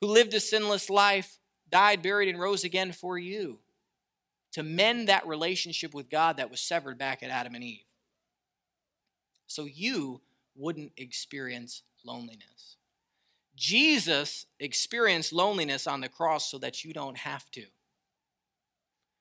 who 0.00 0.08
lived 0.08 0.34
a 0.34 0.40
sinless 0.40 0.88
life, 0.88 1.38
died, 1.70 2.02
buried, 2.02 2.28
and 2.28 2.40
rose 2.40 2.64
again 2.64 2.92
for 2.92 3.18
you, 3.18 3.58
to 4.52 4.62
mend 4.62 5.08
that 5.08 5.26
relationship 5.26 5.94
with 5.94 6.10
God 6.10 6.38
that 6.38 6.50
was 6.50 6.60
severed 6.60 6.98
back 6.98 7.22
at 7.22 7.30
Adam 7.30 7.54
and 7.54 7.64
Eve 7.64 7.84
so 9.48 9.64
you 9.64 10.20
wouldn't 10.54 10.92
experience 10.96 11.82
loneliness. 12.04 12.76
Jesus 13.56 14.46
experienced 14.60 15.32
loneliness 15.32 15.88
on 15.88 16.00
the 16.00 16.08
cross 16.08 16.48
so 16.48 16.58
that 16.58 16.84
you 16.84 16.92
don't 16.92 17.16
have 17.16 17.50
to. 17.52 17.64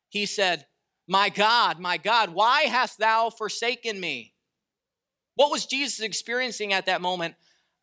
He 0.09 0.27
said, 0.27 0.67
My 1.07 1.29
God, 1.29 1.79
my 1.79 1.97
God, 1.97 2.29
why 2.33 2.63
hast 2.63 2.99
thou 2.99 3.29
forsaken 3.31 3.99
me? 3.99 4.33
What 5.35 5.49
was 5.49 5.65
Jesus 5.65 6.01
experiencing 6.01 6.73
at 6.73 6.85
that 6.85 7.01
moment? 7.01 7.35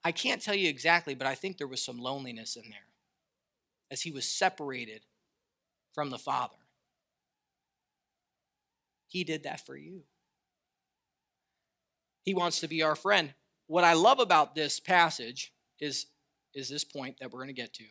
I 0.05 0.13
can't 0.13 0.43
tell 0.43 0.55
you 0.55 0.69
exactly, 0.69 1.15
but 1.15 1.27
I 1.27 1.35
think 1.35 1.57
there 1.57 1.67
was 1.67 1.83
some 1.83 1.99
loneliness 1.99 2.57
in 2.57 2.65
there 2.71 2.89
as 3.91 4.03
he 4.03 4.11
was 4.11 4.29
separated 4.29 5.01
from 5.93 6.11
the 6.11 6.19
Father. 6.19 6.57
He 9.15 9.23
did 9.23 9.45
that 9.45 9.65
for 9.65 9.77
you. 9.77 10.03
He 12.25 12.35
wants 12.35 12.59
to 12.59 12.67
be 12.67 12.83
our 12.83 12.97
friend. 12.97 13.33
What 13.69 13.85
I 13.85 13.93
love 13.93 14.19
about 14.19 14.57
this 14.57 14.81
passage 14.81 15.53
is, 15.79 16.07
is 16.53 16.69
this 16.69 16.83
point 16.83 17.21
that 17.21 17.31
we're 17.31 17.39
going 17.39 17.55
to 17.55 17.63
get 17.63 17.73
to. 17.75 17.85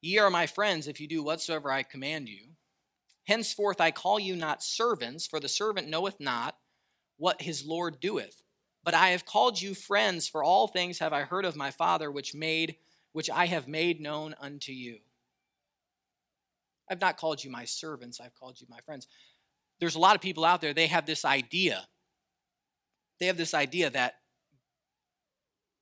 Ye 0.00 0.16
are 0.16 0.30
my 0.30 0.46
friends 0.46 0.88
if 0.88 1.02
you 1.02 1.06
do 1.06 1.22
whatsoever 1.22 1.70
I 1.70 1.82
command 1.82 2.30
you. 2.30 2.54
Henceforth 3.26 3.78
I 3.78 3.90
call 3.90 4.18
you 4.18 4.34
not 4.34 4.62
servants, 4.62 5.26
for 5.26 5.38
the 5.38 5.50
servant 5.50 5.90
knoweth 5.90 6.18
not 6.18 6.56
what 7.18 7.42
his 7.42 7.66
Lord 7.66 8.00
doeth. 8.00 8.42
But 8.84 8.94
I 8.94 9.10
have 9.10 9.26
called 9.26 9.60
you 9.60 9.74
friends, 9.74 10.26
for 10.26 10.42
all 10.42 10.66
things 10.66 11.00
have 11.00 11.12
I 11.12 11.24
heard 11.24 11.44
of 11.44 11.56
my 11.56 11.70
Father, 11.70 12.10
which 12.10 12.34
made 12.34 12.76
which 13.12 13.28
I 13.28 13.48
have 13.48 13.68
made 13.68 14.00
known 14.00 14.34
unto 14.40 14.72
you. 14.72 15.00
I've 16.90 17.00
not 17.00 17.16
called 17.16 17.42
you 17.44 17.50
my 17.50 17.64
servants, 17.64 18.20
I've 18.20 18.34
called 18.34 18.60
you 18.60 18.66
my 18.70 18.80
friends 18.84 19.06
there's 19.80 19.94
a 19.94 20.00
lot 20.00 20.14
of 20.14 20.20
people 20.20 20.44
out 20.44 20.60
there, 20.60 20.74
they 20.74 20.86
have 20.86 21.06
this 21.06 21.24
idea. 21.24 21.86
They 23.20 23.26
have 23.26 23.36
this 23.36 23.54
idea 23.54 23.90
that, 23.90 24.14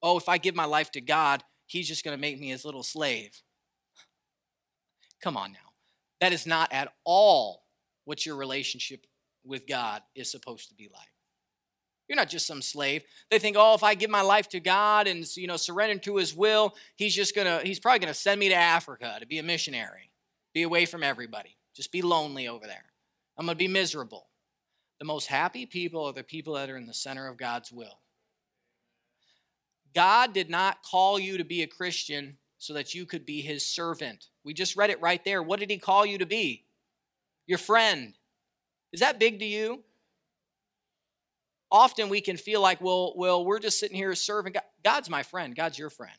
oh, 0.03 0.19
if 0.19 0.29
I 0.29 0.39
give 0.39 0.55
my 0.55 0.65
life 0.65 0.91
to 0.93 1.01
God, 1.01 1.43
He's 1.69 1.89
just 1.89 2.05
going 2.05 2.17
to 2.17 2.21
make 2.21 2.39
me 2.39 2.51
his 2.51 2.65
little 2.65 2.85
slave. 2.85 3.43
Come 5.21 5.37
on 5.37 5.51
now. 5.51 5.59
That 6.21 6.33
is 6.33 6.47
not 6.47 6.73
at 6.73 6.93
all 7.05 7.65
what 8.05 8.25
your 8.25 8.37
relationship 8.37 9.05
with 9.45 9.67
God 9.67 10.03
is 10.15 10.31
supposed 10.31 10.69
to 10.69 10.77
be 10.77 10.89
like. 10.95 11.09
You're 12.09 12.15
not 12.15 12.29
just 12.29 12.47
some 12.47 12.63
slave. 12.63 13.03
They 13.33 13.41
think, 13.41 13.57
oh, 13.59 13.75
if 13.75 13.83
I 13.83 13.97
give 13.97 14.11
my 14.11 14.21
life 14.21 14.49
to 14.51 14.61
God 14.61 15.09
and 15.09 15.27
you 15.37 15.49
know 15.49 15.57
surrender 15.57 15.99
to 16.03 16.19
His 16.19 16.37
will, 16.37 16.77
He's 16.95 17.17
just 17.17 17.35
gonna, 17.35 17.61
He's 17.65 17.81
probably 17.81 17.99
gonna 17.99 18.15
send 18.15 18.39
me 18.39 18.49
to 18.51 18.55
Africa 18.55 19.17
to 19.19 19.27
be 19.27 19.41
a 19.41 19.43
missionary, 19.43 20.13
be 20.57 20.63
away 20.63 20.87
from 20.87 21.03
everybody, 21.03 21.55
just 21.75 21.93
be 21.93 22.01
lonely 22.01 22.49
over 22.49 22.67
there. 22.67 22.87
I'm 23.37 23.45
going 23.45 23.55
to 23.55 23.59
be 23.59 23.69
miserable. 23.69 24.27
The 24.99 25.05
most 25.05 25.27
happy 25.27 25.67
people 25.67 26.07
are 26.07 26.15
the 26.15 26.23
people 26.23 26.55
that 26.55 26.71
are 26.71 26.79
in 26.79 26.87
the 26.87 26.95
center 26.95 27.29
of 27.29 27.37
God's 27.37 27.71
will. 27.71 28.01
God 29.95 30.33
did 30.33 30.49
not 30.49 30.83
call 30.83 31.19
you 31.19 31.37
to 31.37 31.45
be 31.45 31.61
a 31.61 31.67
Christian 31.67 32.39
so 32.57 32.73
that 32.73 32.95
you 32.95 33.05
could 33.05 33.27
be 33.27 33.43
his 33.43 33.67
servant. 33.67 34.29
We 34.45 34.55
just 34.55 34.77
read 34.77 34.89
it 34.89 34.99
right 35.03 35.23
there. 35.27 35.43
What 35.43 35.61
did 35.61 35.69
he 35.69 35.77
call 35.77 36.07
you 36.07 36.17
to 36.17 36.27
be? 36.27 36.65
Your 37.47 37.59
friend. 37.59 38.15
Is 38.95 39.01
that 39.01 39.21
big 39.21 39.41
to 39.41 39.45
you? 39.45 39.85
Often 41.71 42.09
we 42.09 42.23
can 42.23 42.39
feel 42.39 42.63
like, 42.63 42.81
well, 42.81 43.13
well, 43.15 43.45
we're 43.45 43.59
just 43.59 43.79
sitting 43.79 43.99
here 43.99 44.15
serving 44.15 44.55
God. 44.55 44.63
God's 44.83 45.11
my 45.11 45.23
friend. 45.23 45.55
God's 45.55 45.79
your 45.79 45.91
friend. 45.91 46.17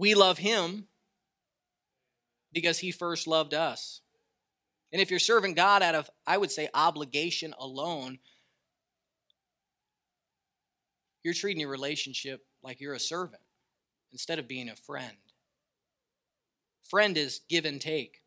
We 0.00 0.14
love 0.14 0.38
him 0.38 0.86
because 2.54 2.78
he 2.78 2.90
first 2.90 3.26
loved 3.26 3.52
us. 3.52 4.00
And 4.90 5.02
if 5.02 5.10
you're 5.10 5.20
serving 5.20 5.52
God 5.52 5.82
out 5.82 5.94
of, 5.94 6.08
I 6.26 6.38
would 6.38 6.50
say, 6.50 6.70
obligation 6.72 7.54
alone, 7.58 8.18
you're 11.22 11.34
treating 11.34 11.60
your 11.60 11.68
relationship 11.68 12.46
like 12.62 12.80
you're 12.80 12.94
a 12.94 12.98
servant 12.98 13.42
instead 14.10 14.38
of 14.38 14.48
being 14.48 14.70
a 14.70 14.74
friend. 14.74 15.18
Friend 16.82 17.14
is 17.18 17.42
give 17.50 17.66
and 17.66 17.78
take. 17.78 18.22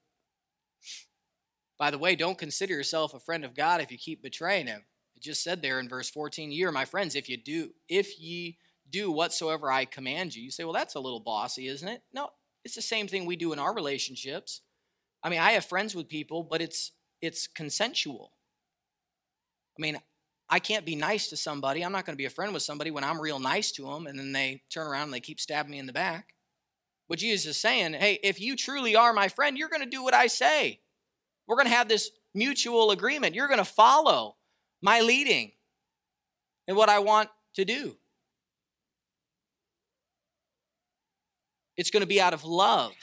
By 1.79 1.89
the 1.89 1.97
way, 1.97 2.15
don't 2.15 2.37
consider 2.37 2.75
yourself 2.75 3.15
a 3.15 3.19
friend 3.19 3.43
of 3.43 3.55
God 3.55 3.81
if 3.81 3.91
you 3.91 3.97
keep 3.97 4.21
betraying 4.21 4.67
him. 4.67 4.85
It 5.15 5.23
just 5.23 5.41
said 5.41 5.63
there 5.63 5.79
in 5.79 5.89
verse 5.89 6.11
14, 6.11 6.51
"You 6.51 6.67
are 6.67 6.71
my 6.71 6.85
friends 6.85 7.15
if 7.15 7.27
you 7.27 7.35
do 7.35 7.73
if 7.89 8.19
ye 8.19 8.59
do 8.93 9.11
whatsoever 9.11 9.69
I 9.69 9.83
command 9.85 10.35
you." 10.35 10.43
You 10.43 10.51
say, 10.51 10.63
"Well, 10.63 10.73
that's 10.73 10.95
a 10.95 11.01
little 11.01 11.19
bossy, 11.19 11.67
isn't 11.67 11.87
it?" 11.87 12.03
No, 12.13 12.29
it's 12.63 12.75
the 12.75 12.81
same 12.81 13.07
thing 13.07 13.25
we 13.25 13.35
do 13.35 13.51
in 13.51 13.59
our 13.59 13.73
relationships. 13.75 14.61
I 15.21 15.29
mean, 15.29 15.39
I 15.39 15.51
have 15.51 15.65
friends 15.65 15.95
with 15.95 16.07
people, 16.07 16.43
but 16.43 16.61
it's 16.61 16.91
it's 17.21 17.47
consensual. 17.47 18.31
I 19.77 19.81
mean, 19.81 19.97
I 20.49 20.59
can't 20.59 20.85
be 20.85 20.95
nice 20.95 21.29
to 21.29 21.37
somebody. 21.37 21.83
I'm 21.83 21.91
not 21.91 22.05
going 22.05 22.13
to 22.13 22.21
be 22.21 22.25
a 22.25 22.29
friend 22.29 22.53
with 22.53 22.63
somebody 22.63 22.91
when 22.91 23.03
I'm 23.03 23.19
real 23.19 23.39
nice 23.39 23.71
to 23.73 23.83
them 23.83 24.07
and 24.07 24.19
then 24.19 24.33
they 24.33 24.61
turn 24.69 24.87
around 24.87 25.05
and 25.05 25.13
they 25.13 25.19
keep 25.19 25.39
stabbing 25.39 25.71
me 25.71 25.79
in 25.79 25.87
the 25.87 25.93
back. 25.93 26.35
What 27.07 27.19
Jesus 27.19 27.45
is 27.47 27.57
saying, 27.57 27.93
hey, 27.93 28.19
if 28.23 28.39
you 28.39 28.55
truly 28.55 28.95
are 28.95 29.13
my 29.13 29.29
friend, 29.29 29.57
you're 29.57 29.69
going 29.69 29.83
to 29.83 29.89
do 29.89 30.03
what 30.03 30.13
I 30.13 30.27
say. 30.27 30.81
We're 31.47 31.55
going 31.55 31.67
to 31.67 31.73
have 31.73 31.87
this 31.87 32.11
mutual 32.33 32.91
agreement. 32.91 33.35
You're 33.35 33.47
going 33.47 33.57
to 33.57 33.65
follow 33.65 34.35
my 34.81 35.01
leading 35.01 35.53
and 36.67 36.77
what 36.77 36.89
I 36.89 36.99
want 36.99 37.29
to 37.55 37.65
do. 37.65 37.97
It's 41.75 41.89
going 41.89 42.01
to 42.01 42.07
be 42.07 42.21
out 42.21 42.33
of 42.33 42.43
love, 42.43 42.93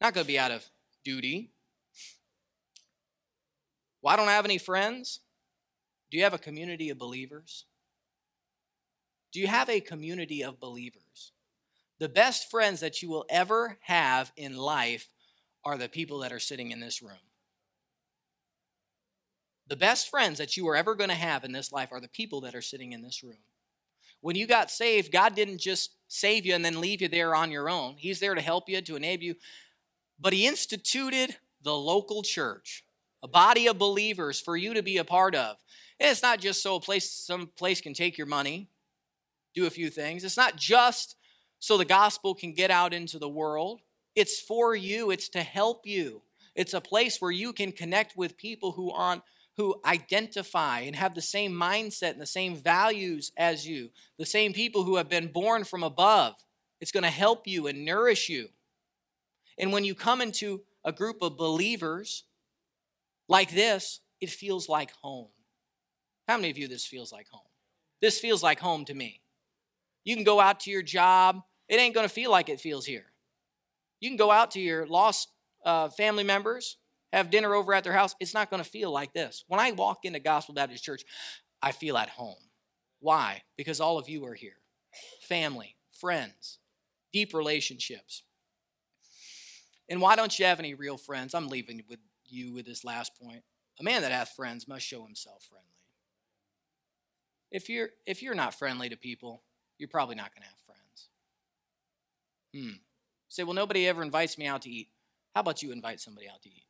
not 0.00 0.14
going 0.14 0.24
to 0.24 0.28
be 0.28 0.38
out 0.38 0.52
of 0.52 0.64
duty. 1.04 1.50
Why 4.00 4.16
don't 4.16 4.28
I 4.28 4.34
have 4.34 4.44
any 4.44 4.58
friends? 4.58 5.20
Do 6.10 6.16
you 6.16 6.24
have 6.24 6.34
a 6.34 6.38
community 6.38 6.90
of 6.90 6.98
believers? 6.98 7.64
Do 9.32 9.40
you 9.40 9.46
have 9.48 9.68
a 9.68 9.80
community 9.80 10.42
of 10.42 10.60
believers? 10.60 11.32
The 11.98 12.08
best 12.08 12.50
friends 12.50 12.80
that 12.80 13.02
you 13.02 13.08
will 13.08 13.26
ever 13.28 13.76
have 13.82 14.32
in 14.36 14.56
life 14.56 15.08
are 15.64 15.76
the 15.76 15.88
people 15.88 16.20
that 16.20 16.32
are 16.32 16.38
sitting 16.38 16.70
in 16.70 16.80
this 16.80 17.02
room. 17.02 17.18
The 19.66 19.76
best 19.76 20.08
friends 20.08 20.38
that 20.38 20.56
you 20.56 20.66
are 20.68 20.76
ever 20.76 20.94
going 20.94 21.10
to 21.10 21.16
have 21.16 21.44
in 21.44 21.52
this 21.52 21.72
life 21.72 21.92
are 21.92 22.00
the 22.00 22.08
people 22.08 22.40
that 22.42 22.54
are 22.54 22.62
sitting 22.62 22.92
in 22.92 23.02
this 23.02 23.22
room. 23.22 23.36
When 24.20 24.36
you 24.36 24.46
got 24.46 24.70
saved, 24.70 25.12
God 25.12 25.34
didn't 25.34 25.58
just 25.58 25.90
save 26.08 26.44
you 26.44 26.54
and 26.54 26.64
then 26.64 26.80
leave 26.80 27.00
you 27.00 27.08
there 27.08 27.34
on 27.34 27.50
your 27.50 27.68
own. 27.68 27.94
He's 27.98 28.20
there 28.20 28.34
to 28.34 28.40
help 28.40 28.68
you, 28.68 28.80
to 28.80 28.96
enable 28.96 29.24
you. 29.24 29.34
But 30.18 30.32
He 30.32 30.46
instituted 30.46 31.36
the 31.62 31.74
local 31.74 32.22
church, 32.22 32.84
a 33.22 33.28
body 33.28 33.68
of 33.68 33.78
believers 33.78 34.40
for 34.40 34.56
you 34.56 34.74
to 34.74 34.82
be 34.82 34.96
a 34.96 35.04
part 35.04 35.34
of. 35.34 35.56
And 36.00 36.10
it's 36.10 36.22
not 36.22 36.40
just 36.40 36.62
so 36.62 36.76
a 36.76 36.80
place, 36.80 37.10
some 37.10 37.48
place 37.56 37.80
can 37.80 37.94
take 37.94 38.16
your 38.16 38.26
money, 38.26 38.68
do 39.54 39.66
a 39.66 39.70
few 39.70 39.90
things. 39.90 40.24
It's 40.24 40.36
not 40.36 40.56
just 40.56 41.16
so 41.60 41.76
the 41.76 41.84
gospel 41.84 42.34
can 42.34 42.52
get 42.52 42.70
out 42.70 42.94
into 42.94 43.18
the 43.18 43.28
world. 43.28 43.80
It's 44.14 44.40
for 44.40 44.74
you, 44.74 45.10
it's 45.10 45.28
to 45.30 45.42
help 45.42 45.86
you. 45.86 46.22
It's 46.54 46.74
a 46.74 46.80
place 46.80 47.20
where 47.20 47.30
you 47.30 47.52
can 47.52 47.70
connect 47.72 48.16
with 48.16 48.36
people 48.36 48.72
who 48.72 48.90
aren't 48.90 49.22
who 49.58 49.74
identify 49.84 50.80
and 50.80 50.94
have 50.94 51.16
the 51.16 51.20
same 51.20 51.52
mindset 51.52 52.12
and 52.12 52.20
the 52.20 52.26
same 52.26 52.54
values 52.54 53.32
as 53.36 53.66
you, 53.66 53.90
the 54.16 54.24
same 54.24 54.52
people 54.52 54.84
who 54.84 54.96
have 54.96 55.08
been 55.08 55.26
born 55.26 55.64
from 55.64 55.82
above. 55.82 56.36
It's 56.80 56.92
going 56.92 57.02
to 57.02 57.10
help 57.10 57.48
you 57.48 57.66
and 57.66 57.84
nourish 57.84 58.28
you. 58.28 58.48
And 59.58 59.72
when 59.72 59.84
you 59.84 59.96
come 59.96 60.20
into 60.20 60.62
a 60.84 60.92
group 60.92 61.22
of 61.22 61.36
believers 61.36 62.22
like 63.28 63.50
this, 63.50 63.98
it 64.20 64.30
feels 64.30 64.68
like 64.68 64.92
home. 65.02 65.26
How 66.28 66.36
many 66.36 66.50
of 66.50 66.56
you 66.56 66.68
this 66.68 66.86
feels 66.86 67.12
like 67.12 67.26
home? 67.28 67.42
This 68.00 68.20
feels 68.20 68.44
like 68.44 68.60
home 68.60 68.84
to 68.84 68.94
me. 68.94 69.22
You 70.04 70.14
can 70.14 70.24
go 70.24 70.38
out 70.38 70.60
to 70.60 70.70
your 70.70 70.82
job, 70.82 71.42
it 71.68 71.80
ain't 71.80 71.96
going 71.96 72.06
to 72.06 72.14
feel 72.14 72.30
like 72.30 72.48
it 72.48 72.60
feels 72.60 72.86
here. 72.86 73.06
You 73.98 74.08
can 74.08 74.16
go 74.16 74.30
out 74.30 74.52
to 74.52 74.60
your 74.60 74.86
lost 74.86 75.30
uh, 75.64 75.88
family 75.88 76.22
members, 76.22 76.76
have 77.12 77.30
dinner 77.30 77.54
over 77.54 77.72
at 77.72 77.84
their 77.84 77.92
house, 77.92 78.14
it's 78.20 78.34
not 78.34 78.50
going 78.50 78.62
to 78.62 78.68
feel 78.68 78.90
like 78.90 79.12
this. 79.12 79.44
When 79.48 79.60
I 79.60 79.72
walk 79.72 80.04
into 80.04 80.20
Gospel 80.20 80.54
Baptist 80.54 80.84
Church, 80.84 81.02
I 81.62 81.72
feel 81.72 81.96
at 81.96 82.10
home. 82.10 82.36
Why? 83.00 83.42
Because 83.56 83.80
all 83.80 83.98
of 83.98 84.08
you 84.08 84.24
are 84.26 84.34
here 84.34 84.56
family, 85.20 85.76
friends, 85.92 86.58
deep 87.12 87.34
relationships. 87.34 88.22
And 89.88 90.00
why 90.00 90.16
don't 90.16 90.38
you 90.38 90.44
have 90.44 90.58
any 90.58 90.74
real 90.74 90.96
friends? 90.96 91.34
I'm 91.34 91.48
leaving 91.48 91.82
with 91.88 92.00
you 92.26 92.52
with 92.52 92.66
this 92.66 92.84
last 92.84 93.12
point. 93.20 93.42
A 93.80 93.84
man 93.84 94.02
that 94.02 94.12
hath 94.12 94.30
friends 94.30 94.68
must 94.68 94.84
show 94.84 95.04
himself 95.04 95.44
friendly. 95.48 95.64
If 97.50 97.70
you're 97.70 97.90
if 98.06 98.22
you're 98.22 98.34
not 98.34 98.58
friendly 98.58 98.88
to 98.90 98.96
people, 98.96 99.42
you're 99.78 99.88
probably 99.88 100.16
not 100.16 100.34
going 100.34 100.42
to 100.42 100.48
have 100.48 100.58
friends. 100.66 101.08
Hmm. 102.54 102.78
Say, 103.28 103.44
well, 103.44 103.54
nobody 103.54 103.86
ever 103.86 104.02
invites 104.02 104.36
me 104.36 104.46
out 104.46 104.62
to 104.62 104.70
eat. 104.70 104.88
How 105.34 105.42
about 105.42 105.62
you 105.62 105.70
invite 105.70 106.00
somebody 106.00 106.28
out 106.28 106.42
to 106.42 106.48
eat? 106.48 106.64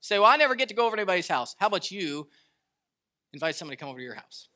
Say, 0.00 0.18
well, 0.18 0.28
I 0.28 0.36
never 0.36 0.54
get 0.54 0.68
to 0.68 0.74
go 0.74 0.86
over 0.86 0.96
to 0.96 1.00
anybody's 1.00 1.28
house. 1.28 1.54
How 1.58 1.66
about 1.66 1.90
you 1.90 2.28
invite 3.32 3.54
somebody 3.54 3.76
to 3.76 3.80
come 3.80 3.88
over 3.90 3.98
to 3.98 4.04
your 4.04 4.14
house? 4.14 4.48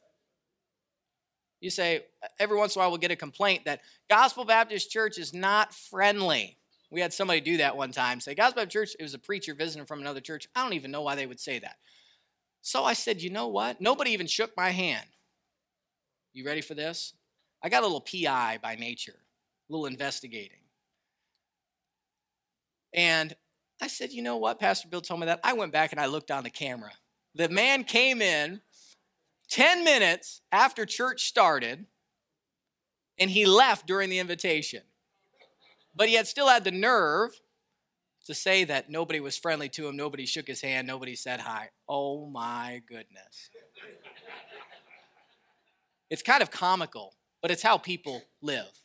You 1.61 1.71
say, 1.71 2.05
every 2.39 2.57
once 2.57 2.75
in 2.75 2.81
a 2.81 2.83
while 2.83 2.91
we'll 2.91 2.99
get 2.99 3.11
a 3.11 3.17
complaint 3.17 3.65
that 3.65 3.81
Gospel 4.11 4.45
Baptist 4.45 4.91
Church 4.91 5.19
is 5.19 5.33
not 5.33 5.73
friendly. 5.73 6.59
We 6.91 7.01
had 7.01 7.13
somebody 7.13 7.41
do 7.41 7.57
that 7.59 7.77
one 7.77 7.91
time. 7.91 8.21
Say, 8.21 8.35
Gospel 8.35 8.63
Baptist 8.63 8.73
Church, 8.73 8.97
it 8.99 9.03
was 9.03 9.15
a 9.15 9.19
preacher 9.19 9.55
visiting 9.55 9.87
from 9.87 10.01
another 10.01 10.21
church. 10.21 10.47
I 10.55 10.63
don't 10.63 10.75
even 10.75 10.91
know 10.91 11.03
why 11.03 11.15
they 11.15 11.27
would 11.27 11.41
say 11.41 11.59
that. 11.59 11.77
So 12.61 12.85
I 12.85 12.93
said, 12.93 13.23
you 13.23 13.31
know 13.31 13.49
what? 13.49 13.81
Nobody 13.81 14.13
even 14.13 14.27
shook 14.27 14.57
my 14.57 14.71
hand. 14.71 15.07
You 16.33 16.45
ready 16.45 16.61
for 16.61 16.75
this? 16.75 17.15
I 17.63 17.69
got 17.69 17.83
a 17.83 17.87
little 17.87 18.01
PI 18.01 18.59
by 18.63 18.75
nature, 18.75 19.17
a 19.69 19.73
little 19.73 19.87
investigating. 19.87 20.59
And 22.93 23.35
I 23.85 23.87
said, 23.87 24.13
you 24.13 24.23
know 24.23 24.39
what? 24.39 24.59
Pastor 24.59 24.89
Bill 24.89 25.03
told 25.03 25.21
me 25.21 25.27
that. 25.27 25.41
I 25.45 25.53
went 25.53 25.71
back 25.71 25.93
and 25.93 26.01
I 26.01 26.07
looked 26.07 26.31
on 26.31 26.43
the 26.43 26.49
camera. 26.49 26.93
The 27.35 27.51
man 27.51 27.85
came 27.85 28.23
in 28.23 28.63
10 29.51 29.85
minutes 29.85 30.41
after 30.51 30.87
church 30.87 31.27
started, 31.27 31.85
and 33.19 33.31
he 33.31 33.45
left 33.45 33.87
during 33.87 34.09
the 34.09 34.21
invitation. 34.21 34.81
But 35.95 36.09
he 36.09 36.15
had 36.15 36.27
still 36.27 36.49
had 36.49 36.65
the 36.65 36.71
nerve 36.71 37.39
to 38.25 38.33
say 38.33 38.65
that 38.65 38.89
nobody 38.89 39.21
was 39.21 39.37
friendly 39.37 39.69
to 39.69 39.87
him, 39.87 39.99
nobody 39.99 40.25
shook 40.25 40.47
his 40.47 40.63
hand, 40.63 40.87
nobody 40.87 41.15
said 41.15 41.41
hi. 41.41 41.69
Oh 41.87 42.25
my 42.25 42.81
goodness. 42.89 43.51
it's 46.09 46.23
kind 46.23 46.43
of 46.43 46.51
comical, 46.51 47.13
but 47.43 47.51
it's 47.51 47.63
how 47.63 47.77
people 47.77 48.23
live. 48.41 48.84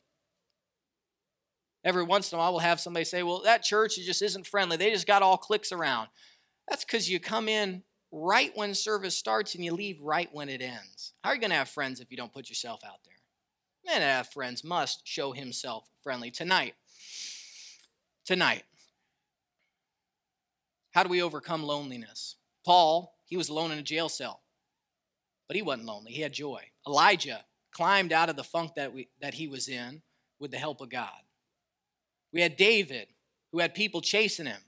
Every 1.83 2.03
once 2.03 2.31
in 2.31 2.37
a 2.37 2.39
while, 2.39 2.51
we'll 2.51 2.59
have 2.59 2.79
somebody 2.79 3.05
say, 3.05 3.23
Well, 3.23 3.41
that 3.43 3.63
church 3.63 3.95
just 3.95 4.21
isn't 4.21 4.47
friendly. 4.47 4.77
They 4.77 4.91
just 4.91 5.07
got 5.07 5.21
all 5.21 5.37
cliques 5.37 5.71
around. 5.71 6.09
That's 6.67 6.83
because 6.83 7.09
you 7.09 7.19
come 7.19 7.47
in 7.47 7.83
right 8.11 8.51
when 8.55 8.73
service 8.73 9.17
starts 9.17 9.55
and 9.55 9.63
you 9.63 9.73
leave 9.73 9.99
right 10.01 10.29
when 10.31 10.49
it 10.49 10.61
ends. 10.61 11.13
How 11.23 11.31
are 11.31 11.35
you 11.35 11.41
going 11.41 11.51
to 11.51 11.57
have 11.57 11.69
friends 11.69 11.99
if 11.99 12.11
you 12.11 12.17
don't 12.17 12.33
put 12.33 12.49
yourself 12.49 12.81
out 12.85 12.99
there? 13.05 13.13
Man, 13.85 14.01
have 14.01 14.27
friends 14.27 14.63
must 14.63 15.07
show 15.07 15.31
himself 15.31 15.89
friendly. 16.03 16.31
Tonight, 16.31 16.75
tonight, 18.25 18.63
how 20.91 21.03
do 21.03 21.09
we 21.09 21.21
overcome 21.21 21.63
loneliness? 21.63 22.35
Paul, 22.65 23.15
he 23.25 23.37
was 23.37 23.49
alone 23.49 23.71
in 23.71 23.79
a 23.79 23.83
jail 23.83 24.09
cell, 24.09 24.41
but 25.47 25.55
he 25.55 25.61
wasn't 25.61 25.87
lonely. 25.87 26.11
He 26.11 26.21
had 26.21 26.33
joy. 26.33 26.63
Elijah 26.85 27.45
climbed 27.71 28.11
out 28.11 28.29
of 28.29 28.35
the 28.35 28.43
funk 28.43 28.75
that, 28.75 28.93
we, 28.93 29.07
that 29.21 29.35
he 29.35 29.47
was 29.47 29.67
in 29.67 30.01
with 30.39 30.51
the 30.51 30.57
help 30.57 30.81
of 30.81 30.89
God. 30.89 31.21
We 32.31 32.41
had 32.41 32.57
David, 32.57 33.07
who 33.51 33.59
had 33.59 33.73
people 33.73 34.01
chasing 34.01 34.45
him. 34.45 34.61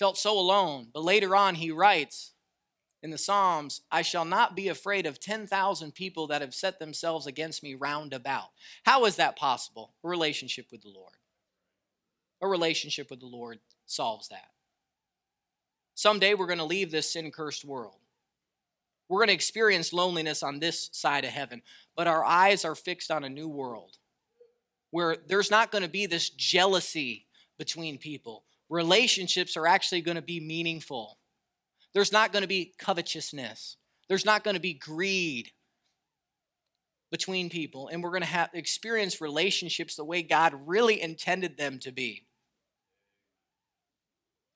felt 0.00 0.16
so 0.16 0.38
alone. 0.38 0.88
But 0.94 1.04
later 1.04 1.36
on, 1.36 1.56
he 1.56 1.70
writes 1.70 2.32
in 3.02 3.10
the 3.10 3.18
Psalms, 3.18 3.82
I 3.92 4.00
shall 4.00 4.24
not 4.24 4.56
be 4.56 4.68
afraid 4.68 5.04
of 5.04 5.20
10,000 5.20 5.94
people 5.94 6.26
that 6.28 6.40
have 6.40 6.54
set 6.54 6.78
themselves 6.78 7.26
against 7.26 7.62
me 7.62 7.74
round 7.74 8.14
about. 8.14 8.48
How 8.84 9.04
is 9.04 9.16
that 9.16 9.36
possible? 9.36 9.92
A 10.02 10.08
relationship 10.08 10.68
with 10.72 10.80
the 10.80 10.88
Lord. 10.88 11.12
A 12.40 12.48
relationship 12.48 13.10
with 13.10 13.20
the 13.20 13.26
Lord 13.26 13.58
solves 13.84 14.28
that. 14.28 14.48
Someday 15.94 16.32
we're 16.32 16.46
going 16.46 16.58
to 16.58 16.64
leave 16.64 16.90
this 16.90 17.12
sin 17.12 17.30
cursed 17.30 17.66
world. 17.66 17.98
We're 19.10 19.18
going 19.18 19.28
to 19.28 19.34
experience 19.34 19.92
loneliness 19.92 20.42
on 20.42 20.60
this 20.60 20.88
side 20.92 21.24
of 21.24 21.32
heaven, 21.32 21.60
but 21.96 22.06
our 22.06 22.24
eyes 22.24 22.64
are 22.64 22.76
fixed 22.76 23.10
on 23.10 23.24
a 23.24 23.28
new 23.28 23.48
world 23.48 23.98
where 24.92 25.16
there's 25.26 25.50
not 25.50 25.70
going 25.70 25.82
to 25.82 25.90
be 25.90 26.06
this 26.06 26.30
jealousy 26.30 27.26
between 27.58 27.98
people 27.98 28.44
relationships 28.70 29.56
are 29.56 29.66
actually 29.66 30.00
going 30.00 30.14
to 30.14 30.22
be 30.22 30.40
meaningful. 30.40 31.18
There's 31.92 32.12
not 32.12 32.32
going 32.32 32.42
to 32.42 32.48
be 32.48 32.72
covetousness. 32.78 33.76
There's 34.08 34.24
not 34.24 34.44
going 34.44 34.54
to 34.54 34.60
be 34.60 34.74
greed 34.74 35.50
between 37.10 37.50
people. 37.50 37.88
And 37.88 38.02
we're 38.02 38.10
going 38.10 38.22
to 38.22 38.28
have 38.28 38.50
experience 38.54 39.20
relationships 39.20 39.96
the 39.96 40.04
way 40.04 40.22
God 40.22 40.54
really 40.66 41.02
intended 41.02 41.58
them 41.58 41.80
to 41.80 41.90
be. 41.90 42.26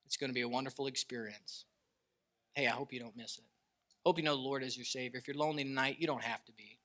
It's 0.06 0.16
going 0.16 0.30
to 0.30 0.34
be 0.34 0.42
a 0.42 0.48
wonderful 0.48 0.86
experience. 0.86 1.64
Hey, 2.54 2.68
I 2.68 2.70
hope 2.70 2.92
you 2.92 3.00
don't 3.00 3.16
miss 3.16 3.38
it. 3.38 3.44
Hope 4.04 4.18
you 4.18 4.24
know 4.24 4.36
the 4.36 4.42
Lord 4.42 4.62
as 4.62 4.76
your 4.76 4.84
Savior. 4.84 5.18
If 5.18 5.26
you're 5.26 5.36
lonely 5.36 5.64
tonight, 5.64 5.96
you 5.98 6.06
don't 6.06 6.22
have 6.22 6.44
to 6.44 6.52
be. 6.52 6.78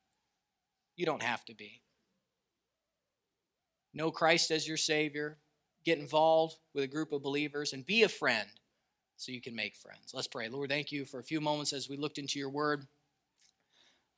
You 0.96 1.06
don't 1.06 1.22
have 1.22 1.44
to 1.46 1.54
be. 1.54 1.82
Know 3.92 4.10
Christ 4.10 4.50
as 4.50 4.66
your 4.66 4.76
Savior 4.76 5.38
get 5.84 5.98
involved 5.98 6.56
with 6.74 6.84
a 6.84 6.88
group 6.88 7.12
of 7.12 7.22
believers 7.22 7.72
and 7.72 7.84
be 7.84 8.02
a 8.02 8.08
friend 8.08 8.48
so 9.16 9.32
you 9.32 9.40
can 9.40 9.54
make 9.54 9.76
friends. 9.76 10.12
Let's 10.14 10.28
pray. 10.28 10.48
Lord, 10.48 10.70
thank 10.70 10.92
you 10.92 11.04
for 11.04 11.20
a 11.20 11.24
few 11.24 11.40
moments 11.40 11.72
as 11.72 11.88
we 11.88 11.96
looked 11.96 12.18
into 12.18 12.38
your 12.38 12.50
word. 12.50 12.86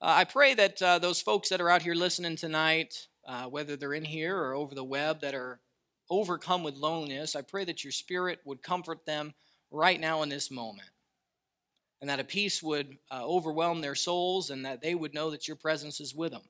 Uh, 0.01 0.15
I 0.19 0.25
pray 0.25 0.55
that 0.55 0.83
uh, 0.83 0.99
those 0.99 1.23
folks 1.23 1.49
that 1.49 1.61
are 1.61 1.71
out 1.71 1.83
here 1.83 1.95
listening 1.95 2.37
tonight, 2.37 3.09
uh, 3.27 3.45
whether 3.45 3.77
they're 3.77 3.95
in 3.95 4.05
here 4.05 4.37
or 4.37 4.55
over 4.55 4.75
the 4.75 4.85
web, 4.85 5.21
that 5.21 5.35
are 5.35 5.61
overcome 6.11 6.63
with 6.63 6.77
loneliness, 6.77 7.35
I 7.35 7.43
pray 7.43 7.65
that 7.65 7.85
your 7.85 7.93
spirit 7.93 8.41
would 8.45 8.63
comfort 8.63 9.07
them 9.07 9.35
right 9.71 10.01
now 10.01 10.23
in 10.23 10.29
this 10.29 10.51
moment. 10.51 10.89
And 12.03 12.11
that 12.11 12.21
a 12.21 12.25
peace 12.25 12.61
would 12.63 12.99
uh, 13.13 13.25
overwhelm 13.25 13.81
their 13.81 13.95
souls 13.95 14.51
and 14.51 14.67
that 14.67 14.83
they 14.83 14.95
would 14.95 15.15
know 15.15 15.31
that 15.31 15.47
your 15.47 15.57
presence 15.57 16.01
is 16.01 16.15
with 16.15 16.33
them. 16.33 16.43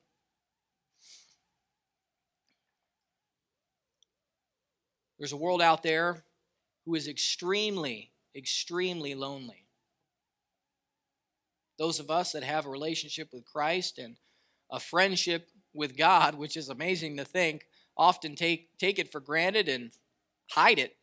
There's 5.18 5.32
a 5.32 5.36
world 5.36 5.60
out 5.60 5.82
there 5.82 6.24
who 6.86 6.94
is 6.94 7.06
extremely, 7.06 8.12
extremely 8.34 9.14
lonely. 9.14 9.66
Those 11.78 12.00
of 12.00 12.10
us 12.10 12.32
that 12.32 12.42
have 12.42 12.64
a 12.64 12.70
relationship 12.70 13.28
with 13.32 13.44
Christ 13.44 13.98
and 13.98 14.16
a 14.70 14.80
friendship 14.80 15.48
with 15.74 15.98
God, 15.98 16.34
which 16.34 16.56
is 16.56 16.70
amazing 16.70 17.18
to 17.18 17.24
think, 17.24 17.66
often 17.96 18.34
take, 18.34 18.78
take 18.78 18.98
it 18.98 19.12
for 19.12 19.20
granted 19.20 19.68
and 19.68 19.90
hide 20.50 20.78
it 20.78 20.96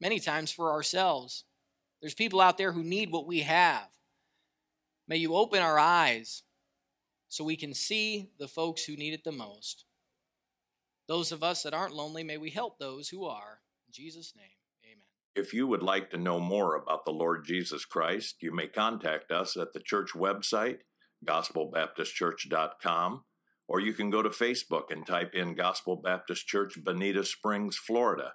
many 0.00 0.20
times 0.20 0.52
for 0.52 0.70
ourselves. 0.70 1.44
There's 2.00 2.14
people 2.14 2.40
out 2.40 2.56
there 2.58 2.72
who 2.72 2.82
need 2.82 3.10
what 3.10 3.26
we 3.26 3.40
have. 3.40 3.88
May 5.06 5.16
you 5.16 5.34
open 5.34 5.60
our 5.60 5.78
eyes 5.78 6.42
so 7.28 7.44
we 7.44 7.56
can 7.56 7.74
see 7.74 8.30
the 8.38 8.48
folks 8.48 8.84
who 8.84 8.96
need 8.96 9.12
it 9.12 9.24
the 9.24 9.32
most. 9.32 9.84
Those 11.08 11.32
of 11.32 11.42
us 11.42 11.64
that 11.64 11.74
aren't 11.74 11.94
lonely, 11.94 12.22
may 12.22 12.38
we 12.38 12.50
help 12.50 12.78
those 12.78 13.08
who 13.08 13.24
are. 13.24 13.60
In 13.88 13.92
Jesus' 13.92 14.34
name, 14.36 14.46
amen. 14.84 15.02
If 15.34 15.52
you 15.52 15.66
would 15.66 15.82
like 15.82 16.10
to 16.10 16.16
know 16.16 16.38
more 16.38 16.76
about 16.76 17.04
the 17.04 17.10
Lord 17.10 17.44
Jesus 17.44 17.84
Christ, 17.84 18.36
you 18.40 18.54
may 18.54 18.68
contact 18.68 19.32
us 19.32 19.56
at 19.56 19.72
the 19.72 19.80
church 19.80 20.12
website, 20.12 20.78
gospelbaptistchurch.com, 21.26 23.24
or 23.66 23.80
you 23.80 23.92
can 23.92 24.10
go 24.10 24.22
to 24.22 24.30
Facebook 24.30 24.90
and 24.90 25.04
type 25.06 25.34
in 25.34 25.54
Gospel 25.54 25.96
Baptist 25.96 26.46
Church, 26.46 26.74
Bonita 26.82 27.24
Springs, 27.24 27.76
Florida. 27.76 28.34